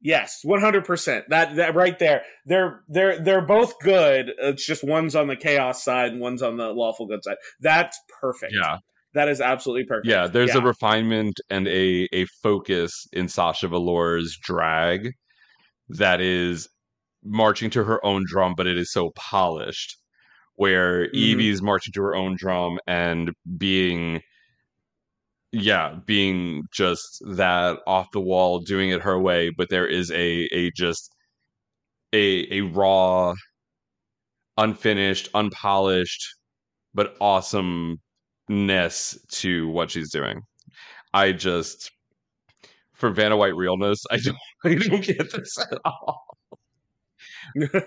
Yes. 0.00 0.40
100% 0.44 1.22
that 1.28 1.56
that 1.56 1.74
right 1.74 1.98
there. 1.98 2.22
They're 2.46 2.80
they're 2.88 3.18
they're 3.20 3.40
both 3.46 3.78
good. 3.80 4.30
It's 4.38 4.64
just 4.64 4.84
one's 4.84 5.14
on 5.16 5.26
the 5.26 5.36
chaos 5.36 5.82
side 5.84 6.12
and 6.12 6.20
one's 6.20 6.42
on 6.42 6.56
the 6.56 6.68
lawful 6.72 7.06
good 7.06 7.22
side. 7.24 7.36
That's 7.60 7.98
perfect. 8.20 8.54
Yeah. 8.60 8.78
That 9.14 9.28
is 9.28 9.40
absolutely 9.40 9.84
perfect 9.84 10.06
Yeah, 10.08 10.26
there's 10.26 10.54
a 10.54 10.60
refinement 10.62 11.40
and 11.50 11.66
a 11.68 12.08
a 12.12 12.26
focus 12.42 13.06
in 13.12 13.28
Sasha 13.28 13.68
Velour's 13.68 14.36
drag 14.42 15.12
that 15.90 16.20
is 16.20 16.68
marching 17.24 17.70
to 17.70 17.84
her 17.84 18.04
own 18.04 18.24
drum, 18.26 18.54
but 18.56 18.66
it 18.66 18.78
is 18.78 18.92
so 18.92 19.10
polished. 19.16 19.96
Where 20.56 21.08
Mhm. 21.14 21.14
Yvie's 21.14 21.62
marching 21.62 21.92
to 21.94 22.02
her 22.02 22.16
own 22.16 22.36
drum 22.38 22.78
and 22.86 23.32
being, 23.58 24.22
yeah, 25.52 25.98
being 26.06 26.64
just 26.72 27.22
that 27.36 27.78
off 27.86 28.10
the 28.12 28.20
wall, 28.20 28.60
doing 28.60 28.90
it 28.90 29.00
her 29.02 29.18
way. 29.18 29.50
But 29.50 29.70
there 29.70 29.86
is 29.86 30.10
a 30.10 30.44
a 30.52 30.70
just 30.72 31.10
a 32.12 32.46
a 32.58 32.60
raw, 32.62 33.34
unfinished, 34.58 35.28
unpolished, 35.34 36.22
but 36.94 37.16
awesomeness 38.48 39.18
to 39.30 39.68
what 39.68 39.90
she's 39.90 40.10
doing. 40.10 40.42
I 41.14 41.32
just 41.32 41.90
for 42.94 43.10
Vanna 43.10 43.36
White 43.36 43.54
realness, 43.56 44.04
I 44.10 44.18
don't 44.22 44.36
I 44.64 44.74
don't 44.74 45.04
get 45.04 45.32
this 45.32 45.56
at 45.58 45.78
all. 45.84 46.24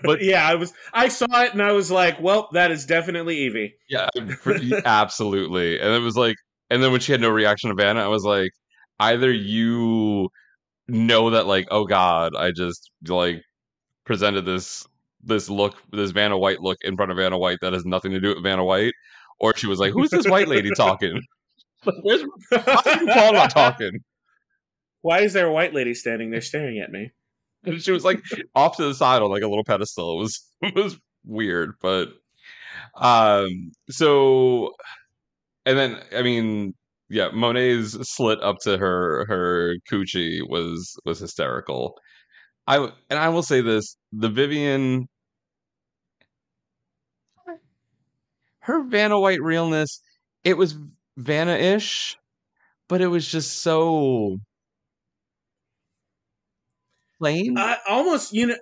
but 0.03 0.21
yeah 0.21 0.47
i 0.47 0.55
was 0.55 0.73
i 0.93 1.07
saw 1.07 1.43
it 1.43 1.53
and 1.53 1.61
i 1.61 1.71
was 1.71 1.91
like 1.91 2.19
well 2.19 2.49
that 2.51 2.71
is 2.71 2.85
definitely 2.85 3.49
yvie 3.49 3.71
Yeah, 3.89 4.09
absolutely. 4.85 5.79
And 5.79 5.93
it 5.93 5.99
was 5.99 6.15
like, 6.17 6.35
and 6.69 6.81
then 6.81 6.91
when 6.91 7.01
she 7.01 7.11
had 7.11 7.21
no 7.21 7.29
reaction 7.29 7.69
to 7.69 7.75
Vanna, 7.75 8.01
I 8.03 8.07
was 8.07 8.23
like, 8.23 8.49
either 8.99 9.31
you 9.31 10.29
know 10.87 11.31
that 11.31 11.47
like, 11.47 11.67
oh 11.71 11.85
god, 11.85 12.35
I 12.35 12.51
just 12.51 12.91
like 13.07 13.41
presented 14.05 14.45
this 14.45 14.85
this 15.23 15.49
look, 15.49 15.75
this 15.91 16.11
Vanna 16.11 16.37
White 16.37 16.61
look 16.61 16.77
in 16.83 16.95
front 16.97 17.11
of 17.11 17.17
Vanna 17.17 17.37
White 17.37 17.59
that 17.61 17.73
has 17.73 17.85
nothing 17.85 18.11
to 18.13 18.19
do 18.21 18.29
with 18.35 18.43
Vanna 18.43 18.65
White, 18.65 18.93
or 19.41 19.55
she 19.57 19.67
was 19.67 19.79
like, 19.79 19.91
who's 19.93 20.11
this 20.11 20.27
white 20.27 20.47
lady 20.47 20.71
talking? 20.77 21.21
Like, 21.85 21.95
Where's 22.03 22.23
why 22.49 22.81
is 22.85 23.09
Paul 23.13 23.33
not 23.33 23.49
talking? 23.51 23.99
why 25.01 25.21
is 25.21 25.33
there 25.33 25.47
a 25.47 25.51
white 25.53 25.73
lady 25.73 25.95
standing 25.95 26.29
there 26.31 26.41
staring 26.41 26.79
at 26.79 26.91
me 26.91 27.11
And 27.65 27.81
she 27.81 27.91
was 27.91 28.05
like 28.05 28.21
off 28.55 28.77
to 28.77 28.83
the 28.85 28.93
side 28.93 29.21
on 29.23 29.31
like 29.31 29.43
a 29.43 29.47
little 29.49 29.63
pedestal. 29.65 30.13
It 30.13 30.17
was 30.23 30.51
it 30.61 30.75
was 30.75 30.97
weird, 31.25 31.73
but 31.81 32.09
um 32.95 33.71
so 33.89 34.73
and 35.65 35.77
then 35.77 35.99
I 36.15 36.21
mean 36.23 36.73
yeah, 37.09 37.29
Monét's 37.31 37.97
slit 38.15 38.41
up 38.41 38.59
to 38.63 38.77
her 38.77 39.25
her 39.27 39.75
coochie 39.91 40.41
was 40.49 40.95
was 41.05 41.19
hysterical. 41.19 41.97
I 42.67 42.77
and 43.09 43.19
I 43.19 43.29
will 43.29 43.43
say 43.43 43.61
this: 43.61 43.97
the 44.13 44.29
Vivienne, 44.29 45.07
her 48.61 48.83
Vanna 48.83 49.19
White 49.19 49.41
realness, 49.41 50.01
it 50.43 50.57
was 50.57 50.75
Vanna-ish, 51.17 52.17
but 52.87 53.01
it 53.01 53.07
was 53.07 53.27
just 53.27 53.59
so 53.61 54.37
plain. 57.17 57.57
I 57.57 57.77
almost 57.87 58.33
you 58.33 58.47
know 58.47 58.55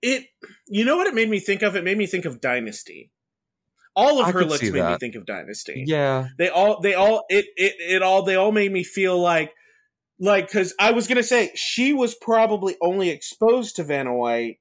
it 0.00 0.24
you 0.68 0.84
know 0.84 0.96
what 0.96 1.06
it 1.06 1.14
made 1.14 1.30
me 1.30 1.40
think 1.40 1.62
of? 1.62 1.76
It 1.76 1.84
made 1.84 1.98
me 1.98 2.06
think 2.06 2.24
of 2.24 2.40
Dynasty. 2.40 3.10
All 3.94 4.20
of 4.20 4.26
I 4.26 4.30
her 4.32 4.44
looks 4.44 4.62
made 4.62 4.72
me 4.72 4.96
think 4.98 5.14
of 5.14 5.26
Dynasty. 5.26 5.84
yeah, 5.86 6.28
They 6.38 6.48
all 6.48 6.80
they 6.80 6.94
all 6.94 7.24
it 7.28 7.46
it 7.56 7.74
it 7.78 8.02
all 8.02 8.22
they 8.22 8.36
all 8.36 8.52
made 8.52 8.72
me 8.72 8.84
feel 8.84 9.18
like 9.20 9.52
like 10.18 10.50
cuz 10.50 10.74
I 10.78 10.92
was 10.92 11.06
to 11.06 11.22
say 11.22 11.52
she 11.54 11.92
was 11.92 12.14
probably 12.14 12.76
only 12.80 13.10
exposed 13.10 13.76
to 13.76 13.84
Vanna 13.84 14.14
White 14.14 14.58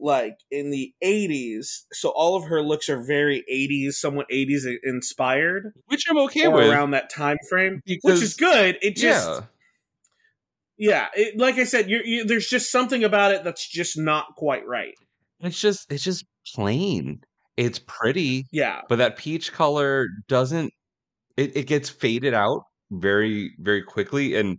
like 0.00 0.38
in 0.50 0.70
the 0.70 0.92
80s 1.04 1.82
so 1.92 2.08
all 2.10 2.36
of 2.36 2.44
her 2.44 2.62
looks 2.62 2.88
are 2.88 3.02
very 3.02 3.44
80s 3.52 3.94
somewhat 3.94 4.26
80s 4.30 4.64
inspired 4.82 5.72
which 5.86 6.04
I'm 6.08 6.18
okay 6.18 6.48
with. 6.48 6.68
around 6.68 6.92
that 6.92 7.10
time 7.10 7.36
frame 7.48 7.82
which 7.86 8.22
is 8.22 8.34
good 8.34 8.78
it 8.82 8.96
just 8.96 9.28
yeah, 9.28 9.46
yeah, 10.80 11.08
it, 11.14 11.38
like 11.38 11.56
I 11.56 11.64
said, 11.64 11.90
you're, 11.90 12.02
you 12.02 12.24
there's 12.24 12.48
just 12.48 12.72
something 12.72 13.04
about 13.04 13.32
it 13.32 13.44
that's 13.44 13.68
just 13.68 13.98
not 13.98 14.34
quite 14.36 14.66
right. 14.66 14.94
it's 15.40 15.60
just 15.60 15.92
it's 15.92 16.02
just 16.02 16.24
plain. 16.54 17.20
It's 17.58 17.78
pretty, 17.78 18.46
Yeah, 18.50 18.80
but 18.88 18.96
that 18.96 19.18
peach 19.18 19.52
color 19.52 20.06
doesn't. 20.26 20.72
It, 21.36 21.54
it 21.54 21.66
gets 21.66 21.90
faded 21.90 22.32
out 22.32 22.62
very 22.90 23.52
very 23.58 23.82
quickly 23.82 24.34
and 24.36 24.58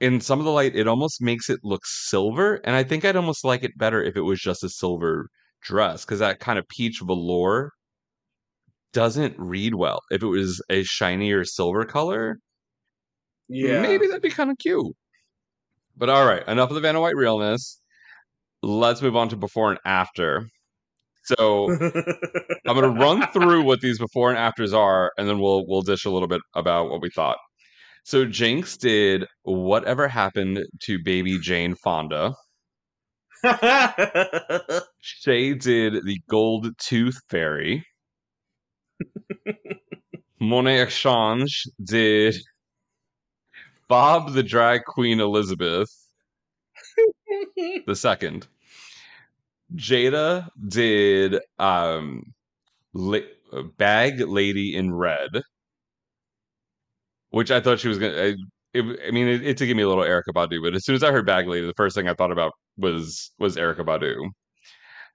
in 0.00 0.20
some 0.20 0.38
of 0.38 0.44
the 0.44 0.50
light 0.50 0.76
it 0.76 0.88
almost 0.88 1.22
makes 1.22 1.48
it 1.50 1.60
look 1.62 1.82
silver 1.84 2.56
and 2.64 2.76
i 2.76 2.82
think 2.82 3.04
i'd 3.04 3.16
almost 3.16 3.44
like 3.44 3.62
it 3.64 3.76
better 3.78 4.02
if 4.02 4.16
it 4.16 4.20
was 4.22 4.40
just 4.40 4.64
a 4.64 4.68
silver 4.68 5.28
dress 5.62 6.04
because 6.04 6.18
that 6.20 6.40
kind 6.40 6.58
of 6.58 6.68
peach 6.68 7.00
velour 7.02 7.70
doesn't 8.92 9.34
read 9.38 9.74
well 9.74 10.00
if 10.10 10.22
it 10.22 10.26
was 10.26 10.62
a 10.70 10.82
shinier 10.82 11.44
silver 11.44 11.84
color 11.84 12.38
Yeah. 13.48 13.82
maybe 13.82 14.06
that'd 14.06 14.22
be 14.22 14.30
kind 14.30 14.50
of 14.50 14.58
cute 14.58 14.94
but 15.96 16.08
all 16.10 16.26
right 16.26 16.46
enough 16.48 16.70
of 16.70 16.74
the 16.74 16.80
vanna 16.80 17.00
white 17.00 17.16
realness 17.16 17.80
let's 18.62 19.02
move 19.02 19.16
on 19.16 19.28
to 19.30 19.36
before 19.36 19.70
and 19.70 19.80
after 19.84 20.46
so 21.24 21.68
I'm 22.66 22.76
going 22.76 22.82
to 22.94 23.00
run 23.00 23.26
through 23.32 23.62
what 23.64 23.80
these 23.80 23.98
before 23.98 24.30
and 24.30 24.38
afters 24.38 24.72
are, 24.72 25.10
and 25.18 25.28
then 25.28 25.40
we'll 25.40 25.66
we'll 25.66 25.82
dish 25.82 26.04
a 26.04 26.10
little 26.10 26.28
bit 26.28 26.40
about 26.54 26.88
what 26.88 27.02
we 27.02 27.10
thought. 27.10 27.36
So 28.06 28.24
Jinkx 28.24 28.78
did 28.78 29.24
whatever 29.42 30.06
happened 30.06 30.64
to 30.82 31.02
baby 31.02 31.40
Jane 31.40 31.74
Fonda. 31.74 32.34
Shea 35.00 35.54
did 35.54 36.04
the 36.04 36.20
Gold 36.30 36.68
Tooth 36.78 37.18
Fairy. 37.28 37.84
Monét 40.40 40.82
X 40.82 40.96
Change 40.96 41.64
did 41.82 42.36
Bob 43.88 44.34
the 44.34 44.44
Drag 44.44 44.84
Queen 44.84 45.18
Elizabeth 45.18 45.90
the 47.56 47.96
second. 47.96 48.46
Jaida 49.74 50.48
did 50.68 51.40
um 51.58 52.22
la- 52.94 53.18
Bag 53.76 54.20
Lady 54.20 54.76
in 54.76 54.94
Red, 54.94 55.42
which 57.36 57.50
I 57.50 57.60
thought 57.60 57.78
she 57.78 57.88
was 57.88 57.98
gonna. 57.98 58.14
I, 58.16 58.34
it, 58.72 59.00
I 59.06 59.10
mean, 59.10 59.28
it, 59.28 59.46
it 59.46 59.58
to 59.58 59.66
give 59.66 59.76
me 59.76 59.82
a 59.82 59.88
little 59.88 60.04
Erykah 60.04 60.32
Badu, 60.34 60.62
but 60.62 60.74
as 60.74 60.86
soon 60.86 60.94
as 60.94 61.02
I 61.02 61.12
heard 61.12 61.26
Bag 61.26 61.46
Lady, 61.46 61.66
the 61.66 61.74
first 61.74 61.94
thing 61.94 62.08
I 62.08 62.14
thought 62.14 62.32
about 62.32 62.52
was 62.78 63.30
was 63.38 63.56
Erykah 63.56 63.84
Badu. 63.84 64.30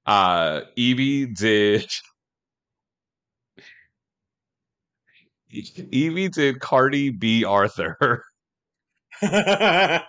Uh, 0.05 0.61
Yvie 0.77 1.35
did. 1.35 1.89
Yvie 5.51 6.31
did 6.31 6.59
Cardi 6.59 7.09
B 7.09 7.43
Arthur. 7.43 8.23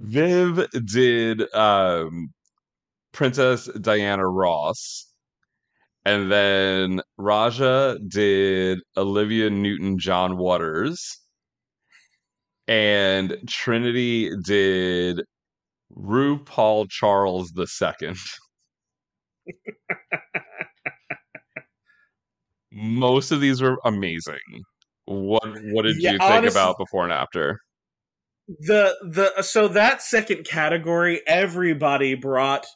Viv 0.00 0.70
did 0.86 1.54
um, 1.54 2.32
Princess 3.12 3.66
Diana 3.78 4.26
Ross. 4.26 5.11
And 6.04 6.30
then 6.32 7.00
Raja 7.16 7.98
did 8.08 8.80
Olivia 8.96 9.50
Newton 9.50 9.98
John 9.98 10.36
Waters. 10.36 11.20
And 12.66 13.36
Trinity 13.48 14.30
did 14.44 15.20
RuPaul 15.96 16.88
Charles 16.90 17.50
the 17.54 17.66
Second. 17.66 18.16
Most 22.72 23.30
of 23.32 23.40
these 23.40 23.60
were 23.60 23.78
amazing. 23.84 24.38
What 25.04 25.44
what 25.72 25.82
did 25.82 25.96
Yeah, 25.98 26.12
you 26.12 26.18
think 26.18 26.30
honest- 26.30 26.56
about 26.56 26.78
before 26.78 27.04
and 27.04 27.12
after? 27.12 27.58
the 28.48 28.96
the 29.02 29.42
so 29.42 29.68
that 29.68 30.02
second 30.02 30.44
category 30.44 31.22
everybody 31.28 32.14
brought 32.14 32.66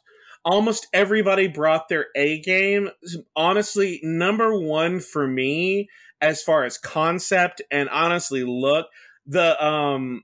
almost 0.47 0.87
everybody 0.93 1.45
brought 1.45 1.89
their 1.89 2.05
a 2.15 2.39
game 2.39 2.89
honestly 3.35 3.99
number 4.01 4.57
one 4.57 5.01
for 5.01 5.27
me 5.27 5.89
as 6.21 6.41
far 6.41 6.63
as 6.63 6.77
concept 6.77 7.61
and 7.69 7.89
honestly 7.89 8.45
look 8.45 8.87
the 9.25 9.61
um 9.63 10.23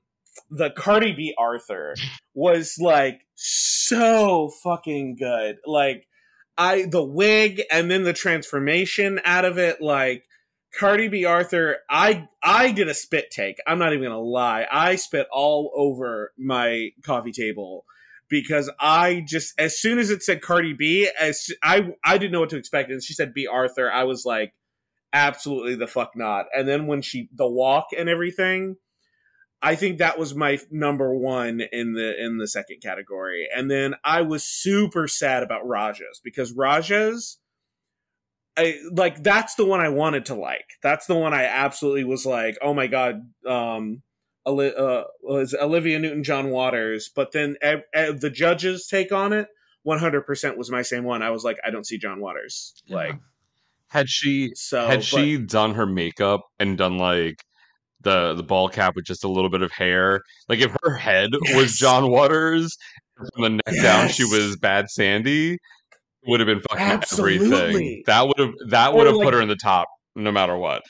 the 0.50 0.70
cardi 0.70 1.12
b 1.12 1.34
arthur 1.38 1.94
was 2.32 2.76
like 2.80 3.20
so 3.34 4.50
fucking 4.62 5.14
good 5.14 5.56
like 5.66 6.06
i 6.56 6.86
the 6.86 7.04
wig 7.04 7.60
and 7.70 7.90
then 7.90 8.04
the 8.04 8.14
transformation 8.14 9.20
out 9.24 9.44
of 9.44 9.58
it 9.58 9.80
like 9.80 10.24
Cardi 10.76 11.06
B 11.06 11.24
Arthur, 11.24 11.76
I 11.88 12.26
I 12.42 12.72
did 12.72 12.88
a 12.88 12.94
spit 12.94 13.30
take. 13.30 13.58
I'm 13.64 13.78
not 13.78 13.92
even 13.92 14.06
gonna 14.06 14.18
lie. 14.18 14.66
I 14.68 14.96
spit 14.96 15.28
all 15.30 15.70
over 15.76 16.32
my 16.36 16.90
coffee 17.04 17.30
table 17.30 17.84
because 18.34 18.68
I 18.80 19.22
just 19.24 19.54
as 19.60 19.78
soon 19.78 20.00
as 20.00 20.10
it 20.10 20.24
said 20.24 20.42
Cardi 20.42 20.72
B, 20.72 21.08
as 21.20 21.46
I 21.62 21.92
I 22.04 22.18
didn't 22.18 22.32
know 22.32 22.40
what 22.40 22.50
to 22.50 22.56
expect, 22.56 22.90
and 22.90 23.00
she 23.00 23.14
said 23.14 23.32
Bea 23.32 23.46
Arthur, 23.46 23.88
I 23.88 24.02
was 24.02 24.24
like, 24.24 24.54
absolutely 25.12 25.76
the 25.76 25.86
fuck 25.86 26.16
not. 26.16 26.46
And 26.52 26.66
then 26.66 26.88
when 26.88 27.00
she 27.00 27.28
the 27.32 27.46
walk 27.46 27.86
and 27.96 28.08
everything, 28.08 28.74
I 29.62 29.76
think 29.76 29.98
that 29.98 30.18
was 30.18 30.34
my 30.34 30.58
number 30.68 31.14
one 31.14 31.62
in 31.70 31.92
the 31.92 32.20
in 32.20 32.38
the 32.38 32.48
second 32.48 32.82
category. 32.82 33.46
And 33.54 33.70
then 33.70 33.94
I 34.02 34.22
was 34.22 34.42
super 34.42 35.06
sad 35.06 35.44
about 35.44 35.64
Rajas 35.64 36.20
because 36.24 36.52
Rajas 36.52 37.38
I 38.56 38.80
like 38.90 39.22
that's 39.22 39.54
the 39.54 39.64
one 39.64 39.78
I 39.78 39.90
wanted 39.90 40.26
to 40.26 40.34
like. 40.34 40.66
That's 40.82 41.06
the 41.06 41.14
one 41.14 41.32
I 41.32 41.44
absolutely 41.44 42.02
was 42.02 42.26
like, 42.26 42.58
oh 42.60 42.74
my 42.74 42.88
god, 42.88 43.20
um, 43.48 44.02
uh, 44.46 45.04
was 45.22 45.54
Olivia 45.54 45.98
Newton 45.98 46.22
John 46.24 46.50
Waters. 46.50 47.10
But 47.14 47.32
then 47.32 47.56
ev- 47.62 47.82
ev- 47.92 48.20
the 48.20 48.30
judges' 48.30 48.86
take 48.86 49.12
on 49.12 49.32
it, 49.32 49.48
one 49.82 49.98
hundred 49.98 50.22
percent 50.22 50.58
was 50.58 50.70
my 50.70 50.82
same 50.82 51.04
one. 51.04 51.22
I 51.22 51.30
was 51.30 51.44
like, 51.44 51.58
I 51.66 51.70
don't 51.70 51.86
see 51.86 51.98
John 51.98 52.20
Waters. 52.20 52.74
Like 52.88 53.16
Had 53.88 54.08
she 54.08 54.52
so, 54.54 54.86
had 54.86 54.98
but- 54.98 55.04
she 55.04 55.38
done 55.38 55.74
her 55.74 55.86
makeup 55.86 56.42
and 56.58 56.76
done 56.78 56.98
like 56.98 57.42
the 58.00 58.34
the 58.34 58.42
ball 58.42 58.68
cap 58.68 58.94
with 58.96 59.04
just 59.06 59.24
a 59.24 59.28
little 59.28 59.48
bit 59.50 59.62
of 59.62 59.72
hair, 59.72 60.20
like 60.48 60.58
if 60.60 60.76
her 60.82 60.94
head 60.96 61.30
was 61.54 61.76
John 61.78 62.10
Waters, 62.10 62.76
from 63.16 63.42
the 63.42 63.48
neck 63.50 63.82
down 63.82 64.08
she 64.08 64.24
was 64.24 64.56
Bad 64.56 64.90
Sandy, 64.90 65.56
would 66.26 66.40
have 66.40 66.46
been 66.46 66.60
fucking 66.68 67.02
everything. 67.18 68.02
That 68.06 68.26
would 68.28 68.38
have 68.38 68.52
that 68.68 68.92
would 68.94 69.06
have 69.06 69.16
like- 69.16 69.24
put 69.24 69.34
her 69.34 69.40
in 69.40 69.48
the 69.48 69.56
top 69.56 69.88
no 70.14 70.30
matter 70.30 70.56
what. 70.56 70.82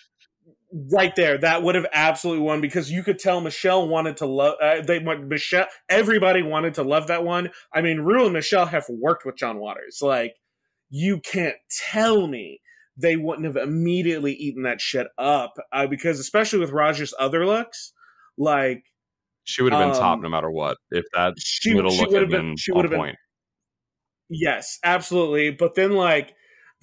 Right 0.93 1.15
there 1.15 1.39
that 1.39 1.63
would 1.63 1.77
have 1.77 1.87
absolutely 1.93 2.43
won 2.43 2.61
because 2.61 2.91
you 2.91 3.05
could 3.05 3.21
tell 3.21 3.41
michelle 3.41 3.87
wanted 3.87 4.17
to 4.17 4.27
love 4.27 4.57
uh, 4.61 4.81
they 4.81 4.99
want 4.99 5.25
michelle 5.29 5.69
everybody 5.89 6.43
wanted 6.43 6.75
to 6.75 6.83
love 6.83 7.07
that 7.07 7.23
one 7.23 7.51
i 7.73 7.81
mean 7.81 8.01
Ru 8.01 8.25
and 8.25 8.33
michelle 8.33 8.67
have 8.67 8.85
worked 8.89 9.25
with 9.25 9.37
john 9.37 9.59
waters 9.59 9.99
like 10.03 10.35
you 10.91 11.21
can't 11.21 11.55
tell 11.93 12.27
me 12.27 12.61
they 12.97 13.17
wouldn't 13.17 13.47
have 13.47 13.57
immediately 13.57 14.33
eaten 14.33 14.63
that 14.63 14.81
shit 14.81 15.09
up 15.19 15.55
uh, 15.73 15.87
because 15.87 16.19
especially 16.21 16.59
with 16.61 16.71
Raja's 16.71 17.15
other 17.19 17.47
looks 17.47 17.93
like 18.39 18.85
She 19.45 19.63
would 19.63 19.73
have 19.73 19.93
been 19.93 20.01
top 20.01 20.17
Um, 20.17 20.23
no 20.23 20.29
matter 20.29 20.51
what. 20.51 20.79
If 20.91 21.05
that 21.15 21.35
she, 21.39 21.75
little 21.75 21.91
she 21.91 22.01
look 22.01 22.11
would 22.11 22.15
had 22.15 22.23
have 22.23 22.31
been 22.31 22.51
been 22.51 22.57
she 22.57 22.73
on 22.73 22.77
would 22.77 22.85
have 22.85 22.91
been 22.91 23.01
point. 23.01 23.17
Yes, 24.31 24.79
absolutely. 24.85 25.51
But 25.51 25.75
then, 25.75 25.93
like 25.93 26.35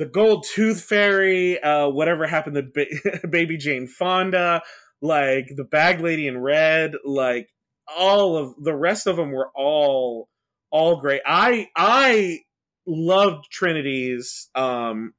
the 0.02 0.08
Gold 0.08 0.48
Tooth 0.52 0.82
Fairy, 0.82 1.62
uh, 1.62 1.88
whatever 1.88 2.26
happened 2.26 2.56
to 2.56 2.64
ba- 2.64 3.28
Baby 3.30 3.58
Jane 3.58 3.86
Fonda, 3.86 4.64
like 5.00 5.46
the 5.56 5.64
Bag 5.64 6.02
Lady 6.02 6.26
in 6.26 6.40
Red, 6.40 6.94
like 7.06 7.50
all 7.96 8.36
of 8.36 8.56
the 8.64 8.76
rest 8.76 9.06
of 9.06 9.16
them 9.16 9.32
were 9.32 9.52
all 9.56 10.28
all 10.72 11.00
great. 11.00 11.22
I 11.24 11.68
I 11.78 12.40
loved 12.88 13.46
Trinity's 13.52 14.50
um 14.56 15.14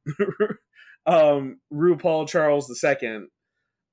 um 1.07 1.61
RuPaul 1.73 2.27
Charles 2.27 2.69
II. 2.85 3.27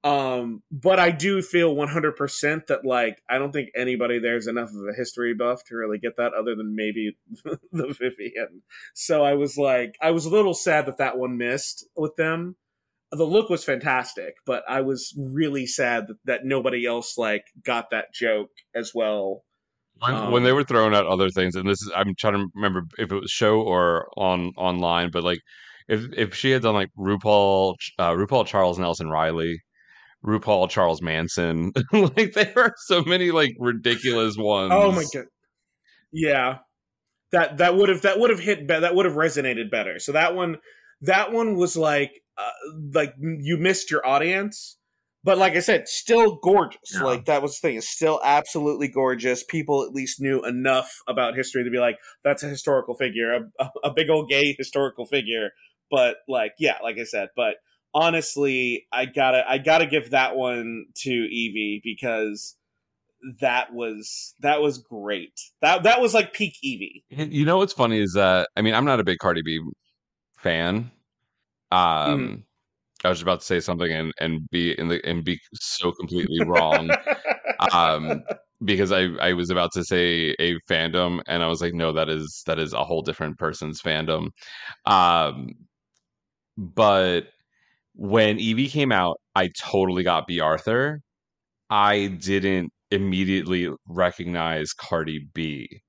Um, 0.03 0.63
but 0.71 0.97
I 0.97 1.11
do 1.11 1.41
feel 1.41 1.75
100% 1.75 2.67
that 2.67 2.85
like 2.85 3.21
I 3.29 3.37
don't 3.37 3.51
think 3.51 3.69
anybody 3.75 4.19
there's 4.19 4.47
enough 4.47 4.69
of 4.69 4.87
a 4.89 4.95
history 4.95 5.33
buff 5.33 5.63
to 5.65 5.75
really 5.75 5.97
get 5.97 6.15
that 6.17 6.33
other 6.33 6.55
than 6.55 6.73
maybe 6.73 7.17
the 7.71 7.87
Vivienne. 7.87 8.61
So 8.93 9.23
I 9.23 9.33
was 9.33 9.57
like 9.57 9.95
I 10.01 10.11
was 10.11 10.25
a 10.25 10.29
little 10.29 10.53
sad 10.53 10.85
that 10.85 10.99
that 10.99 11.17
one 11.17 11.37
missed 11.37 11.85
with 11.97 12.15
them. 12.15 12.55
The 13.11 13.25
look 13.25 13.49
was 13.49 13.65
fantastic, 13.65 14.35
but 14.45 14.63
I 14.69 14.81
was 14.81 15.13
really 15.17 15.65
sad 15.65 16.07
that, 16.07 16.17
that 16.25 16.45
nobody 16.45 16.85
else 16.85 17.17
like 17.17 17.43
got 17.65 17.89
that 17.89 18.13
joke 18.13 18.51
as 18.73 18.91
well. 18.93 19.43
When, 19.97 20.13
Um, 20.13 20.31
when 20.31 20.43
they 20.43 20.53
were 20.53 20.63
throwing 20.63 20.93
out 20.93 21.07
other 21.07 21.29
things, 21.29 21.55
and 21.55 21.67
this 21.67 21.81
is 21.81 21.91
I'm 21.93 22.15
trying 22.15 22.35
to 22.35 22.45
remember 22.55 22.83
if 22.97 23.11
it 23.11 23.15
was 23.15 23.31
show 23.31 23.59
or 23.61 24.09
on 24.15 24.53
online, 24.55 25.09
but 25.11 25.23
like 25.23 25.39
if 25.89 26.05
if 26.15 26.35
she 26.35 26.51
had 26.51 26.61
done 26.61 26.75
like 26.75 26.89
RuPaul, 26.97 27.75
uh, 27.97 28.11
RuPaul 28.11 28.45
Charles 28.45 28.79
Nelson 28.79 29.09
Reilly, 29.09 29.59
RuPaul 30.25 30.69
Charles 30.69 31.01
Manson, 31.01 31.71
like 31.93 32.33
there 32.33 32.53
are 32.57 32.73
so 32.77 33.03
many 33.03 33.31
like 33.31 33.55
ridiculous 33.59 34.35
ones. 34.37 34.71
Oh 34.73 34.91
my 34.91 35.05
god. 35.13 35.25
Yeah. 36.11 36.57
That 37.31 37.57
that 37.57 37.75
would 37.75 37.89
have 37.89 38.01
that 38.01 38.19
would 38.19 38.29
have 38.29 38.39
hit 38.39 38.67
be- 38.67 38.79
that 38.79 38.95
would 38.95 39.05
have 39.05 39.15
resonated 39.15 39.71
better. 39.71 39.99
So 39.99 40.11
that 40.13 40.35
one 40.35 40.57
that 41.01 41.31
one 41.31 41.55
was 41.55 41.77
like 41.77 42.11
uh, 42.37 42.49
like 42.93 43.13
you 43.19 43.57
missed 43.57 43.91
your 43.91 44.05
audience. 44.05 44.77
But 45.21 45.37
like 45.37 45.53
I 45.53 45.59
said, 45.59 45.89
still 45.89 46.37
gorgeous. 46.37 46.79
Yeah. 46.93 47.03
Like 47.03 47.25
that 47.25 47.41
was 47.41 47.59
the 47.59 47.67
thing. 47.67 47.77
It's 47.77 47.89
still 47.89 48.21
absolutely 48.23 48.87
gorgeous. 48.87 49.43
People 49.43 49.83
at 49.83 49.91
least 49.91 50.21
knew 50.21 50.43
enough 50.45 50.89
about 51.09 51.35
history 51.35 51.63
to 51.65 51.69
be 51.69 51.77
like, 51.77 51.97
that's 52.23 52.41
a 52.41 52.47
historical 52.47 52.95
figure, 52.95 53.33
a, 53.33 53.63
a, 53.63 53.69
a 53.89 53.93
big 53.93 54.09
old 54.09 54.29
gay 54.29 54.55
historical 54.57 55.05
figure. 55.05 55.49
But 55.91 56.17
like, 56.29 56.53
yeah, 56.57 56.77
like 56.81 56.97
I 56.97 57.03
said, 57.03 57.29
but 57.35 57.55
honestly, 57.93 58.87
I 58.91 59.05
gotta 59.05 59.43
I 59.47 59.57
gotta 59.57 59.85
give 59.85 60.11
that 60.11 60.35
one 60.35 60.85
to 60.97 61.09
Yvie 61.09 61.81
because 61.83 62.55
that 63.41 63.73
was 63.73 64.35
that 64.39 64.61
was 64.61 64.77
great. 64.77 65.39
That 65.61 65.83
that 65.83 66.01
was 66.01 66.13
like 66.13 66.33
peak 66.33 66.55
Yvie. 66.63 67.03
You 67.09 67.45
know 67.45 67.57
what's 67.57 67.73
funny 67.73 68.01
is 68.01 68.13
that 68.13 68.49
I 68.55 68.61
mean 68.61 68.73
I'm 68.73 68.85
not 68.85 68.99
a 68.99 69.03
big 69.03 69.17
Cardi 69.19 69.41
B 69.43 69.59
fan. 70.37 70.91
Um, 71.71 72.45
I 73.03 73.09
was 73.09 73.21
about 73.21 73.41
to 73.41 73.45
say 73.45 73.59
something 73.59 73.91
and 73.91 74.11
and 74.19 74.49
be 74.49 74.77
in 74.77 74.87
the 74.89 75.05
and 75.05 75.23
be 75.23 75.39
so 75.53 75.91
completely 75.91 76.43
wrong. 76.45 76.89
um, 77.71 78.23
because 78.63 78.91
I 78.91 79.07
I 79.21 79.33
was 79.33 79.49
about 79.49 79.71
to 79.73 79.83
say 79.83 80.35
a 80.39 80.55
fandom 80.69 81.21
and 81.27 81.43
I 81.43 81.47
was 81.47 81.61
like, 81.61 81.73
no, 81.73 81.93
that 81.93 82.09
is 82.09 82.43
that 82.45 82.59
is 82.59 82.73
a 82.73 82.83
whole 82.83 83.01
different 83.01 83.37
person's 83.37 83.81
fandom. 83.81 84.29
Um, 84.85 85.51
but 86.57 87.27
when 87.99 88.37
Yvie 88.37 88.69
came 88.71 88.93
out, 88.93 89.17
I 89.35 89.49
totally 89.59 90.03
got 90.03 90.25
Bea 90.25 90.39
Arthur. 90.39 91.01
I 91.69 92.07
didn't 92.07 92.71
immediately 92.91 93.69
recognize 93.89 94.71
Cardi 94.73 95.27
B. 95.33 95.81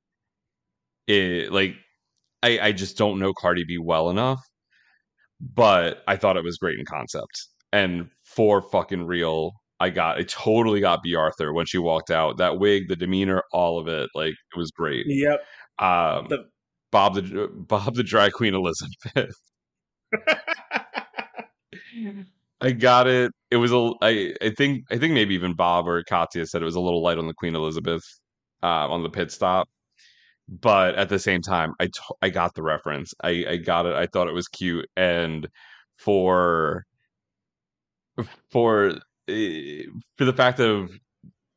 It 1.06 1.52
like 1.52 1.74
I 2.42 2.58
I 2.58 2.72
just 2.72 2.98
don't 2.98 3.20
know 3.20 3.32
Cardi 3.32 3.64
B 3.64 3.78
well 3.78 4.10
enough, 4.10 4.40
but 5.40 6.02
I 6.08 6.16
thought 6.16 6.36
it 6.36 6.42
was 6.44 6.58
great 6.58 6.78
in 6.80 6.84
concept. 6.84 7.46
And 7.72 8.08
for 8.24 8.60
fucking 8.60 9.06
real, 9.06 9.52
I 9.78 9.90
got 9.90 10.18
I 10.18 10.24
totally 10.24 10.80
got 10.80 11.02
Bea 11.04 11.14
Arthur 11.14 11.52
when 11.52 11.66
she 11.66 11.78
walked 11.78 12.10
out. 12.10 12.38
That 12.38 12.58
wig, 12.58 12.88
the 12.88 12.96
demeanor, 12.96 13.44
all 13.52 13.78
of 13.78 13.86
it, 13.86 14.10
like 14.16 14.32
it 14.32 14.58
was 14.58 14.72
great. 14.72 15.06
Yep. 15.06 15.40
Um 15.78 16.26
The- 16.28 16.44
Bob 16.90 17.14
the 17.14 17.48
Bob 17.54 17.94
the 17.94 18.02
drag 18.02 18.32
queen 18.32 18.52
Elizabeth. 18.54 19.36
I 22.60 22.72
got 22.72 23.06
it. 23.06 23.32
It 23.50 23.56
was 23.56 23.72
a. 23.72 23.92
I 24.02 24.34
I 24.42 24.50
think 24.50 24.84
I 24.90 24.98
think 24.98 25.14
maybe 25.14 25.34
even 25.34 25.54
Bob 25.54 25.88
or 25.88 26.02
Katya 26.04 26.46
said 26.46 26.62
it 26.62 26.66
was 26.66 26.74
a 26.76 26.80
little 26.80 27.02
light 27.02 27.18
on 27.18 27.26
the 27.26 27.34
Queen 27.34 27.54
Elizabeth 27.54 28.02
uh, 28.62 28.88
on 28.88 29.02
the 29.02 29.08
pit 29.10 29.30
stop, 29.32 29.68
but 30.48 30.96
at 30.96 31.08
the 31.10 31.18
same 31.20 31.42
time, 31.42 31.74
I 31.80 31.86
t- 31.86 31.92
I 32.22 32.30
got 32.30 32.54
the 32.54 32.62
reference. 32.62 33.14
I 33.22 33.46
I 33.50 33.56
got 33.58 33.86
it. 33.86 33.94
I 33.94 34.06
thought 34.06 34.28
it 34.28 34.34
was 34.34 34.48
cute, 34.48 34.88
and 34.96 35.48
for 35.98 36.86
for 38.50 38.92
eh, 39.28 39.82
for 40.16 40.24
the 40.24 40.32
fact 40.32 40.60
of 40.60 40.90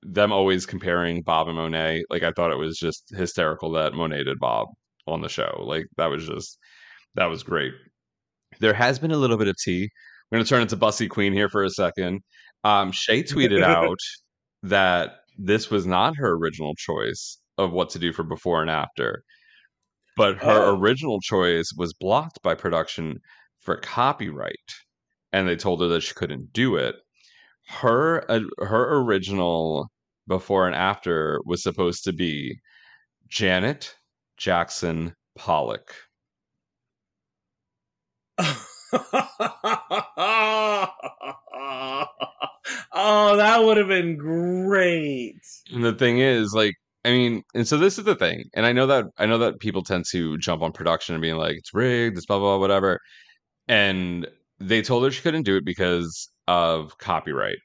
them 0.04 0.32
always 0.34 0.66
comparing 0.66 1.22
Bob 1.24 1.50
and 1.50 1.58
Monét, 1.58 2.04
like 2.10 2.24
I 2.24 2.32
thought 2.32 2.52
it 2.52 2.58
was 2.58 2.78
just 2.78 3.06
hysterical 3.16 3.72
that 3.74 3.94
Monét 3.94 4.26
did 4.26 4.40
Bob 4.40 4.70
on 5.08 5.22
the 5.22 5.30
show. 5.30 5.64
Like 5.66 5.88
that 5.98 6.08
was 6.08 6.28
just 6.28 6.58
that 7.16 7.28
was 7.28 7.44
great. 7.44 7.74
There 8.60 8.74
has 8.74 9.00
been 9.00 9.12
a 9.12 9.18
little 9.18 9.38
bit 9.38 9.48
of 9.48 9.58
tea. 9.58 9.90
We're 10.34 10.38
going 10.38 10.46
to 10.46 10.50
turn 10.50 10.62
into 10.64 10.78
Bussy 10.78 11.08
Queen 11.08 11.32
here 11.32 11.48
for 11.48 11.64
a 11.64 11.70
second. 11.70 12.22
Um, 12.64 12.92
Shea 12.92 13.22
tweeted 13.22 13.62
out 13.64 14.00
that 14.64 15.18
this 15.38 15.70
was 15.70 15.86
not 15.86 16.16
her 16.16 16.32
original 16.34 16.74
choice 16.74 17.38
of 17.60 17.72
what 17.72 17.92
to 17.92 18.00
do 18.00 18.12
for 18.12 18.24
before 18.24 18.60
and 18.60 18.72
after, 18.72 19.24
but 20.18 20.38
her 20.38 20.70
Oh. 20.70 20.76
original 20.76 21.22
choice 21.22 21.72
was 21.78 21.94
blocked 21.94 22.42
by 22.42 22.56
production 22.56 23.20
for 23.60 23.78
copyright, 23.78 24.74
and 25.32 25.48
they 25.48 25.56
told 25.56 25.82
her 25.82 25.88
that 25.90 26.02
she 26.02 26.16
couldn't 26.16 26.52
do 26.52 26.78
it. 26.78 26.96
Her 27.68 28.26
uh, 28.28 28.40
her 28.58 29.02
original 29.04 29.92
before 30.28 30.66
and 30.66 30.76
after 30.76 31.42
was 31.46 31.62
supposed 31.62 32.06
to 32.06 32.12
be 32.12 32.60
Janet 33.30 33.94
Jackson 34.38 35.14
Pollock. 35.38 35.94
oh, 42.94 43.38
that 43.38 43.64
would 43.64 43.78
have 43.78 43.88
been 43.88 44.18
great. 44.18 45.40
And 45.72 45.84
the 45.84 45.94
thing 45.94 46.20
is, 46.20 46.54
like, 46.54 46.76
I 47.06 47.10
mean, 47.12 47.42
and 47.56 47.68
so 47.68 47.78
this 47.78 47.98
is 47.98 48.06
the 48.06 48.16
thing, 48.16 48.44
and 48.54 48.66
I 48.66 48.72
know 48.72 48.88
that 48.88 49.06
I 49.18 49.26
know 49.26 49.40
that 49.40 49.60
people 49.60 49.84
tend 49.84 50.06
to 50.12 50.38
jump 50.38 50.62
on 50.62 50.72
production 50.72 51.16
and 51.16 51.22
being 51.22 51.38
like, 51.38 51.56
it's 51.58 51.74
rigged, 51.74 52.18
it's 52.18 52.26
blah 52.26 52.40
blah 52.40 52.52
blah, 52.52 52.60
whatever. 52.60 53.00
And 53.68 54.28
they 54.60 54.82
told 54.82 55.04
her 55.04 55.12
she 55.12 55.22
couldn't 55.22 55.44
do 55.44 55.58
it 55.58 55.66
because 55.66 56.30
of 56.48 56.98
copyright. 57.00 57.58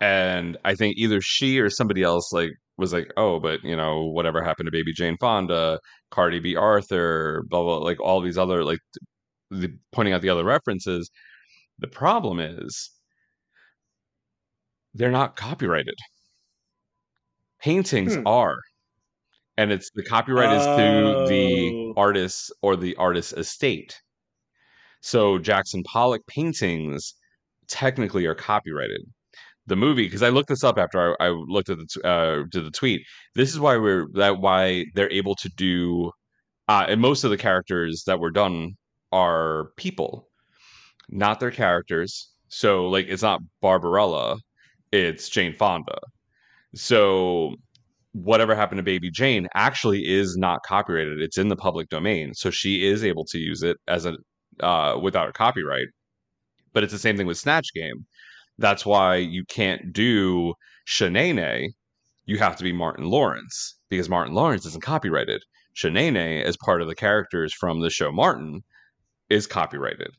And 0.00 0.58
I 0.64 0.74
think 0.74 0.96
either 0.98 1.20
she 1.22 1.58
or 1.60 1.70
somebody 1.70 2.02
else 2.02 2.32
like 2.32 2.50
was 2.76 2.92
like, 2.92 3.12
oh, 3.16 3.40
but 3.40 3.62
you 3.64 3.76
know, 3.76 4.04
whatever 4.10 4.42
happened 4.42 4.66
to 4.66 4.72
Baby 4.72 4.92
Jane 4.94 5.16
Fonda, 5.20 5.80
Cardi 6.10 6.40
B 6.40 6.56
Arthur, 6.56 7.44
blah 7.48 7.62
blah, 7.62 7.78
like 7.78 8.00
all 8.00 8.20
these 8.20 8.38
other 8.38 8.64
like 8.64 8.80
the, 9.60 9.76
pointing 9.92 10.14
out 10.14 10.22
the 10.22 10.28
other 10.30 10.44
references. 10.44 11.10
The 11.78 11.88
problem 11.88 12.40
is 12.40 12.90
they're 14.94 15.10
not 15.10 15.36
copyrighted. 15.36 15.96
Paintings 17.60 18.14
Hmm. 18.14 18.26
are. 18.26 18.56
And 19.56 19.70
it's 19.72 19.90
the 19.94 20.02
copyright 20.04 20.52
is 20.52 20.64
to 20.64 21.26
the 21.28 21.72
Oh. 21.72 21.94
artist 21.96 22.52
or 22.62 22.76
the 22.76 22.96
artist's 22.96 23.32
estate. 23.32 23.96
So 25.00 25.38
Jackson 25.38 25.82
Pollock 25.84 26.26
paintings 26.26 27.14
technically 27.68 28.26
are 28.26 28.34
copyrighted. 28.34 29.02
The 29.66 29.76
movie, 29.76 30.04
because 30.04 30.22
I 30.22 30.28
looked 30.28 30.48
this 30.48 30.64
up 30.64 30.76
after 30.76 31.16
I, 31.20 31.26
I 31.26 31.28
looked 31.30 31.70
at 31.70 31.78
the 31.78 31.86
t- 31.86 32.00
uh, 32.04 32.42
did 32.50 32.66
the 32.66 32.70
tweet. 32.70 33.02
This 33.34 33.50
is 33.50 33.58
why 33.60 33.76
we're 33.78 34.06
that 34.14 34.38
why 34.38 34.84
they're 34.94 35.10
able 35.10 35.34
to 35.36 35.48
do, 35.56 36.10
uh, 36.68 36.84
and 36.88 37.00
most 37.00 37.24
of 37.24 37.30
the 37.30 37.38
characters 37.38 38.04
that 38.06 38.18
were 38.20 38.30
done 38.30 38.76
are 39.14 39.70
people, 39.76 40.28
not 41.08 41.38
their 41.38 41.52
characters. 41.52 42.30
So 42.48 42.86
like 42.86 43.06
it's 43.08 43.22
not 43.22 43.40
Barbarella, 43.62 44.38
it's 44.92 45.28
Jane 45.28 45.54
Fonda. 45.54 45.98
So 46.74 47.54
whatever 48.12 48.54
happened 48.54 48.78
to 48.78 48.82
Baby 48.82 49.10
Jane 49.10 49.48
actually 49.54 50.02
is 50.08 50.36
not 50.36 50.62
copyrighted. 50.66 51.20
It's 51.20 51.38
in 51.38 51.48
the 51.48 51.56
public 51.56 51.88
domain, 51.88 52.34
so 52.34 52.50
she 52.50 52.84
is 52.86 53.04
able 53.04 53.24
to 53.26 53.38
use 53.38 53.62
it 53.62 53.76
as 53.86 54.04
a 54.04 54.16
uh, 54.60 54.98
without 55.00 55.28
a 55.28 55.32
copyright. 55.32 55.88
But 56.72 56.82
it's 56.82 56.92
the 56.92 56.98
same 56.98 57.16
thing 57.16 57.26
with 57.26 57.38
Snatch 57.38 57.68
Game. 57.72 58.06
That's 58.58 58.84
why 58.84 59.16
you 59.16 59.44
can't 59.44 59.92
do 59.92 60.54
Shanae. 60.88 61.68
You 62.26 62.38
have 62.38 62.56
to 62.56 62.64
be 62.64 62.72
Martin 62.72 63.06
Lawrence 63.06 63.78
because 63.88 64.08
Martin 64.08 64.34
Lawrence 64.34 64.66
isn't 64.66 64.82
copyrighted. 64.82 65.42
Shanae, 65.76 66.42
as 66.42 66.56
part 66.56 66.82
of 66.82 66.88
the 66.88 66.94
characters 66.94 67.52
from 67.52 67.80
the 67.80 67.90
show 67.90 68.12
Martin, 68.12 68.62
is 69.30 69.46
copyrighted. 69.46 70.10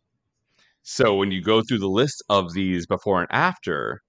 So 0.84 1.16
when 1.16 1.32
you 1.32 1.42
go 1.42 1.62
through 1.62 1.80
the 1.80 1.88
list 1.88 2.24
of 2.30 2.54
these 2.54 2.86
before 2.86 3.20
and 3.22 3.32
after, 3.32 4.02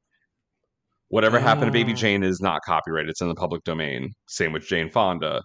whatever 1.08 1.38
happened 1.38 1.66
to 1.66 1.72
Baby 1.72 1.92
Oh. 1.92 1.96
Jane 1.96 2.22
is 2.22 2.40
not 2.40 2.62
copyrighted. 2.62 3.10
It's 3.10 3.20
in 3.20 3.28
the 3.28 3.34
public 3.34 3.64
domain. 3.64 4.12
Same 4.26 4.52
with 4.52 4.66
Jane 4.66 4.90
Fonda, 4.90 5.42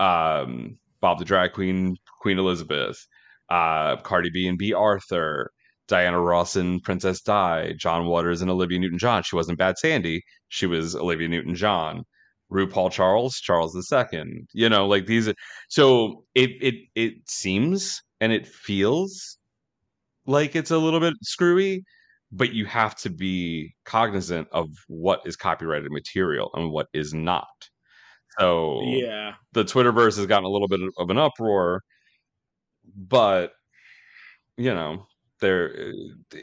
um, 0.00 0.78
Bob 1.00 1.18
the 1.18 1.24
Drag 1.24 1.52
Queen, 1.52 1.96
Queen 2.20 2.38
Elizabeth, 2.38 2.98
uh, 3.48 3.96
Cardi 3.98 4.30
B 4.30 4.46
and 4.48 4.58
Bea 4.58 4.72
Arthur, 4.72 5.50
Diana 5.88 6.20
Ross 6.20 6.56
and 6.56 6.82
Princess 6.82 7.20
Di, 7.20 7.74
John 7.78 8.06
Waters 8.06 8.40
and 8.40 8.50
Olivia 8.50 8.78
Newton 8.78 8.98
John. 8.98 9.22
She 9.22 9.36
wasn't 9.36 9.58
Bad 9.58 9.78
Sandy. 9.78 10.22
She 10.48 10.66
was 10.66 10.96
Olivia 10.96 11.28
Newton 11.28 11.54
John. 11.54 12.04
RuPaul 12.52 12.90
Charles, 12.92 13.36
Charles 13.36 13.74
II. 13.76 14.46
You 14.54 14.68
know, 14.68 14.86
like 14.86 15.06
these. 15.06 15.32
So 15.68 16.24
it 16.34 16.50
it 16.62 16.74
it 16.94 17.14
seems 17.28 18.00
and 18.20 18.32
it 18.32 18.46
feels 18.46 19.38
like 20.26 20.56
it's 20.56 20.70
a 20.70 20.78
little 20.78 21.00
bit 21.00 21.14
screwy, 21.22 21.84
but 22.32 22.52
you 22.54 22.66
have 22.66 22.96
to 22.96 23.10
be 23.10 23.74
cognizant 23.84 24.48
of 24.52 24.68
what 24.88 25.20
is 25.26 25.36
copyrighted 25.36 25.90
material 25.92 26.50
and 26.54 26.70
what 26.72 26.88
is 26.94 27.14
not. 27.14 27.48
So 28.38 28.80
Yeah. 28.84 29.34
the 29.52 29.64
Twitterverse 29.64 30.16
has 30.16 30.26
gotten 30.26 30.44
a 30.44 30.50
little 30.50 30.68
bit 30.68 30.80
of 30.98 31.10
an 31.10 31.18
uproar, 31.18 31.82
but 32.96 33.52
you 34.56 34.72
know 34.74 35.06
there 35.40 35.74
eh, 35.76 35.92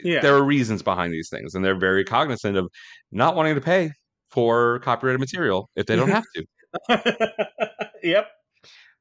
Yeah. 0.02 0.20
there 0.20 0.34
are 0.36 0.44
reasons 0.44 0.82
behind 0.82 1.12
these 1.12 1.28
things, 1.30 1.54
and 1.54 1.64
they're 1.64 1.78
very 1.78 2.04
cognizant 2.04 2.56
of 2.56 2.68
not 3.10 3.34
wanting 3.36 3.54
to 3.54 3.60
pay 3.60 3.90
for 4.30 4.78
copyrighted 4.80 5.20
material 5.20 5.70
if 5.76 5.86
they 5.86 5.96
don't 5.96 6.08
have 6.10 6.24
to. 6.34 6.46
yep. 8.02 8.28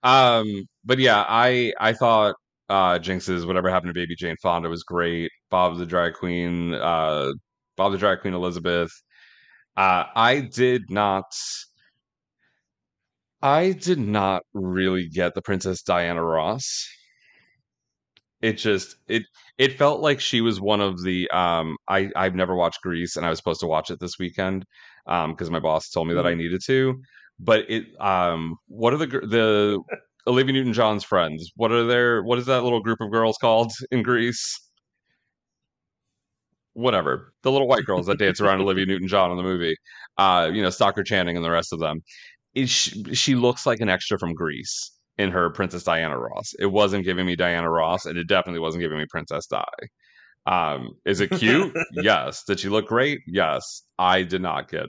Um, 0.03 0.67
but 0.85 0.99
yeah, 0.99 1.25
I 1.27 1.73
I 1.79 1.93
thought 1.93 2.35
uh 2.69 2.99
Jinkx's 2.99 3.45
whatever 3.45 3.69
happened 3.69 3.89
to 3.89 3.99
Baby 3.99 4.15
Jane 4.15 4.37
Fonda 4.41 4.69
was 4.69 4.83
great. 4.83 5.31
Bob 5.49 5.77
the 5.77 5.85
drag 5.85 6.13
queen, 6.13 6.73
uh 6.73 7.31
Bob 7.77 7.91
the 7.91 7.97
drag 7.97 8.21
queen 8.21 8.33
Elizabeth. 8.33 8.91
Uh 9.77 10.05
I 10.15 10.41
did 10.41 10.83
not 10.89 11.25
I 13.41 13.71
did 13.71 13.99
not 13.99 14.43
really 14.53 15.07
get 15.07 15.33
the 15.33 15.41
Princess 15.41 15.81
Diana 15.81 16.23
Ross. 16.23 16.87
It 18.41 18.53
just 18.53 18.95
it 19.07 19.23
it 19.57 19.77
felt 19.77 20.01
like 20.01 20.19
she 20.21 20.41
was 20.41 20.61
one 20.61 20.79
of 20.81 21.03
the 21.03 21.29
um 21.31 21.75
I 21.87 22.09
I've 22.15 22.35
never 22.35 22.55
watched 22.55 22.81
Grease 22.81 23.15
and 23.17 23.25
I 23.25 23.29
was 23.29 23.37
supposed 23.37 23.59
to 23.61 23.67
watch 23.67 23.89
it 23.91 23.99
this 23.99 24.17
weekend 24.19 24.65
um 25.07 25.31
because 25.31 25.49
my 25.49 25.59
boss 25.59 25.89
told 25.89 26.07
me 26.07 26.13
that 26.13 26.25
I 26.25 26.33
needed 26.33 26.61
to 26.65 27.01
but 27.39 27.69
it 27.69 27.85
um 27.99 28.55
what 28.67 28.93
are 28.93 28.97
the 28.97 29.07
the 29.07 29.79
Olivia 30.27 30.53
Newton 30.53 30.73
John's 30.73 31.03
friends 31.03 31.51
what 31.55 31.71
are 31.71 31.85
their 31.85 32.23
what 32.23 32.39
is 32.39 32.45
that 32.47 32.63
little 32.63 32.81
group 32.81 33.01
of 33.01 33.11
girls 33.11 33.37
called 33.39 33.71
in 33.91 34.03
Grease 34.03 34.59
whatever 36.73 37.33
the 37.43 37.51
little 37.51 37.67
white 37.67 37.85
girls 37.85 38.07
that 38.07 38.19
dance 38.19 38.39
around 38.41 38.61
Olivia 38.61 38.85
Newton 38.85 39.07
John 39.07 39.31
in 39.31 39.37
the 39.37 39.43
movie, 39.43 39.75
uh, 40.17 40.49
you 40.51 40.61
know, 40.61 40.69
Stockard 40.69 41.05
Channing 41.05 41.35
and 41.35 41.45
the 41.45 41.51
rest 41.51 41.73
of 41.73 41.79
them. 41.79 42.01
Is 42.55 42.69
she, 42.69 43.13
she 43.13 43.35
looks 43.35 43.65
like 43.65 43.79
an 43.79 43.89
extra 43.89 44.17
from 44.17 44.33
Grease 44.33 44.91
in 45.17 45.31
her 45.31 45.49
Princess 45.51 45.83
Diana 45.83 46.17
Ross. 46.17 46.53
It 46.59 46.67
wasn't 46.67 47.05
giving 47.05 47.25
me 47.25 47.35
Diana 47.35 47.69
Ross, 47.69 48.05
and 48.05 48.17
it 48.17 48.27
definitely 48.27 48.61
wasn't 48.61 48.81
giving 48.81 48.97
me 48.97 49.05
Princess 49.09 49.45
Di. 49.45 49.63
Um, 50.49 50.95
is 51.05 51.19
it 51.19 51.29
cute? 51.29 51.77
yes. 51.91 52.43
Did 52.43 52.59
she 52.59 52.69
look 52.69 52.87
great? 52.87 53.21
Yes. 53.27 53.83
I 53.99 54.23
did 54.23 54.41
not 54.41 54.69
get 54.69 54.87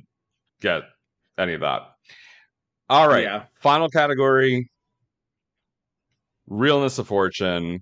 get 0.62 0.82
any 1.38 1.52
of 1.52 1.60
that. 1.60 1.82
All 2.88 3.06
right. 3.06 3.24
Yeah. 3.24 3.44
Final 3.60 3.90
category. 3.90 4.70
Realness 6.46 6.98
of 6.98 7.08
fortune. 7.08 7.80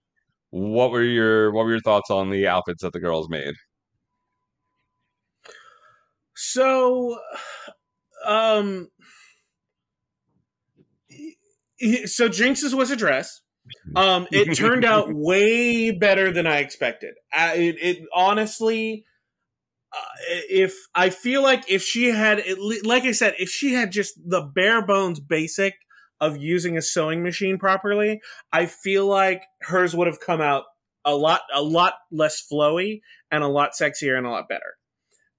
What 0.51 0.91
were 0.91 1.03
your 1.03 1.53
what 1.53 1.65
were 1.65 1.71
your 1.71 1.81
thoughts 1.81 2.11
on 2.11 2.31
the 2.31 2.49
outfits 2.49 2.83
that 2.83 2.93
the 2.93 3.01
girls 3.01 3.29
made? 3.29 3.55
So, 6.35 7.19
um, 8.27 8.89
so 12.07 12.29
Jinkx's 12.29 12.75
was 12.75 12.91
a 12.91 12.97
dress. 12.97 13.41
Um, 13.97 14.27
it 14.31 14.55
turned 14.55 14.85
out 14.85 15.09
way 15.13 15.91
better 15.91 16.33
than 16.33 16.47
I 16.47 16.59
expected. 16.59 17.15
I, 17.33 17.55
it, 17.55 17.77
it 17.81 17.99
honestly, 18.15 19.05
uh, 19.93 20.17
if 20.51 20.75
I 20.95 21.11
feel 21.11 21.43
like 21.43 21.71
if 21.71 21.83
she 21.83 22.09
had, 22.09 22.43
like 22.85 23.05
I 23.05 23.13
said, 23.13 23.35
if 23.39 23.49
she 23.49 23.75
had 23.75 23.93
just 23.93 24.19
the 24.25 24.43
bare 24.43 24.85
bones 24.85 25.21
basic 25.21 25.75
of 26.21 26.37
using 26.37 26.77
a 26.77 26.83
sewing 26.83 27.23
machine 27.23 27.59
properly, 27.59 28.21
I 28.53 28.67
feel 28.67 29.07
like 29.07 29.45
hers 29.63 29.95
would 29.95 30.07
have 30.07 30.21
come 30.21 30.41
out 30.41 30.65
a 31.05 31.15
lot, 31.15 31.43
a 31.55 31.63
lot 31.63 31.95
less 32.11 32.47
flowy 32.51 33.01
and 33.31 33.43
a 33.43 33.49
lot 33.49 33.71
sexier 33.81 34.17
and 34.17 34.27
a 34.27 34.31
lot 34.31 34.49
better. 34.49 34.77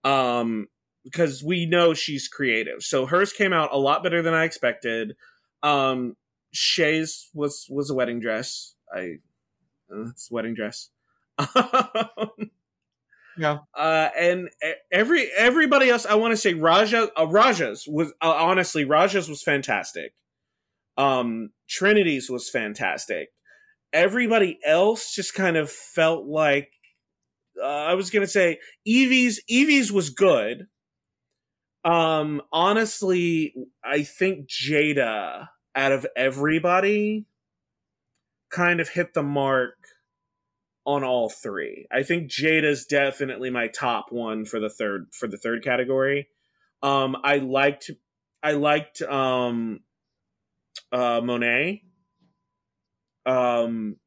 Um, 0.03 0.67
because 1.03 1.43
we 1.43 1.65
know 1.65 1.93
she's 1.93 2.27
creative. 2.27 2.81
So 2.81 3.05
hers 3.05 3.33
came 3.33 3.53
out 3.53 3.69
a 3.71 3.77
lot 3.77 4.03
better 4.03 4.21
than 4.21 4.33
I 4.33 4.43
expected. 4.43 5.15
Um, 5.63 6.15
Shea's 6.51 7.29
was 7.33 7.67
was 7.69 7.89
a 7.89 7.93
wedding 7.93 8.19
dress. 8.19 8.75
I 8.93 9.19
uh, 9.91 10.09
it's 10.09 10.29
a 10.31 10.33
wedding 10.33 10.55
dress. 10.55 10.89
yeah. 13.37 13.59
Uh, 13.75 14.09
and 14.17 14.49
every 14.91 15.29
everybody 15.37 15.89
else, 15.89 16.05
I 16.05 16.15
want 16.15 16.31
to 16.31 16.37
say 16.37 16.53
Raja 16.53 17.09
uh, 17.17 17.27
Raja's 17.27 17.87
was 17.87 18.13
uh, 18.21 18.33
honestly 18.33 18.85
Raja's 18.85 19.29
was 19.29 19.43
fantastic. 19.43 20.13
Um, 20.97 21.51
Trinity's 21.69 22.29
was 22.29 22.49
fantastic. 22.49 23.29
Everybody 23.93 24.59
else 24.65 25.15
just 25.15 25.33
kind 25.33 25.57
of 25.57 25.71
felt 25.71 26.25
like 26.25 26.71
uh, 27.61 27.65
I 27.65 27.93
was 27.93 28.09
gonna 28.09 28.27
say 28.27 28.59
Yvie's 28.85 29.39
Yvie's 29.49 29.91
was 29.91 30.09
good. 30.09 30.67
Um, 31.85 32.41
honestly, 32.51 33.53
I 33.83 34.03
think 34.03 34.49
Jaida 34.49 35.47
out 35.75 35.91
of 35.91 36.05
everybody 36.15 37.25
kind 38.49 38.79
of 38.79 38.89
hit 38.89 39.13
the 39.13 39.23
mark 39.23 39.75
on 40.85 41.03
all 41.03 41.29
three. 41.29 41.87
I 41.91 42.03
think 42.03 42.31
Jaida's 42.31 42.85
definitely 42.85 43.49
my 43.49 43.67
top 43.67 44.07
one 44.11 44.45
for 44.45 44.59
the 44.59 44.69
third 44.69 45.07
for 45.11 45.27
the 45.27 45.37
third 45.37 45.63
category. 45.63 46.27
Um, 46.81 47.15
I 47.23 47.37
liked 47.37 47.91
I 48.41 48.53
liked 48.53 49.01
um, 49.01 49.81
uh, 50.91 51.21
Monét. 51.21 51.81
Um, 53.25 53.97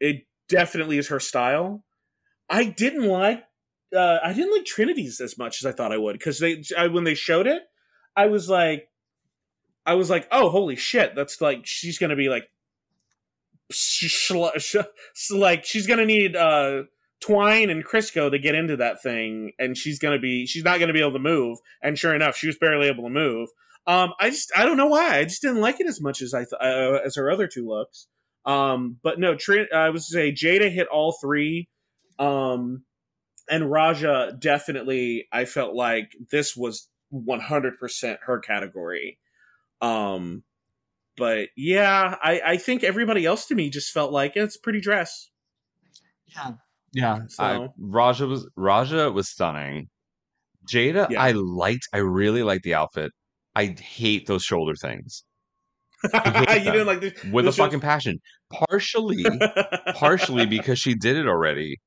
it 0.00 0.26
definitely 0.48 0.98
is 0.98 1.08
her 1.08 1.20
style. 1.20 1.84
I 2.50 2.64
didn't 2.64 3.06
like 3.06 3.44
uh, 3.96 4.18
I 4.22 4.32
didn't 4.32 4.52
like 4.52 4.64
Trinity's 4.64 5.20
as 5.20 5.38
much 5.38 5.62
as 5.62 5.66
I 5.66 5.72
thought 5.72 5.92
I 5.92 5.98
would 5.98 6.14
because 6.14 6.38
they 6.40 6.62
I, 6.76 6.88
when 6.88 7.04
they 7.04 7.14
showed 7.14 7.46
it, 7.46 7.62
I 8.16 8.26
was 8.26 8.48
like, 8.48 8.87
I 9.88 9.94
was 9.94 10.10
like, 10.10 10.28
oh 10.30 10.50
holy 10.50 10.76
shit, 10.76 11.14
that's 11.14 11.40
like 11.40 11.62
she's 11.64 11.98
gonna 11.98 12.14
be 12.14 12.28
like, 12.28 12.50
like 15.32 15.64
she's 15.64 15.86
gonna 15.86 16.04
need 16.04 16.36
uh 16.36 16.82
Twine 17.20 17.70
and 17.70 17.84
Crisco 17.84 18.30
to 18.30 18.38
get 18.38 18.54
into 18.54 18.76
that 18.76 19.02
thing, 19.02 19.52
and 19.58 19.76
she's 19.76 19.98
gonna 19.98 20.18
be 20.18 20.46
she's 20.46 20.62
not 20.62 20.78
gonna 20.78 20.92
be 20.92 21.00
able 21.00 21.14
to 21.14 21.18
move. 21.18 21.58
And 21.82 21.98
sure 21.98 22.14
enough, 22.14 22.36
she 22.36 22.46
was 22.46 22.58
barely 22.58 22.86
able 22.86 23.04
to 23.04 23.10
move. 23.10 23.48
Um, 23.86 24.12
I 24.20 24.28
just 24.28 24.52
I 24.54 24.66
don't 24.66 24.76
know 24.76 24.86
why 24.86 25.18
I 25.18 25.24
just 25.24 25.40
didn't 25.40 25.62
like 25.62 25.80
it 25.80 25.86
as 25.86 26.02
much 26.02 26.20
as 26.20 26.34
I 26.34 26.40
th- 26.40 26.60
uh, 26.60 27.00
as 27.04 27.16
her 27.16 27.30
other 27.30 27.48
two 27.48 27.66
looks. 27.66 28.08
Um, 28.44 28.98
but 29.02 29.18
no, 29.18 29.36
Trin- 29.36 29.68
I 29.74 29.88
was 29.88 30.12
say 30.12 30.32
Jaida 30.32 30.70
hit 30.70 30.86
all 30.88 31.12
three. 31.12 31.68
Um, 32.18 32.82
and 33.50 33.70
Raja 33.70 34.36
definitely 34.38 35.26
I 35.32 35.46
felt 35.46 35.74
like 35.74 36.12
this 36.30 36.54
was 36.54 36.88
100% 37.12 38.18
her 38.26 38.38
category. 38.38 39.18
Um 39.80 40.42
but 41.16 41.48
yeah, 41.56 42.16
I 42.22 42.40
I 42.44 42.56
think 42.56 42.84
everybody 42.84 43.26
else 43.26 43.46
to 43.46 43.54
me 43.54 43.70
just 43.70 43.92
felt 43.92 44.12
like 44.12 44.36
it's 44.36 44.56
a 44.56 44.60
pretty 44.60 44.80
dress. 44.80 45.30
Yeah. 46.26 46.52
Yeah. 46.92 47.18
So 47.28 47.42
I, 47.44 47.68
Raja 47.78 48.26
was 48.26 48.48
Raja 48.56 49.10
was 49.10 49.28
stunning. 49.28 49.88
Jaida, 50.70 51.10
Yeah. 51.10 51.22
I 51.22 51.32
liked 51.32 51.88
I 51.92 51.98
really 51.98 52.42
liked 52.42 52.64
the 52.64 52.74
outfit. 52.74 53.12
I 53.54 53.74
hate 53.80 54.26
those 54.26 54.42
shoulder 54.44 54.74
things. 54.74 55.24
you 56.04 56.20
didn't 56.20 56.86
like 56.86 57.00
this 57.00 57.24
with 57.24 57.44
a 57.44 57.48
this 57.48 57.56
fucking 57.56 57.80
passion. 57.80 58.20
Partially 58.52 59.24
partially 59.94 60.46
because 60.46 60.78
she 60.78 60.94
did 60.94 61.16
it 61.16 61.26
already 61.26 61.78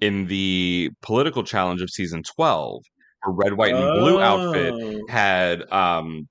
in 0.00 0.26
the 0.26 0.90
political 1.02 1.44
challenge 1.44 1.80
of 1.82 1.90
season 1.90 2.22
12 2.34 2.82
her 3.22 3.32
red 3.32 3.52
white 3.52 3.74
and 3.74 4.00
blue 4.00 4.18
outfit 4.20 4.72
Oh. 4.74 5.00
had 5.08 5.70
um 5.70 6.26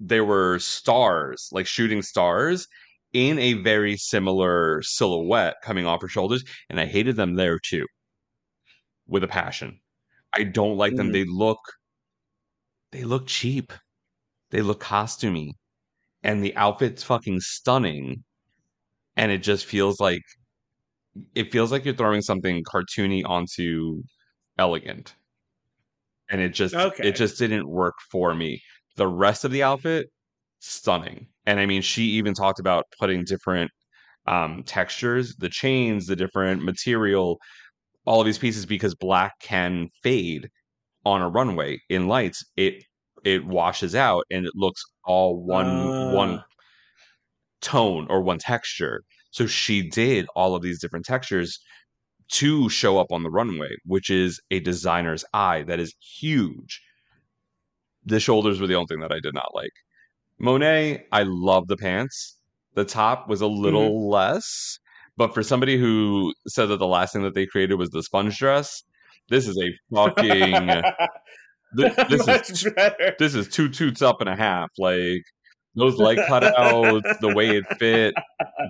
there 0.00 0.24
were 0.24 0.58
stars 0.58 1.48
like 1.52 1.66
shooting 1.66 2.02
stars 2.02 2.66
in 3.12 3.38
a 3.38 3.54
very 3.54 3.96
similar 3.96 4.80
silhouette 4.82 5.56
coming 5.62 5.86
off 5.86 6.00
her 6.02 6.08
shoulders 6.08 6.42
and 6.70 6.80
i 6.80 6.86
hated 6.86 7.16
them 7.16 7.34
there 7.36 7.58
too 7.58 7.86
with 9.06 9.24
a 9.24 9.28
passion. 9.28 9.80
I 10.34 10.44
don't 10.44 10.76
like 10.76 10.94
them. 10.96 11.08
Mhm. 11.08 11.12
they 11.12 11.24
look 11.24 11.58
they 12.92 13.04
look 13.04 13.26
cheap. 13.26 13.72
They 14.50 14.62
look 14.62 14.80
costumey. 14.82 15.52
And 16.22 16.42
the 16.44 16.56
outfit's 16.56 17.02
fucking 17.02 17.40
stunning. 17.40 18.24
And 19.16 19.32
it 19.32 19.38
just 19.38 19.66
feels 19.66 20.00
like 20.00 20.22
it 21.34 21.50
feels 21.52 21.72
like 21.72 21.84
you're 21.84 21.94
throwing 21.94 22.22
something 22.22 22.62
cartoony 22.64 23.22
onto 23.24 24.02
elegant. 24.58 25.14
And 26.28 26.40
it 26.40 26.50
just 26.50 26.74
Okay. 26.74 27.08
it 27.08 27.16
just 27.16 27.38
didn't 27.38 27.68
work 27.68 27.94
for 28.10 28.34
me 28.34 28.62
the 28.96 29.08
rest 29.08 29.44
of 29.44 29.50
the 29.50 29.62
outfit 29.62 30.08
stunning 30.60 31.26
and 31.46 31.60
i 31.60 31.66
mean 31.66 31.82
she 31.82 32.02
even 32.04 32.34
talked 32.34 32.60
about 32.60 32.84
putting 32.98 33.24
different 33.24 33.70
um 34.26 34.62
textures 34.64 35.36
the 35.36 35.48
chains 35.48 36.06
the 36.06 36.16
different 36.16 36.62
material 36.62 37.38
all 38.06 38.20
of 38.20 38.26
these 38.26 38.38
pieces 38.38 38.66
because 38.66 38.94
black 38.96 39.32
can 39.40 39.88
fade 40.02 40.48
on 41.06 41.22
a 41.22 41.28
runway 41.30 41.78
in 41.90 42.08
lights 42.08 42.44
it 42.56 42.84
it 43.24 43.44
washes 43.46 43.94
out 43.94 44.24
and 44.30 44.46
it 44.46 44.52
looks 44.56 44.82
all 45.04 45.42
one 45.42 45.92
one 45.98 46.40
Ah. 46.40 46.44
tone 47.60 48.06
or 48.08 48.22
one 48.22 48.38
texture. 48.38 49.02
So 49.30 49.46
she 49.46 49.88
did 49.88 50.26
all 50.34 50.54
of 50.54 50.62
these 50.62 50.80
different 50.80 51.04
textures 51.06 51.58
to 52.32 52.68
show 52.70 52.98
up 52.98 53.12
on 53.12 53.22
the 53.22 53.30
runway, 53.30 53.70
which 53.84 54.10
is 54.10 54.40
a 54.50 54.60
designer's 54.60 55.24
eye 55.34 55.62
that 55.64 55.80
is 55.80 55.94
huge. 56.20 56.80
The 58.04 58.20
shoulders 58.20 58.60
were 58.60 58.66
the 58.66 58.74
only 58.74 58.86
thing 58.86 59.00
that 59.00 59.12
I 59.12 59.20
did 59.20 59.34
not 59.34 59.54
like. 59.54 59.72
Monét, 60.40 61.02
I 61.12 61.24
love 61.24 61.66
the 61.68 61.76
pants. 61.76 62.36
The 62.74 62.84
top 62.84 63.28
was 63.28 63.40
a 63.40 63.46
little 63.46 64.08
less, 64.08 64.78
but 65.16 65.34
for 65.34 65.42
somebody 65.42 65.76
who 65.78 66.32
said 66.46 66.66
that 66.66 66.78
the 66.78 66.86
last 66.86 67.12
thing 67.12 67.22
that 67.22 67.34
they 67.34 67.46
created 67.46 67.74
was 67.74 67.90
the 67.90 68.02
sponge 68.02 68.38
dress, 68.38 68.82
this 69.28 69.46
is 69.46 69.58
a 69.58 69.94
fucking 69.94 70.22
th- 71.76 71.94
this 72.08 72.50
is 72.50 72.72
better. 72.74 73.14
this 73.18 73.34
is 73.34 73.48
two 73.48 73.68
toots 73.68 74.02
up 74.02 74.20
and 74.20 74.30
a 74.30 74.36
half. 74.36 74.70
Like 74.78 75.22
those 75.74 75.96
leg 75.96 76.18
cutouts, 76.18 77.18
the 77.20 77.34
way 77.34 77.56
it 77.56 77.64
fit, 77.78 78.14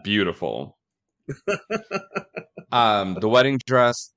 beautiful. 0.03 0.76
Um, 2.72 3.14
the 3.20 3.28
wedding 3.28 3.59
dress 3.66 4.12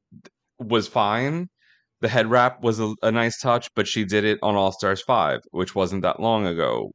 was 0.60 0.88
fine. 0.88 1.50
The 2.04 2.10
head 2.10 2.30
wrap 2.30 2.62
was 2.62 2.80
a, 2.80 2.94
a 3.02 3.12
nice 3.12 3.40
touch, 3.40 3.70
but 3.76 3.88
she 3.88 4.04
did 4.04 4.26
it 4.26 4.38
on 4.44 4.56
All 4.56 4.74
Stars 4.74 5.02
Five, 5.02 5.40
which 5.52 5.74
wasn't 5.74 6.02
that 6.04 6.20
long 6.20 6.46
ago. 6.46 6.92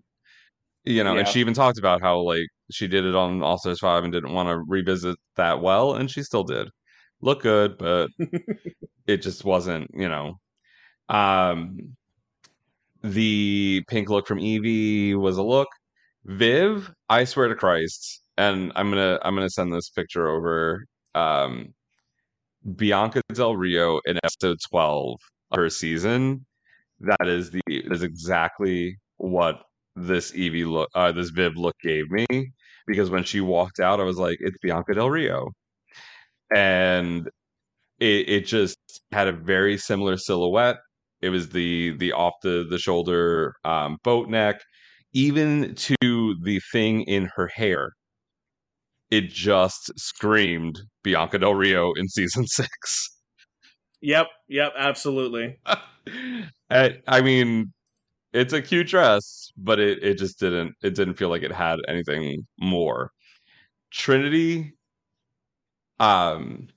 You 0.85 1.03
know, 1.03 1.17
and 1.17 1.27
she 1.27 1.41
even 1.41 1.55
talked 1.55 1.79
about 1.79 2.03
how 2.03 2.21
like 2.21 2.47
she 2.71 2.89
did 2.89 3.07
it 3.07 3.15
on 3.15 3.43
All 3.43 3.59
Stars 3.59 3.81
Five 3.81 4.05
and 4.05 4.13
didn't 4.13 4.35
want 4.35 4.51
to 4.51 4.63
revisit 4.69 5.17
that 5.37 5.63
well, 5.63 5.95
and 5.95 6.11
she 6.11 6.23
still 6.23 6.45
did. 6.45 6.69
Look 7.23 7.43
good, 7.43 7.79
but 7.79 8.11
it 9.07 9.23
just 9.23 9.45
wasn't, 9.45 9.91
you 9.95 10.09
know. 10.09 10.35
Um, 11.09 11.97
the 13.03 13.83
pink 13.89 14.11
look 14.11 14.27
from 14.27 14.39
Yvie 14.41 15.15
was 15.15 15.39
a 15.39 15.43
look. 15.43 15.69
Viv, 16.25 16.93
I 17.09 17.25
swear 17.25 17.49
to 17.49 17.55
Christ, 17.55 18.23
and 18.37 18.73
I'm 18.77 18.91
gonna 18.91 19.19
I'm 19.23 19.35
gonna 19.35 19.51
send 19.51 19.73
this 19.73 19.89
picture 19.89 20.29
over. 20.29 20.85
Um, 21.15 21.75
Bianca 22.77 23.23
Del 23.33 23.57
Rio 23.57 24.01
in 24.07 24.19
episode 24.23 24.59
12 24.71 25.19
of 25.53 25.57
her 25.59 25.71
season, 25.71 26.47
that 27.01 27.29
is 27.29 27.51
the 27.51 27.61
is 27.69 28.03
exactly 28.03 28.99
what 29.17 29.63
this 29.97 30.33
Yvie 30.33 30.67
look 30.67 30.91
uh, 30.95 31.13
this 31.13 31.31
Viv 31.31 31.57
look 31.57 31.77
gave 31.83 32.11
me 32.11 32.27
because 32.87 33.11
when 33.11 33.25
she 33.25 33.41
walked 33.41 33.81
out, 33.81 34.01
I 34.01 34.05
was 34.05 34.19
like, 34.19 34.39
it's 34.41 34.57
Bianca 34.63 34.95
Del 34.95 35.11
Rio. 35.11 35.51
And 36.55 37.29
it, 38.01 38.29
it 38.29 38.47
just 38.47 38.79
had 39.13 39.29
a 39.29 39.33
very 39.33 39.77
similar 39.79 40.17
silhouette. 40.17 40.79
It 41.21 41.31
was 41.31 41.51
the 41.51 41.97
the 41.99 42.13
off 42.13 42.35
the 42.43 42.67
the 42.69 42.79
shoulder 42.79 43.55
um, 43.65 43.99
boat 44.05 44.29
neck, 44.29 44.61
even 45.13 45.75
to 45.75 45.97
the 46.43 46.61
thing 46.73 47.03
in 47.03 47.31
her 47.37 47.49
hair. 47.49 47.93
It 49.11 49.29
just 49.29 49.91
screamed 49.99 50.79
Bianca 51.03 51.39
Del 51.39 51.55
Rio 51.55 51.93
in 51.95 52.09
season 52.09 52.47
six. 52.47 53.17
Yep, 54.01 54.27
yep, 54.49 54.73
absolutely. 54.79 55.59
I, 56.71 56.99
I 57.07 57.21
mean, 57.21 57.73
it's 58.33 58.53
a 58.53 58.63
cute 58.63 58.89
dress, 58.89 59.51
but 59.57 59.79
it, 59.79 60.03
it 60.03 60.19
just 60.19 60.39
didn't 60.39 60.75
it 60.83 60.95
didn't 60.95 61.15
feel 61.15 61.29
like 61.31 61.43
it 61.43 61.53
had 61.53 61.79
anything 61.89 62.47
more. 62.61 63.11
Trinity, 63.91 64.75
um, 65.99 66.69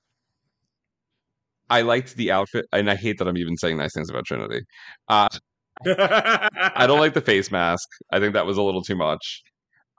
I 1.70 1.82
liked 1.82 2.16
the 2.16 2.32
outfit, 2.32 2.66
and 2.72 2.90
I 2.90 2.96
hate 2.96 3.18
that 3.20 3.28
I'm 3.28 3.38
even 3.38 3.58
saying 3.58 3.78
nice 3.78 3.94
things 3.94 4.10
about 4.10 4.26
Trinity. 4.26 4.62
Uh, 5.08 5.28
I 5.86 6.86
don't 6.88 7.00
like 7.00 7.14
the 7.14 7.22
face 7.22 7.52
mask. 7.52 7.88
I 8.12 8.20
think 8.20 8.34
that 8.34 8.46
was 8.46 8.58
a 8.58 8.62
little 8.62 8.84
too 8.84 8.96
much. 8.96 9.44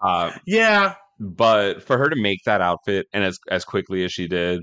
Uh, 0.03 0.33
yeah, 0.47 0.95
but 1.23 1.83
for 1.83 1.99
her 1.99 2.09
to 2.11 2.21
make 2.21 2.41
that 2.45 2.61
outfit 2.61 3.07
and 3.13 3.25
as 3.25 3.39
as 3.51 3.65
quickly 3.65 4.05
as 4.05 4.13
she 4.13 4.27
did, 4.29 4.63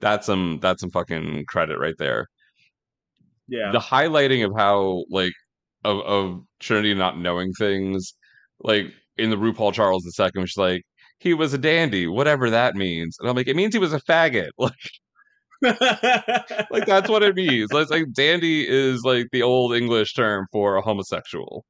that's 0.00 0.26
some 0.26 0.58
that's 0.60 0.80
some 0.80 0.90
fucking 0.90 1.44
credit 1.48 1.78
right 1.78 1.94
there. 1.98 2.26
Yeah. 3.48 3.70
The 3.72 3.78
highlighting 3.80 4.44
of 4.44 4.52
how 4.56 5.04
like 5.10 5.32
of 5.84 6.00
of 6.00 6.42
Trinity 6.60 6.94
not 6.94 7.18
knowing 7.18 7.52
things, 7.52 8.14
like 8.60 8.86
in 9.18 9.30
the 9.30 9.36
RuPaul 9.36 9.72
Charles 9.72 10.04
II, 10.18 10.30
she's 10.46 10.56
like, 10.56 10.82
he 11.18 11.34
was 11.34 11.54
a 11.54 11.58
dandy, 11.58 12.06
whatever 12.06 12.50
that 12.50 12.74
means. 12.74 13.16
And 13.20 13.28
I'm 13.28 13.36
like, 13.36 13.48
it 13.48 13.56
means 13.56 13.74
he 13.74 13.80
was 13.80 13.92
a 13.94 14.00
faggot. 14.00 14.50
Like 15.62 15.80
like 16.70 16.86
that's 16.86 17.10
what 17.10 17.22
it 17.22 17.34
means. 17.36 17.68
It's 17.72 17.90
like 17.90 18.12
dandy 18.14 18.66
is 18.66 19.02
like 19.04 19.26
the 19.32 19.42
old 19.42 19.74
English 19.74 20.14
term 20.14 20.46
for 20.52 20.76
a 20.76 20.82
homosexual. 20.82 21.64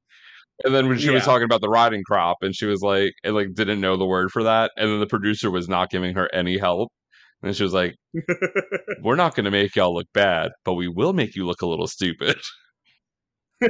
And 0.64 0.74
then 0.74 0.88
when 0.88 0.98
she 0.98 1.11
was 1.11 1.24
talking 1.24 1.44
about 1.44 1.61
the 1.61 1.68
riding 1.68 2.02
crop, 2.02 2.38
and 2.42 2.54
she 2.54 2.66
was 2.66 2.82
like, 2.82 3.12
and 3.24 3.34
like 3.34 3.54
didn't 3.54 3.80
know 3.80 3.96
the 3.96 4.06
word 4.06 4.30
for 4.30 4.44
that, 4.44 4.72
and 4.76 4.90
then 4.90 5.00
the 5.00 5.06
producer 5.06 5.50
was 5.50 5.68
not 5.68 5.90
giving 5.90 6.14
her 6.14 6.28
any 6.34 6.58
help, 6.58 6.90
and 7.42 7.56
she 7.56 7.62
was 7.62 7.72
like, 7.72 7.96
"We're 9.02 9.16
not 9.16 9.34
going 9.34 9.44
to 9.44 9.50
make 9.50 9.74
y'all 9.76 9.94
look 9.94 10.08
bad, 10.12 10.52
but 10.64 10.74
we 10.74 10.88
will 10.88 11.12
make 11.12 11.34
you 11.34 11.46
look 11.46 11.62
a 11.62 11.66
little 11.66 11.86
stupid." 11.86 12.36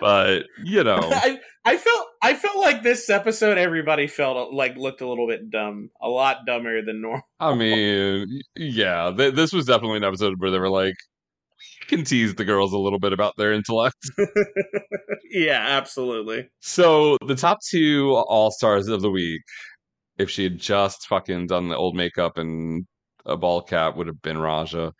but 0.00 0.44
you 0.64 0.84
know, 0.84 1.00
I, 1.02 1.38
I 1.64 1.76
felt 1.76 2.06
I 2.22 2.34
felt 2.34 2.58
like 2.58 2.82
this 2.82 3.08
episode 3.10 3.58
everybody 3.58 4.06
felt 4.06 4.52
like 4.52 4.76
looked 4.76 5.00
a 5.00 5.08
little 5.08 5.26
bit 5.26 5.50
dumb, 5.50 5.90
a 6.00 6.08
lot 6.08 6.38
dumber 6.46 6.82
than 6.82 7.00
normal. 7.00 7.22
I 7.40 7.54
mean, 7.54 8.40
yeah, 8.56 9.12
th- 9.16 9.34
this 9.34 9.52
was 9.52 9.66
definitely 9.66 9.98
an 9.98 10.04
episode 10.04 10.34
where 10.38 10.50
they 10.50 10.58
were 10.58 10.70
like, 10.70 10.94
"We 10.94 11.15
can 11.86 12.04
tease 12.04 12.34
the 12.34 12.44
girls 12.44 12.72
a 12.72 12.78
little 12.78 12.98
bit 12.98 13.12
about 13.12 13.34
their 13.36 13.52
intellect." 13.52 14.10
yeah, 15.30 15.60
absolutely. 15.60 16.48
So 16.60 17.16
the 17.26 17.34
top 17.34 17.58
two 17.68 18.14
all 18.14 18.50
stars 18.50 18.88
of 18.88 19.02
the 19.02 19.10
week, 19.10 19.42
if 20.18 20.30
she 20.30 20.44
had 20.44 20.58
just 20.58 21.06
fucking 21.06 21.46
done 21.46 21.68
the 21.68 21.76
old 21.76 21.96
makeup 21.96 22.38
and 22.38 22.86
a 23.24 23.36
ball 23.36 23.62
cap, 23.62 23.96
would 23.96 24.06
have 24.06 24.22
been 24.22 24.38
Raja. 24.38 24.92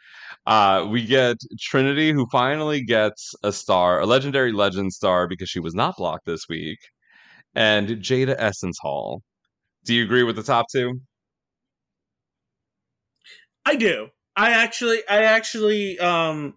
Uh, 0.47 0.87
we 0.91 1.05
get 1.05 1.37
Trinity, 1.61 2.13
who 2.13 2.27
finally 2.31 2.83
gets 2.83 3.35
a 3.43 3.53
star, 3.53 4.01
a 4.01 4.07
legendary 4.07 4.53
legend 4.53 4.93
star, 4.93 5.29
because 5.29 5.49
she 5.49 5.61
was 5.61 5.75
not 5.75 5.97
blocked 5.97 6.27
this 6.27 6.49
week, 6.49 6.79
and 7.55 7.89
Jaida 7.89 8.35
Essence 8.39 8.79
Hall. 8.81 9.23
Do 9.85 9.95
you 9.95 10.05
agree 10.05 10.25
with 10.25 10.37
the 10.37 10.43
top 10.43 10.67
two? 10.71 11.01
I 13.65 13.75
do. 13.75 14.11
I 14.37 14.53
actually 14.53 15.03
I 15.09 15.25
actually 15.25 15.99
um 15.99 16.55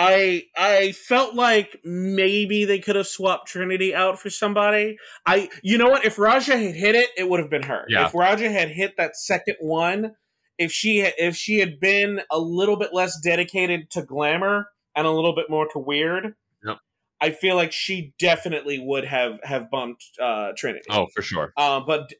I 0.00 0.44
I 0.56 0.92
felt 0.92 1.34
like 1.34 1.80
maybe 1.84 2.64
they 2.64 2.78
could 2.78 2.94
have 2.94 3.08
swapped 3.08 3.48
Trinity 3.48 3.92
out 3.92 4.20
for 4.20 4.30
somebody. 4.30 4.96
I 5.26 5.50
you 5.64 5.76
know 5.76 5.90
what? 5.90 6.04
If 6.04 6.20
Raja 6.20 6.56
had 6.56 6.76
hit 6.76 6.94
it, 6.94 7.10
it 7.16 7.28
would 7.28 7.40
have 7.40 7.50
been 7.50 7.64
her. 7.64 7.84
Yeah. 7.88 8.06
If 8.06 8.14
Raja 8.14 8.48
had 8.48 8.70
hit 8.70 8.96
that 8.96 9.16
second 9.16 9.56
one, 9.58 10.12
if 10.56 10.70
she 10.70 10.98
had 10.98 11.14
if 11.18 11.34
she 11.34 11.58
had 11.58 11.80
been 11.80 12.20
a 12.30 12.38
little 12.38 12.76
bit 12.76 12.94
less 12.94 13.18
dedicated 13.20 13.90
to 13.90 14.02
glamour 14.02 14.68
and 14.94 15.04
a 15.04 15.10
little 15.10 15.34
bit 15.34 15.50
more 15.50 15.66
to 15.72 15.80
weird, 15.80 16.34
Yep. 16.64 16.76
I 17.20 17.30
feel 17.30 17.56
like 17.56 17.72
she 17.72 18.14
definitely 18.20 18.78
would 18.78 19.04
have 19.04 19.40
have 19.42 19.68
bumped 19.68 20.04
uh 20.22 20.52
Trinity. 20.56 20.86
Oh, 20.90 21.08
for 21.12 21.22
sure. 21.22 21.52
Uh, 21.56 21.80
but 21.80 22.12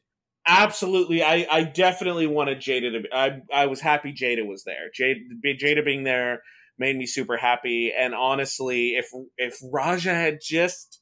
absolutely, 0.45 1.23
I, 1.23 1.47
I 1.49 1.63
definitely 1.63 2.27
wanted 2.27 2.57
Jaida 2.57 2.91
to. 2.91 2.99
Be, 3.03 3.13
I 3.13 3.39
I 3.53 3.67
was 3.67 3.79
happy 3.79 4.11
Jaida 4.11 4.45
was 4.45 4.65
there. 4.65 4.89
Jaida 4.99 5.21
Jaida 5.45 5.85
being 5.85 6.03
there 6.03 6.41
made 6.79 6.95
me 6.95 7.05
super 7.05 7.37
happy. 7.37 7.93
And 7.97 8.15
honestly, 8.15 8.95
if 8.95 9.11
if 9.37 9.59
Raja 9.71 10.13
had 10.13 10.39
just, 10.41 11.01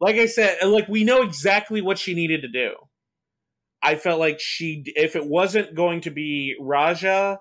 like 0.00 0.16
I 0.16 0.26
said, 0.26 0.58
like 0.64 0.88
we 0.88 1.04
know 1.04 1.22
exactly 1.22 1.80
what 1.80 1.98
she 1.98 2.14
needed 2.14 2.42
to 2.42 2.48
do. 2.48 2.74
I 3.82 3.96
felt 3.96 4.20
like 4.20 4.40
she, 4.40 4.82
if 4.86 5.16
it 5.16 5.26
wasn't 5.26 5.74
going 5.74 6.02
to 6.02 6.10
be 6.10 6.54
Raja, 6.60 7.38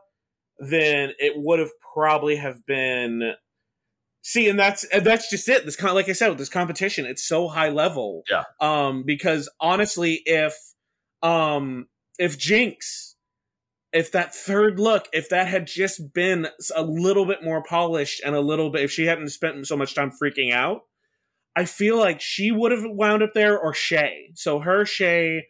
then 0.58 1.12
it 1.20 1.34
would 1.36 1.60
have 1.60 1.72
probably 1.94 2.38
have 2.38 2.66
been. 2.66 3.34
See, 4.22 4.50
and 4.50 4.60
that's 4.60 4.84
and 4.86 5.06
that's 5.06 5.30
just 5.30 5.48
it. 5.48 5.66
This 5.66 5.76
kind, 5.76 5.96
like 5.96 6.10
I 6.10 6.14
said, 6.14 6.30
with 6.30 6.38
this 6.38 6.50
competition, 6.50 7.06
it's 7.06 7.28
so 7.28 7.48
high 7.48 7.70
level. 7.70 8.24
Yeah. 8.30 8.44
Um, 8.60 9.04
because 9.04 9.50
honestly, 9.60 10.22
if 10.26 10.56
um 11.22 11.88
if 12.18 12.38
Jinkx, 12.38 13.09
if 13.92 14.12
that 14.12 14.36
third 14.36 14.80
look, 14.80 15.08
if 15.14 15.30
that 15.30 15.48
had 15.48 15.68
just 15.68 16.14
been 16.14 16.48
a 16.76 16.84
little 16.84 17.26
bit 17.26 17.44
more 17.44 17.64
polished 17.64 18.22
and 18.24 18.36
a 18.36 18.42
little 18.42 18.70
bit, 18.70 18.84
if 18.84 18.92
she 18.92 19.06
hadn't 19.06 19.30
spent 19.30 19.66
so 19.68 19.76
much 19.76 19.96
time 19.96 20.12
freaking 20.12 20.54
out, 20.54 20.82
I 21.56 21.66
feel 21.66 21.98
like 21.98 22.22
she 22.22 22.52
would 22.52 22.72
have 22.72 22.84
wound 22.86 23.24
up 23.24 23.34
there 23.34 23.60
or 23.60 23.74
Shea. 23.74 24.32
So 24.36 24.60
her 24.60 24.86
Shea 24.86 25.46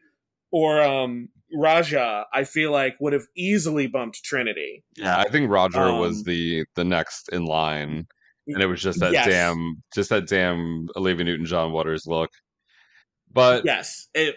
or 0.52 0.82
um 0.82 1.30
Raja, 1.54 2.26
I 2.34 2.44
feel 2.44 2.72
like 2.72 2.96
would 3.00 3.14
have 3.14 3.26
easily 3.36 3.88
bumped 3.88 4.24
Trinity. 4.24 4.84
Yeah, 4.96 5.18
I 5.18 5.28
think 5.30 5.50
Raja 5.50 5.94
was 6.00 6.18
Um, 6.20 6.24
the 6.26 6.66
the 6.76 6.86
next 6.86 7.30
in 7.34 7.46
line, 7.46 8.08
and 8.48 8.62
it 8.64 8.68
was 8.68 8.82
just 8.82 9.00
that 9.02 9.12
Yes. 9.12 9.28
damn, 9.28 9.84
just 9.94 10.10
that 10.12 10.28
damn 10.28 10.88
Olivia 10.96 11.26
Newton 11.26 11.46
John 11.46 11.72
Waters 11.72 12.06
look. 12.08 12.30
But 13.32 13.66
Yes. 13.66 14.08
It- 14.14 14.36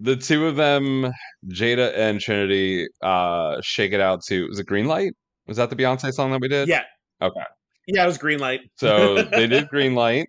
the 0.00 0.16
two 0.16 0.46
of 0.46 0.56
them, 0.56 1.12
Jaida 1.48 1.96
and 1.96 2.20
Trinity, 2.20 2.86
uh, 3.02 3.60
shake 3.62 3.92
it 3.92 4.00
out 4.00 4.22
to 4.28 4.48
was 4.48 4.58
it 4.58 4.66
Green 4.66 4.86
Light? 4.86 5.12
Was 5.46 5.56
that 5.58 5.70
the 5.70 5.76
Beyonce 5.76 6.12
song 6.12 6.32
that 6.32 6.40
we 6.40 6.48
did? 6.48 6.68
yeah. 6.68 6.82
Okay. 7.22 7.40
Yeah, 7.86 8.02
it 8.02 8.06
was 8.06 8.18
green 8.18 8.40
light. 8.40 8.60
So 8.76 9.22
they 9.22 9.46
did 9.46 9.68
Green 9.70 9.94
Light. 9.94 10.28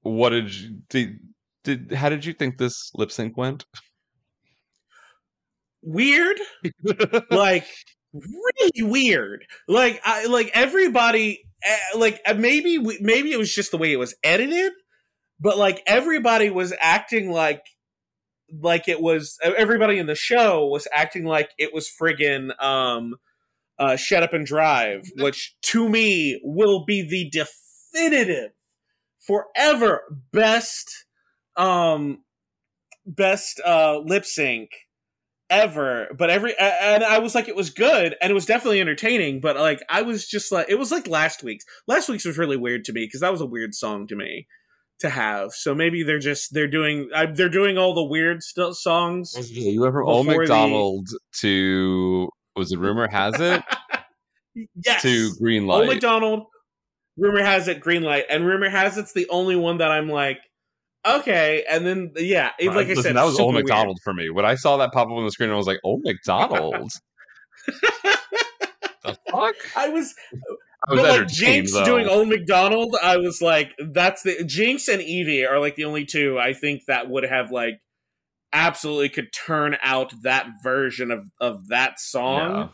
What 0.00 0.30
did 0.30 0.54
you 0.54 0.78
did, 0.88 1.18
did 1.62 1.92
how 1.92 2.08
did 2.08 2.24
you 2.24 2.32
think 2.32 2.58
this 2.58 2.90
lip 2.94 3.12
sync 3.12 3.36
went? 3.36 3.64
Weird. 5.82 6.38
like 7.30 7.66
really 8.12 8.82
weird. 8.82 9.44
Like 9.68 10.00
I 10.04 10.26
like 10.26 10.50
everybody 10.54 11.44
eh, 11.62 11.78
like 11.96 12.20
uh, 12.26 12.34
maybe 12.34 12.78
maybe 13.00 13.32
it 13.32 13.38
was 13.38 13.54
just 13.54 13.70
the 13.70 13.78
way 13.78 13.92
it 13.92 13.98
was 13.98 14.14
edited, 14.22 14.72
but 15.38 15.58
like 15.58 15.82
everybody 15.86 16.48
was 16.48 16.72
acting 16.80 17.30
like 17.30 17.62
like 18.50 18.88
it 18.88 19.00
was 19.00 19.38
everybody 19.42 19.98
in 19.98 20.06
the 20.06 20.14
show 20.14 20.66
was 20.66 20.86
acting 20.92 21.24
like 21.24 21.50
it 21.58 21.72
was 21.72 21.90
friggin' 21.90 22.50
um 22.62 23.16
uh 23.78 23.96
shut 23.96 24.22
up 24.22 24.32
and 24.32 24.46
drive, 24.46 25.10
which 25.16 25.56
to 25.62 25.88
me 25.88 26.40
will 26.42 26.84
be 26.84 27.02
the 27.02 27.30
definitive 27.30 28.52
forever 29.20 30.02
best 30.32 31.06
um 31.56 32.22
best 33.06 33.60
uh 33.66 33.98
lip 33.98 34.24
sync 34.24 34.70
ever. 35.50 36.08
But 36.16 36.30
every 36.30 36.54
and 36.58 37.04
i 37.04 37.18
was 37.18 37.34
like 37.34 37.48
it 37.48 37.56
was 37.56 37.70
good 37.70 38.16
and 38.20 38.30
it 38.30 38.34
was 38.34 38.46
definitely 38.46 38.80
entertaining 38.80 39.40
but 39.40 39.56
like 39.56 39.80
i 39.90 40.00
was 40.02 40.26
just 40.26 40.50
like 40.50 40.66
it 40.68 40.78
was 40.78 40.90
like 40.90 41.06
last 41.06 41.42
week's. 41.42 41.64
Last 41.86 42.08
week's 42.08 42.24
was 42.24 42.38
really 42.38 42.56
weird 42.56 42.84
to 42.86 42.92
me 42.92 43.06
because 43.06 43.20
that 43.20 43.32
was 43.32 43.40
a 43.40 43.46
weird 43.46 43.74
song 43.74 44.06
to 44.08 44.16
me 44.16 44.46
to 45.00 45.10
have 45.10 45.52
so 45.52 45.74
maybe 45.74 46.02
they're 46.02 46.18
just 46.18 46.54
they're 46.54 46.68
doing 46.68 47.10
I, 47.14 47.26
they're 47.26 47.48
doing 47.48 47.76
all 47.76 47.94
the 47.94 48.04
weird 48.04 48.42
st- 48.42 48.76
songs 48.76 49.34
Yeah, 49.50 49.70
you 49.70 49.86
ever 49.86 50.02
owe 50.02 50.22
Before 50.22 50.34
the- 50.34 50.38
McDonald 50.40 51.08
to 51.40 52.28
was 52.56 52.70
the 52.70 52.78
rumor 52.78 53.08
has 53.08 53.34
it 53.40 53.62
yes 54.84 55.02
to 55.02 55.34
Green 55.40 55.68
Old? 55.68 55.86
McDonald, 55.88 56.44
rumor 57.16 57.42
has 57.42 57.66
it 57.68 57.80
green 57.80 58.02
light, 58.02 58.24
and 58.30 58.46
rumor 58.46 58.68
has 58.70 58.96
it's 58.96 59.12
the 59.12 59.28
only 59.28 59.56
one 59.56 59.78
that 59.78 59.90
I'm 59.90 60.08
like, 60.08 60.38
okay, 61.04 61.64
and 61.68 61.84
then 61.84 62.12
yeah, 62.16 62.50
it, 62.60 62.70
like 62.72 62.86
I 62.88 62.94
said, 62.94 63.16
that 63.16 63.24
was 63.24 63.40
Old 63.40 63.54
weird. 63.54 63.64
McDonald 63.64 63.98
for 64.04 64.14
me. 64.14 64.30
When 64.30 64.44
I 64.44 64.54
saw 64.54 64.76
that 64.76 64.92
pop 64.92 65.08
up 65.08 65.12
on 65.12 65.24
the 65.24 65.32
screen, 65.32 65.50
I 65.50 65.56
was 65.56 65.66
like, 65.66 65.80
"Oh, 65.84 65.98
McDonald." 66.04 66.92
the 67.66 69.18
fuck? 69.30 69.54
I 69.76 69.88
was 69.88 70.14
but 70.86 70.96
like 70.98 71.22
Jinkx 71.22 71.72
though. 71.72 71.84
doing 71.84 72.08
Old 72.08 72.28
McDonald, 72.28 72.96
I 73.02 73.16
was 73.16 73.40
like, 73.40 73.72
that's 73.78 74.22
the 74.22 74.36
Jinkx 74.36 74.92
and 74.92 75.02
Yvie 75.02 75.48
are 75.48 75.58
like 75.58 75.76
the 75.76 75.84
only 75.84 76.04
two 76.04 76.38
I 76.38 76.52
think 76.52 76.84
that 76.86 77.08
would 77.08 77.24
have 77.24 77.50
like 77.50 77.80
absolutely 78.52 79.08
could 79.08 79.32
turn 79.32 79.76
out 79.82 80.12
that 80.22 80.46
version 80.62 81.10
of 81.10 81.30
of 81.40 81.68
that 81.68 82.00
song. 82.00 82.50
Yeah. 82.50 82.68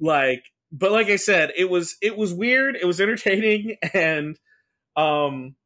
Like, 0.00 0.44
but 0.72 0.92
like 0.92 1.08
I 1.08 1.16
said, 1.16 1.52
it 1.56 1.70
was 1.70 1.96
it 2.00 2.16
was 2.16 2.32
weird, 2.32 2.76
it 2.76 2.86
was 2.86 3.00
entertaining, 3.00 3.76
and 3.94 4.38
um, 4.96 5.56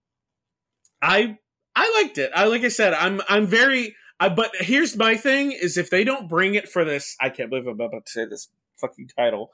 I 1.03 1.39
I 1.77 2.03
liked 2.03 2.19
it. 2.19 2.31
I 2.35 2.47
like 2.47 2.63
I 2.63 2.69
said, 2.69 2.95
I'm 2.95 3.21
I'm 3.29 3.47
very. 3.47 3.95
I, 4.21 4.29
but 4.29 4.51
here's 4.57 4.97
my 4.97 5.17
thing: 5.17 5.53
is 5.53 5.77
if 5.77 5.91
they 5.91 6.03
don't 6.03 6.29
bring 6.29 6.57
it 6.57 6.69
for 6.69 6.85
this, 6.85 7.17
I 7.21 7.29
can't 7.31 7.51
believe 7.51 7.67
I'm 7.67 7.81
about 7.81 8.07
to 8.07 8.11
say 8.11 8.25
this 8.25 8.49
fucking 8.81 9.11
title. 9.17 9.53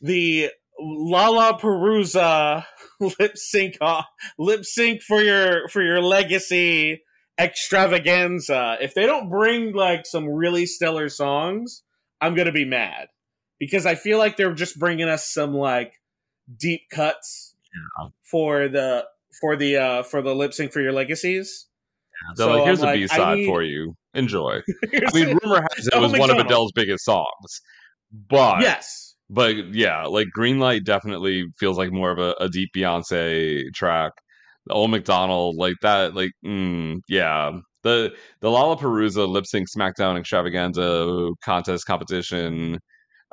The 0.00 0.50
Lalaparuza 0.80 2.64
lip 3.00 3.36
sync 3.36 3.76
uh, 3.80 4.02
lip 4.38 4.64
sync 4.64 5.02
for 5.02 5.20
your 5.22 5.68
for 5.68 5.82
your 5.82 6.00
legacy 6.00 7.02
extravaganza. 7.38 8.76
If 8.80 8.94
they 8.94 9.06
don't 9.06 9.28
bring 9.28 9.72
like 9.74 10.06
some 10.06 10.28
really 10.28 10.66
stellar 10.66 11.08
songs, 11.08 11.82
I'm 12.20 12.34
gonna 12.34 12.52
be 12.52 12.64
mad 12.64 13.08
because 13.58 13.86
I 13.86 13.94
feel 13.94 14.18
like 14.18 14.36
they're 14.36 14.54
just 14.54 14.78
bringing 14.78 15.08
us 15.08 15.28
some 15.32 15.54
like 15.54 15.94
deep 16.58 16.82
cuts 16.90 17.54
for 18.30 18.68
the 18.68 19.04
for 19.40 19.56
the 19.56 19.76
uh 19.76 20.02
for 20.02 20.22
the 20.22 20.34
lip 20.34 20.52
sync 20.54 20.72
for 20.72 20.80
your 20.80 20.92
legacies. 20.92 21.66
So, 22.34 22.46
So 22.46 22.54
like, 22.56 22.64
here's 22.64 22.80
I'm 22.82 22.88
a 22.88 22.90
like, 22.92 23.00
B 23.00 23.06
side 23.06 23.38
need- 23.38 23.46
for 23.46 23.62
you. 23.62 23.94
Enjoy. 24.14 24.60
I 24.94 25.14
mean, 25.14 25.38
rumor 25.42 25.64
has 25.76 25.86
it 25.86 26.00
was 26.00 26.12
one 26.18 26.30
of 26.30 26.38
Adele's 26.38 26.72
biggest 26.72 27.04
songs, 27.04 27.60
but 28.10 28.62
yes, 28.62 29.07
but 29.30 29.74
yeah, 29.74 30.04
like 30.04 30.28
Greenlight 30.36 30.84
definitely 30.84 31.46
feels 31.58 31.76
like 31.78 31.92
more 31.92 32.10
of 32.10 32.18
a, 32.18 32.34
a 32.40 32.48
deep 32.48 32.70
Beyonce 32.74 33.72
track. 33.74 34.12
The 34.66 34.74
old 34.74 34.90
McDonald, 34.90 35.56
like 35.56 35.76
that, 35.82 36.14
like 36.14 36.32
mm, 36.44 37.00
yeah. 37.08 37.52
The 37.84 38.14
the 38.40 38.48
Lollapalooza 38.48 39.28
lip 39.28 39.46
sync 39.46 39.68
SmackDown 39.70 40.18
extravaganza 40.18 41.30
contest 41.44 41.86
competition 41.86 42.78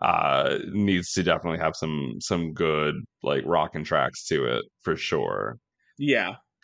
uh 0.02 0.58
needs 0.74 1.14
to 1.14 1.24
definitely 1.24 1.60
have 1.60 1.74
some 1.76 2.16
some 2.20 2.54
good 2.54 2.96
like 3.24 3.44
rocking 3.46 3.84
tracks 3.84 4.26
to 4.28 4.46
it 4.46 4.66
for 4.84 4.96
sure. 4.98 5.58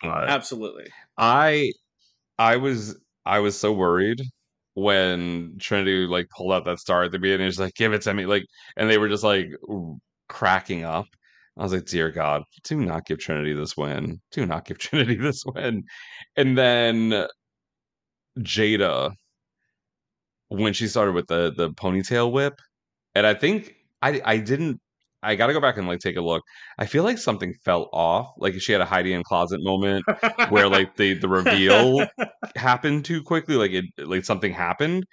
yeah, 0.04 0.28
absolutely. 0.28 0.88
I 1.18 1.72
I 2.38 2.58
was 2.58 2.98
I 3.26 3.40
was 3.40 3.58
so 3.58 3.72
worried 3.72 4.22
when 4.74 5.58
Trinity 5.60 6.08
like 6.08 6.28
pulled 6.36 6.54
out 6.54 6.66
that 6.66 6.80
star 6.80 7.04
at 7.04 7.12
the 7.12 7.20
beginning. 7.20 7.48
It's 7.48 7.60
like, 7.60 7.76
give 7.76 7.94
it 7.94 8.02
to 8.04 8.14
me, 8.14 8.26
like, 8.26 8.46
and 8.78 8.90
they 8.90 8.98
were 8.98 9.10
just 9.10 9.24
like 9.24 9.50
cracking 10.30 10.84
up. 10.84 11.08
I 11.58 11.64
was 11.64 11.74
like, 11.74 11.86
dear 11.86 12.10
God, 12.12 12.44
do 12.64 12.78
not 12.78 13.06
give 13.06 13.20
Trinity 13.20 13.54
this 13.54 13.76
win. 13.78 14.22
Do 14.32 14.46
not 14.46 14.66
give 14.66 14.78
Trinity 14.80 15.16
this 15.16 15.44
win. 15.46 15.84
And 16.38 16.58
then 16.58 17.28
Jaida, 18.40 19.14
when 20.50 20.74
she 20.74 20.88
started 20.88 21.14
with 21.14 21.28
the 21.28 21.52
the 21.56 21.72
ponytail 21.72 22.32
whip, 22.32 22.60
and 23.16 23.26
I 23.28 23.34
think 23.34 23.76
I 24.02 24.22
I 24.26 24.38
didn't. 24.38 24.82
I 25.24 25.36
got 25.36 25.48
to 25.48 25.54
go 25.54 25.62
back 25.62 25.78
and 25.78 25.88
like 25.88 26.00
take 26.00 26.18
a 26.18 26.22
look. 26.22 26.44
I 26.80 26.86
feel 26.86 27.04
like 27.04 27.18
something 27.18 27.54
fell 27.64 27.90
off. 27.94 28.34
Like 28.38 28.60
she 28.62 28.72
had 28.72 28.82
a 28.82 28.86
Heidi 28.86 29.14
N 29.14 29.24
Closet 29.24 29.60
moment 29.62 30.04
where 30.50 30.68
like 30.70 30.96
the 30.96 31.14
the 31.14 31.30
reveal 31.30 32.06
happened 32.56 33.06
too 33.06 33.22
quickly 33.24 33.56
like 33.56 33.72
it 33.72 33.86
like 33.98 34.26
something 34.26 34.52
happened 34.54 35.06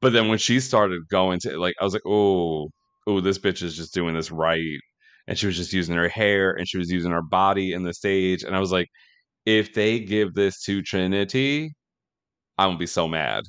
but 0.00 0.12
then 0.12 0.28
when 0.28 0.38
she 0.38 0.60
started 0.60 1.00
going 1.08 1.38
to 1.40 1.58
like 1.58 1.74
i 1.80 1.84
was 1.84 1.92
like 1.92 2.06
oh 2.06 2.68
oh 3.06 3.20
this 3.20 3.38
bitch 3.38 3.62
is 3.62 3.76
just 3.76 3.94
doing 3.94 4.14
this 4.14 4.30
right 4.30 4.78
and 5.26 5.38
she 5.38 5.46
was 5.46 5.56
just 5.56 5.72
using 5.72 5.96
her 5.96 6.08
hair 6.08 6.52
and 6.52 6.68
she 6.68 6.78
was 6.78 6.90
using 6.90 7.12
her 7.12 7.22
body 7.22 7.72
in 7.72 7.82
the 7.82 7.92
stage 7.94 8.42
and 8.42 8.56
i 8.56 8.60
was 8.60 8.72
like 8.72 8.88
if 9.44 9.74
they 9.74 10.00
give 10.00 10.34
this 10.34 10.62
to 10.62 10.82
trinity 10.82 11.72
i'm 12.58 12.68
gonna 12.70 12.78
be 12.78 12.86
so 12.86 13.08
mad 13.08 13.44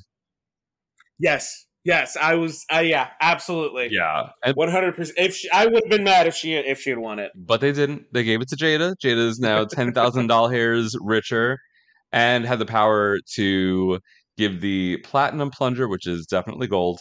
yes, 1.18 1.66
yes, 1.88 2.16
I 2.20 2.34
was. 2.36 2.64
Uh, 2.72 2.78
yeah, 2.80 3.08
absolutely. 3.20 3.88
yeah 3.90 4.28
one 4.54 4.68
hundred 4.68 4.94
percent. 4.94 5.18
If 5.18 5.34
she, 5.34 5.50
I 5.50 5.66
would 5.66 5.82
have 5.84 5.90
been 5.90 6.04
mad 6.04 6.26
if 6.26 6.34
she 6.34 6.54
if 6.54 6.80
she 6.80 6.90
had 6.90 6.98
won 7.00 7.18
it. 7.18 7.32
but 7.34 7.60
they 7.60 7.72
didn't 7.72 8.04
they 8.12 8.22
gave 8.22 8.40
it 8.40 8.48
to 8.48 8.56
jaida 8.56 8.94
jaida 9.02 9.26
is 9.28 9.38
now 9.40 9.64
$10000 9.78 10.52
hairs 10.52 10.94
richer 11.00 11.58
and 12.12 12.44
had 12.44 12.58
the 12.58 12.66
power 12.66 13.18
to 13.34 13.98
give 14.36 14.60
the 14.60 14.98
platinum 14.98 15.50
plunger 15.50 15.88
which 15.88 16.06
is 16.06 16.26
definitely 16.26 16.66
gold 16.66 17.00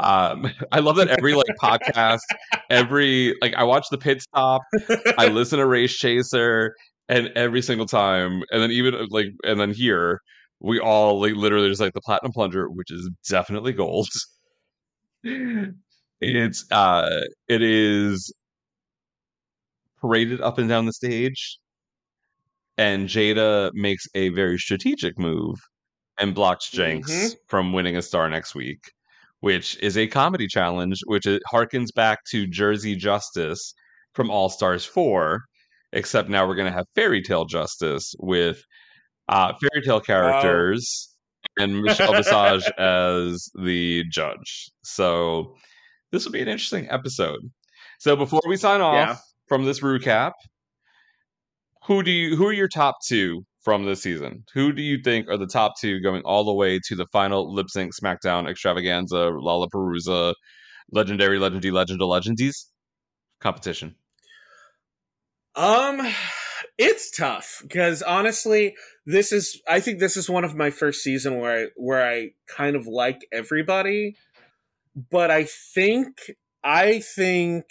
um 0.00 0.50
i 0.72 0.80
love 0.80 0.96
that 0.96 1.08
every 1.08 1.34
like 1.34 1.46
podcast 1.62 2.20
every 2.70 3.34
like 3.40 3.54
i 3.54 3.62
watch 3.64 3.86
the 3.90 3.98
pit 3.98 4.20
stop 4.22 4.62
i 5.18 5.28
listen 5.28 5.58
to 5.58 5.66
race 5.66 5.94
chaser 5.96 6.74
and 7.08 7.28
every 7.36 7.62
single 7.62 7.86
time 7.86 8.42
and 8.50 8.62
then 8.62 8.70
even 8.70 8.94
like 9.10 9.26
and 9.44 9.60
then 9.60 9.72
here 9.72 10.20
we 10.62 10.78
all 10.80 11.20
like 11.20 11.34
literally 11.34 11.68
just 11.68 11.80
like 11.80 11.92
the 11.94 12.00
platinum 12.00 12.32
plunger 12.32 12.68
which 12.70 12.90
is 12.90 13.10
definitely 13.28 13.72
gold 13.72 14.08
it's 16.20 16.70
uh 16.72 17.20
it 17.48 17.62
is 17.62 18.32
paraded 20.00 20.40
up 20.40 20.58
and 20.58 20.68
down 20.68 20.86
the 20.86 20.92
stage 20.92 21.58
and 22.78 23.08
jaida 23.08 23.70
makes 23.74 24.06
a 24.14 24.30
very 24.30 24.58
strategic 24.58 25.18
move 25.18 25.56
and 26.18 26.34
blocks 26.34 26.70
jinkx 26.70 27.04
Mhm. 27.04 27.34
from 27.48 27.72
winning 27.72 27.96
a 27.96 28.02
star 28.02 28.28
next 28.28 28.54
week 28.54 28.80
which 29.40 29.76
is 29.82 29.96
a 29.96 30.06
comedy 30.06 30.46
challenge 30.46 31.00
which 31.06 31.26
it 31.26 31.42
harkens 31.52 31.92
back 31.94 32.20
to 32.30 32.46
jersey 32.46 32.94
justice 32.96 33.74
from 34.14 34.30
all 34.30 34.48
stars 34.48 34.84
4 34.84 35.40
except 35.92 36.28
now 36.28 36.46
we're 36.46 36.54
going 36.54 36.70
to 36.70 36.76
have 36.76 36.86
fairy 36.94 37.22
tale 37.22 37.44
justice 37.44 38.14
with 38.18 38.62
uh 39.32 39.52
fairy 39.60 39.82
tale 39.84 40.00
characters 40.00 41.08
and 41.58 41.82
michelle 41.82 42.12
visage 42.20 42.70
as 42.78 43.48
the 43.54 44.04
judge. 44.10 44.70
So 44.84 45.56
this 46.10 46.24
will 46.24 46.32
be 46.32 46.42
an 46.42 46.48
interesting 46.48 46.88
episode. 46.90 47.40
So 47.98 48.16
before 48.16 48.42
we 48.46 48.56
sign 48.56 48.80
off 48.80 48.94
Yeah. 48.94 49.16
from 49.48 49.64
this 49.64 49.80
recap 49.80 50.32
who 51.86 52.02
do 52.02 52.10
you 52.10 52.36
who 52.36 52.46
are 52.46 52.52
your 52.52 52.68
top 52.68 52.96
two 53.08 53.42
from 53.62 53.84
this 53.84 54.02
season? 54.02 54.44
Who 54.54 54.72
do 54.72 54.82
you 54.82 54.98
think 55.02 55.28
are 55.28 55.36
the 55.38 55.46
top 55.46 55.72
two 55.80 56.00
going 56.00 56.22
all 56.24 56.44
the 56.44 56.54
way 56.54 56.78
to 56.88 56.94
the 56.96 57.06
final 57.12 57.52
lip 57.52 57.66
sync 57.70 57.92
smackdown 57.94 58.48
extravaganza 58.48 59.16
lollapalooza 59.16 60.34
legendary 60.92 61.38
legendy 61.38 61.72
legend 61.72 62.00
of 62.02 62.08
legendies? 62.08 62.66
Competition. 63.40 63.94
Um, 65.54 66.00
it's 66.82 67.10
tough 67.10 67.60
because 67.62 68.02
honestly, 68.02 68.74
this 69.06 69.32
is 69.32 69.60
I 69.68 69.80
think 69.80 70.00
this 70.00 70.16
is 70.16 70.28
one 70.28 70.44
of 70.44 70.54
my 70.54 70.70
first 70.70 71.02
season 71.02 71.38
where 71.38 71.64
I 71.64 71.66
where 71.76 72.06
I 72.06 72.30
kind 72.48 72.76
of 72.76 72.86
like 72.86 73.26
everybody, 73.32 74.16
but 75.10 75.30
I 75.30 75.44
think 75.44 76.18
I 76.64 77.00
think 77.00 77.64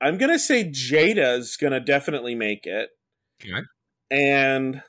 I'm 0.00 0.18
gonna 0.18 0.38
say 0.38 0.64
Jaida's 0.64 1.56
gonna 1.56 1.80
definitely 1.80 2.34
make 2.34 2.66
it, 2.66 2.90
okay. 3.42 3.62
And 4.10 4.82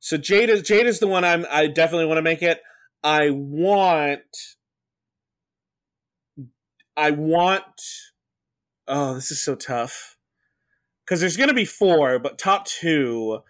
so 0.00 0.16
Jaida 0.16 0.62
Jaida's 0.62 1.00
the 1.00 1.08
one 1.08 1.24
I'm 1.24 1.44
I 1.50 1.66
definitely 1.66 2.06
want 2.06 2.18
to 2.18 2.22
make 2.22 2.42
it. 2.42 2.60
I 3.02 3.30
want 3.30 4.20
I 6.96 7.10
want 7.10 7.64
oh 8.88 9.14
this 9.14 9.30
is 9.30 9.40
so 9.40 9.54
tough 9.54 10.15
because 11.06 11.20
there's 11.20 11.36
gonna 11.36 11.54
be 11.54 11.64
four, 11.64 12.18
but 12.18 12.38
top 12.38 12.66
two 12.66 13.40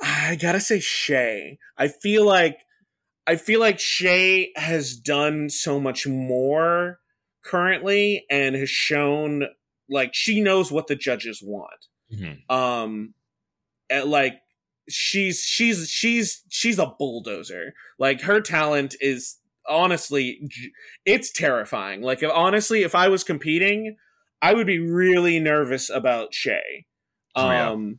I 0.00 0.36
gotta 0.36 0.60
say 0.60 0.80
Shea. 0.80 1.58
I 1.78 1.88
feel 1.88 2.24
like 2.26 2.60
I 3.26 3.36
feel 3.36 3.60
like 3.60 3.78
Shea 3.78 4.52
has 4.56 4.96
done 4.96 5.48
so 5.50 5.80
much 5.80 6.06
more 6.06 6.98
currently 7.44 8.24
and 8.30 8.54
has 8.54 8.70
shown 8.70 9.44
like 9.88 10.14
she 10.14 10.40
knows 10.40 10.72
what 10.72 10.86
the 10.86 10.96
judges 10.96 11.42
want. 11.42 11.86
Um 12.48 13.14
and 13.90 14.10
like 14.10 14.40
she's 14.88 15.40
she's 15.42 15.88
she's 15.88 16.42
she's 16.48 16.78
a 16.78 16.92
bulldozer. 16.98 17.74
Like 17.98 18.22
her 18.22 18.40
talent 18.40 18.94
is 19.00 19.38
honestly 19.68 20.48
it's 21.04 21.32
terrifying. 21.32 22.02
Like 22.02 22.22
if, 22.22 22.30
honestly 22.32 22.82
if 22.82 22.94
i 22.94 23.08
was 23.08 23.24
competing 23.24 23.96
i 24.44 24.52
would 24.52 24.66
be 24.66 24.78
really 24.78 25.40
nervous 25.40 25.88
about 25.88 26.34
shea. 26.34 26.84
Oh, 27.34 27.50
yeah. 27.50 27.70
um 27.70 27.98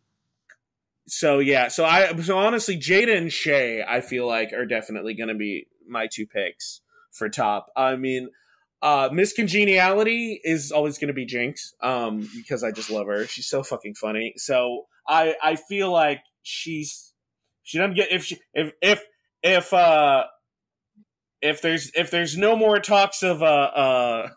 so 1.07 1.39
yeah. 1.39 1.67
So 1.69 1.85
i 1.85 2.15
so 2.21 2.37
honestly 2.37 2.77
jaida 2.77 3.17
and 3.17 3.33
shea 3.33 3.83
i 3.83 3.99
feel 3.99 4.27
like 4.27 4.53
are 4.53 4.65
definitely 4.65 5.15
going 5.15 5.29
to 5.29 5.35
be 5.35 5.67
my 5.87 6.07
two 6.11 6.27
picks 6.27 6.81
for 7.11 7.29
top. 7.29 7.71
I 7.75 7.95
mean 7.95 8.29
uh 8.81 9.09
miss 9.11 9.33
congeniality 9.33 10.39
is 10.43 10.71
always 10.71 10.97
going 10.99 11.07
to 11.07 11.13
be 11.13 11.25
jinkx 11.25 11.73
um 11.81 12.29
because 12.35 12.63
i 12.63 12.71
just 12.71 12.89
love 12.91 13.07
her. 13.07 13.25
She's 13.25 13.47
so 13.47 13.63
fucking 13.63 13.95
funny. 13.95 14.33
So 14.37 14.85
i 15.07 15.35
i 15.43 15.55
feel 15.55 15.91
like 15.91 16.21
she's 16.43 17.13
she 17.63 17.79
doesn't 17.79 17.95
get 17.95 18.11
if 18.11 18.23
she 18.23 18.37
if 18.53 18.71
if 18.81 19.03
if 19.41 19.73
uh 19.73 20.25
if 21.41 21.61
there's 21.61 21.91
if 21.95 22.11
there's 22.11 22.37
no 22.37 22.55
more 22.55 22.79
talks 22.79 23.23
of 23.23 23.41
a 23.41 23.45
uh 23.45 24.29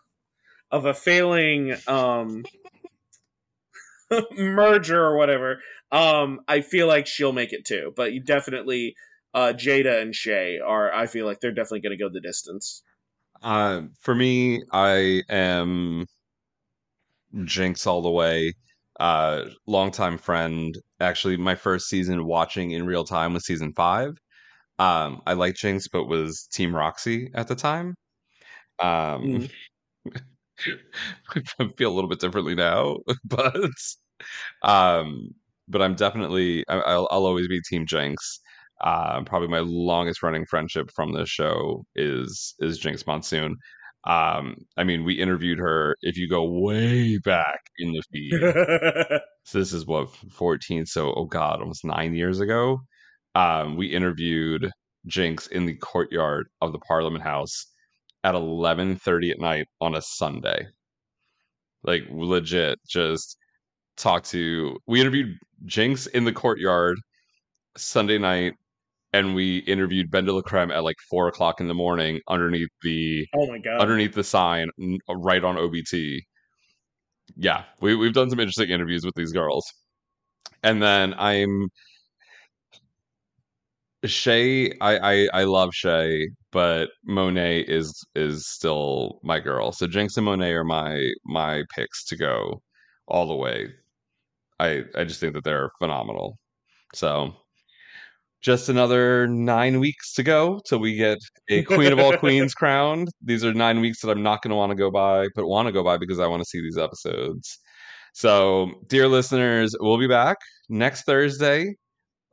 of 0.71 0.85
a 0.85 0.93
failing 0.93 1.75
um 1.87 2.43
merger 4.37 5.03
or 5.03 5.17
whatever, 5.17 5.61
um 5.91 6.41
I 6.47 6.61
feel 6.61 6.87
like 6.87 7.07
she'll 7.07 7.33
make 7.33 7.53
it 7.53 7.65
too. 7.65 7.93
But 7.95 8.13
you 8.13 8.21
definitely 8.21 8.95
uh 9.33 9.53
Jaida 9.55 10.01
and 10.01 10.15
Shea 10.15 10.59
are 10.59 10.93
I 10.93 11.07
feel 11.07 11.25
like 11.25 11.39
they're 11.39 11.51
definitely 11.51 11.81
going 11.81 11.97
to 11.97 12.03
go 12.03 12.09
the 12.11 12.21
distance. 12.21 12.83
Uh, 13.41 13.83
for 14.01 14.13
me, 14.13 14.61
I 14.71 15.23
am 15.29 16.05
Jinkx 17.35 17.87
all 17.87 18.01
the 18.01 18.09
way. 18.09 18.53
Uh, 18.99 19.45
longtime 19.65 20.17
friend. 20.17 20.77
Actually, 20.99 21.37
my 21.37 21.55
first 21.55 21.87
season 21.87 22.25
watching 22.25 22.71
in 22.71 22.85
real 22.85 23.05
time 23.05 23.33
was 23.33 23.45
season 23.45 23.73
five. 23.73 24.17
Um, 24.77 25.21
I 25.25 25.33
liked 25.33 25.57
Jinkx, 25.57 25.89
but 25.91 26.05
was 26.05 26.47
Team 26.51 26.71
Roxxxy 26.71 27.29
at 27.33 27.47
the 27.47 27.55
time. 27.55 27.95
Um, 28.79 29.47
I 31.59 31.69
feel 31.77 31.91
a 31.91 31.95
little 31.95 32.09
bit 32.09 32.19
differently 32.19 32.55
now, 32.55 32.97
but 33.25 33.55
um, 34.63 35.29
but 35.67 35.81
I'm 35.81 35.95
definitely 35.95 36.63
I, 36.67 36.79
I'll, 36.79 37.07
I'll 37.11 37.25
always 37.25 37.47
be 37.47 37.61
Team 37.69 37.85
Jinkx. 37.85 38.15
Uh, 38.81 39.21
probably 39.23 39.49
my 39.49 39.59
longest 39.59 40.23
running 40.23 40.45
friendship 40.45 40.89
from 40.95 41.13
this 41.13 41.29
show 41.29 41.83
is 41.95 42.55
is 42.59 42.79
Jinkx 42.79 43.05
Monsoon. 43.07 43.55
Um, 44.05 44.55
I 44.77 44.83
mean, 44.85 45.03
we 45.03 45.15
interviewed 45.15 45.59
her. 45.59 45.95
If 46.01 46.17
you 46.17 46.29
go 46.29 46.45
way 46.45 47.17
back 47.17 47.59
in 47.79 47.91
the 47.93 48.01
feed, 48.11 49.19
so 49.43 49.59
this 49.59 49.73
is 49.73 49.85
what 49.85 50.09
14. 50.31 50.85
So 50.85 51.13
oh 51.13 51.25
god, 51.25 51.61
almost 51.61 51.85
nine 51.85 52.13
years 52.13 52.39
ago. 52.39 52.79
Um, 53.35 53.77
we 53.77 53.87
interviewed 53.87 54.71
Jinkx 55.07 55.49
in 55.51 55.65
the 55.65 55.75
courtyard 55.75 56.47
of 56.61 56.71
the 56.73 56.79
Parliament 56.79 57.23
House 57.23 57.67
at 58.23 58.35
11:30 58.35 59.31
at 59.31 59.39
night 59.39 59.67
on 59.81 59.95
a 59.95 60.01
Sunday. 60.01 60.67
Like 61.83 62.03
legit, 62.09 62.79
just 62.87 63.37
talk 63.97 64.23
to. 64.25 64.77
We 64.87 65.01
interviewed 65.01 65.37
Jinkx 65.65 66.07
in 66.07 66.25
the 66.25 66.33
courtyard 66.33 66.97
Sunday 67.77 68.17
night 68.17 68.53
and 69.13 69.33
we 69.33 69.59
interviewed 69.59 70.11
BenDeLaCreme 70.11 70.75
at 70.75 70.83
like 70.83 70.97
four 71.09 71.27
o'clock 71.27 71.59
in 71.59 71.67
the 71.67 71.73
morning 71.73 72.19
underneath 72.27 72.69
the 72.83 73.27
oh 73.35 73.47
my 73.47 73.57
god 73.57 73.81
underneath 73.81 74.13
the 74.13 74.23
sign 74.23 74.69
right 75.09 75.43
on 75.43 75.55
OBT. 75.55 76.19
Yeah, 77.35 77.63
we 77.81 77.95
we've 77.95 78.13
done 78.13 78.29
some 78.29 78.39
interesting 78.39 78.69
interviews 78.69 79.05
with 79.05 79.15
these 79.15 79.31
girls, 79.31 79.65
and 80.63 80.81
then 80.81 81.15
I'm 81.17 81.69
Shea. 84.05 84.73
I 84.79 84.97
I, 84.97 85.29
I 85.33 85.43
love 85.45 85.73
Shea, 85.73 86.27
but 86.51 86.89
Monét 87.07 87.69
is 87.69 88.03
is 88.15 88.47
still 88.47 89.19
my 89.23 89.39
girl. 89.39 89.71
So 89.71 89.87
Jinkx 89.87 90.17
and 90.17 90.27
Monét 90.27 90.55
are 90.55 90.63
my 90.63 91.11
my 91.25 91.63
picks 91.75 92.05
to 92.05 92.17
go 92.17 92.61
all 93.07 93.27
the 93.27 93.35
way. 93.35 93.69
I 94.59 94.83
I 94.95 95.03
just 95.03 95.19
think 95.19 95.33
that 95.33 95.43
they're 95.43 95.71
phenomenal. 95.79 96.37
So 96.93 97.33
just 98.41 98.69
another 98.69 99.27
nine 99.27 99.79
weeks 99.79 100.13
to 100.13 100.23
go 100.23 100.61
till 100.65 100.79
we 100.79 100.95
get 100.95 101.17
a 101.49 101.63
Queen 101.63 101.91
of 101.91 101.99
All 101.99 102.17
Queens 102.17 102.53
crowned. 102.53 103.09
These 103.21 103.43
are 103.43 103.53
nine 103.53 103.81
weeks 103.81 104.01
that 104.01 104.11
I'm 104.11 104.23
not 104.23 104.41
going 104.41 104.51
to 104.51 104.55
want 104.55 104.71
to 104.71 104.75
go 104.75 104.89
by, 104.89 105.27
but 105.35 105.45
want 105.45 105.67
to 105.67 105.73
go 105.73 105.83
by 105.83 105.97
because 105.97 106.19
I 106.19 106.27
want 106.27 106.41
to 106.41 106.49
see 106.49 106.61
these 106.61 106.77
episodes. 106.77 107.59
So, 108.13 108.71
dear 108.87 109.07
listeners, 109.07 109.75
we'll 109.79 109.99
be 109.99 110.07
back 110.07 110.37
next 110.69 111.03
Thursday 111.03 111.75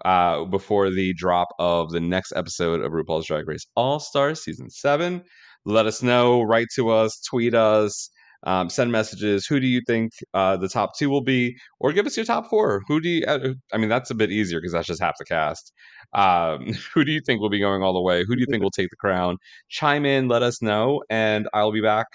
uh, 0.04 0.44
before 0.44 0.90
the 0.90 1.14
drop 1.14 1.48
of 1.58 1.90
the 1.90 2.00
next 2.00 2.32
episode 2.36 2.80
of 2.80 2.92
RuPaul's 2.92 3.26
Drag 3.26 3.46
Race 3.48 3.66
All 3.74 3.98
Stars 3.98 4.42
Season 4.42 4.70
7. 4.70 5.22
Let 5.64 5.86
us 5.86 6.02
know, 6.02 6.42
write 6.42 6.68
to 6.76 6.90
us, 6.90 7.20
tweet 7.28 7.54
us, 7.54 8.10
um, 8.44 8.70
send 8.70 8.92
messages. 8.92 9.46
Who 9.46 9.58
do 9.58 9.66
you 9.66 9.80
think 9.86 10.12
uh, 10.34 10.56
the 10.56 10.68
top 10.68 10.96
two 10.96 11.10
will 11.10 11.22
be? 11.22 11.56
Or 11.80 11.92
give 11.92 12.06
us 12.06 12.16
your 12.16 12.26
top 12.26 12.48
four. 12.48 12.82
Who 12.86 13.00
do 13.00 13.08
you, 13.08 13.26
uh, 13.26 13.54
I 13.72 13.78
mean, 13.78 13.88
that's 13.88 14.10
a 14.10 14.14
bit 14.14 14.30
easier 14.30 14.60
because 14.60 14.72
that's 14.72 14.86
just 14.86 15.02
half 15.02 15.18
the 15.18 15.24
cast. 15.24 15.72
Um, 16.12 16.72
who 16.94 17.04
do 17.04 17.12
you 17.12 17.20
think 17.20 17.40
will 17.40 17.50
be 17.50 17.58
going 17.58 17.82
all 17.82 17.94
the 17.94 18.00
way? 18.00 18.24
Who 18.24 18.36
do 18.36 18.40
you 18.40 18.46
think 18.48 18.62
will 18.62 18.70
take 18.70 18.90
the 18.90 18.96
crown? 18.96 19.38
Chime 19.68 20.06
in, 20.06 20.28
let 20.28 20.42
us 20.42 20.62
know, 20.62 21.02
and 21.10 21.48
I'll 21.52 21.72
be 21.72 21.82
back 21.82 22.06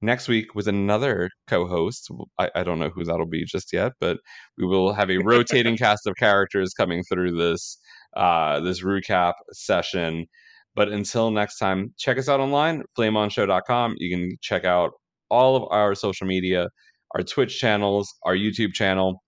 next 0.00 0.28
week 0.28 0.54
with 0.54 0.68
another 0.68 1.30
co-host. 1.46 2.08
I, 2.38 2.50
I 2.54 2.62
don't 2.62 2.78
know 2.78 2.90
who 2.90 3.04
that'll 3.04 3.26
be 3.26 3.44
just 3.44 3.72
yet, 3.72 3.92
but 4.00 4.18
we 4.56 4.66
will 4.66 4.92
have 4.92 5.10
a 5.10 5.18
rotating 5.18 5.76
cast 5.78 6.06
of 6.06 6.14
characters 6.16 6.72
coming 6.74 7.02
through 7.04 7.36
this 7.36 7.78
uh, 8.16 8.60
this 8.60 8.82
recap 8.82 9.34
session. 9.52 10.26
But 10.74 10.88
until 10.90 11.30
next 11.30 11.58
time, 11.58 11.92
check 11.98 12.18
us 12.18 12.28
out 12.28 12.40
online, 12.40 12.84
flameonshow.com. 12.96 13.94
You 13.98 14.16
can 14.16 14.36
check 14.40 14.64
out 14.64 14.92
all 15.30 15.56
of 15.56 15.64
our 15.70 15.94
social 15.94 16.26
media, 16.26 16.68
our 17.14 17.22
Twitch 17.22 17.58
channels, 17.58 18.14
our 18.24 18.34
YouTube 18.34 18.74
channel. 18.74 19.22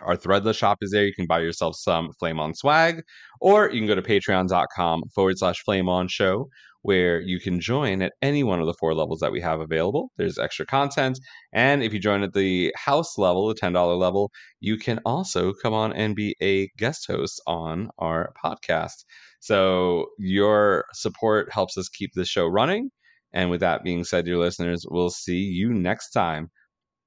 Our 0.00 0.16
threadless 0.16 0.56
shop 0.56 0.78
is 0.82 0.90
there. 0.90 1.04
You 1.04 1.14
can 1.14 1.26
buy 1.26 1.40
yourself 1.40 1.76
some 1.76 2.10
Flame 2.18 2.40
On 2.40 2.52
swag, 2.52 3.02
or 3.40 3.70
you 3.70 3.80
can 3.80 3.86
go 3.86 3.94
to 3.94 4.02
patreon.com 4.02 5.02
forward 5.14 5.38
slash 5.38 5.62
flame 5.64 5.88
on 5.88 6.08
show, 6.08 6.48
where 6.84 7.18
you 7.18 7.40
can 7.40 7.58
join 7.60 8.02
at 8.02 8.12
any 8.20 8.44
one 8.44 8.60
of 8.60 8.66
the 8.66 8.74
four 8.74 8.94
levels 8.94 9.20
that 9.20 9.32
we 9.32 9.40
have 9.40 9.58
available. 9.58 10.12
There's 10.18 10.38
extra 10.38 10.66
content. 10.66 11.18
And 11.50 11.82
if 11.82 11.94
you 11.94 11.98
join 11.98 12.22
at 12.22 12.34
the 12.34 12.74
house 12.76 13.16
level, 13.16 13.48
the 13.48 13.54
$10 13.54 13.98
level, 13.98 14.30
you 14.60 14.76
can 14.76 15.00
also 15.06 15.54
come 15.54 15.72
on 15.72 15.94
and 15.94 16.14
be 16.14 16.36
a 16.42 16.68
guest 16.76 17.06
host 17.06 17.40
on 17.46 17.88
our 17.98 18.34
podcast. 18.44 19.06
So 19.40 20.08
your 20.18 20.84
support 20.92 21.50
helps 21.50 21.78
us 21.78 21.88
keep 21.88 22.10
the 22.12 22.26
show 22.26 22.46
running. 22.46 22.90
And 23.32 23.48
with 23.48 23.60
that 23.60 23.82
being 23.82 24.04
said, 24.04 24.26
dear 24.26 24.36
listeners, 24.36 24.84
we'll 24.86 25.08
see 25.08 25.40
you 25.40 25.72
next 25.72 26.10
time. 26.10 26.50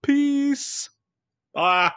Peace. 0.02 0.90
Ah. 1.56 1.94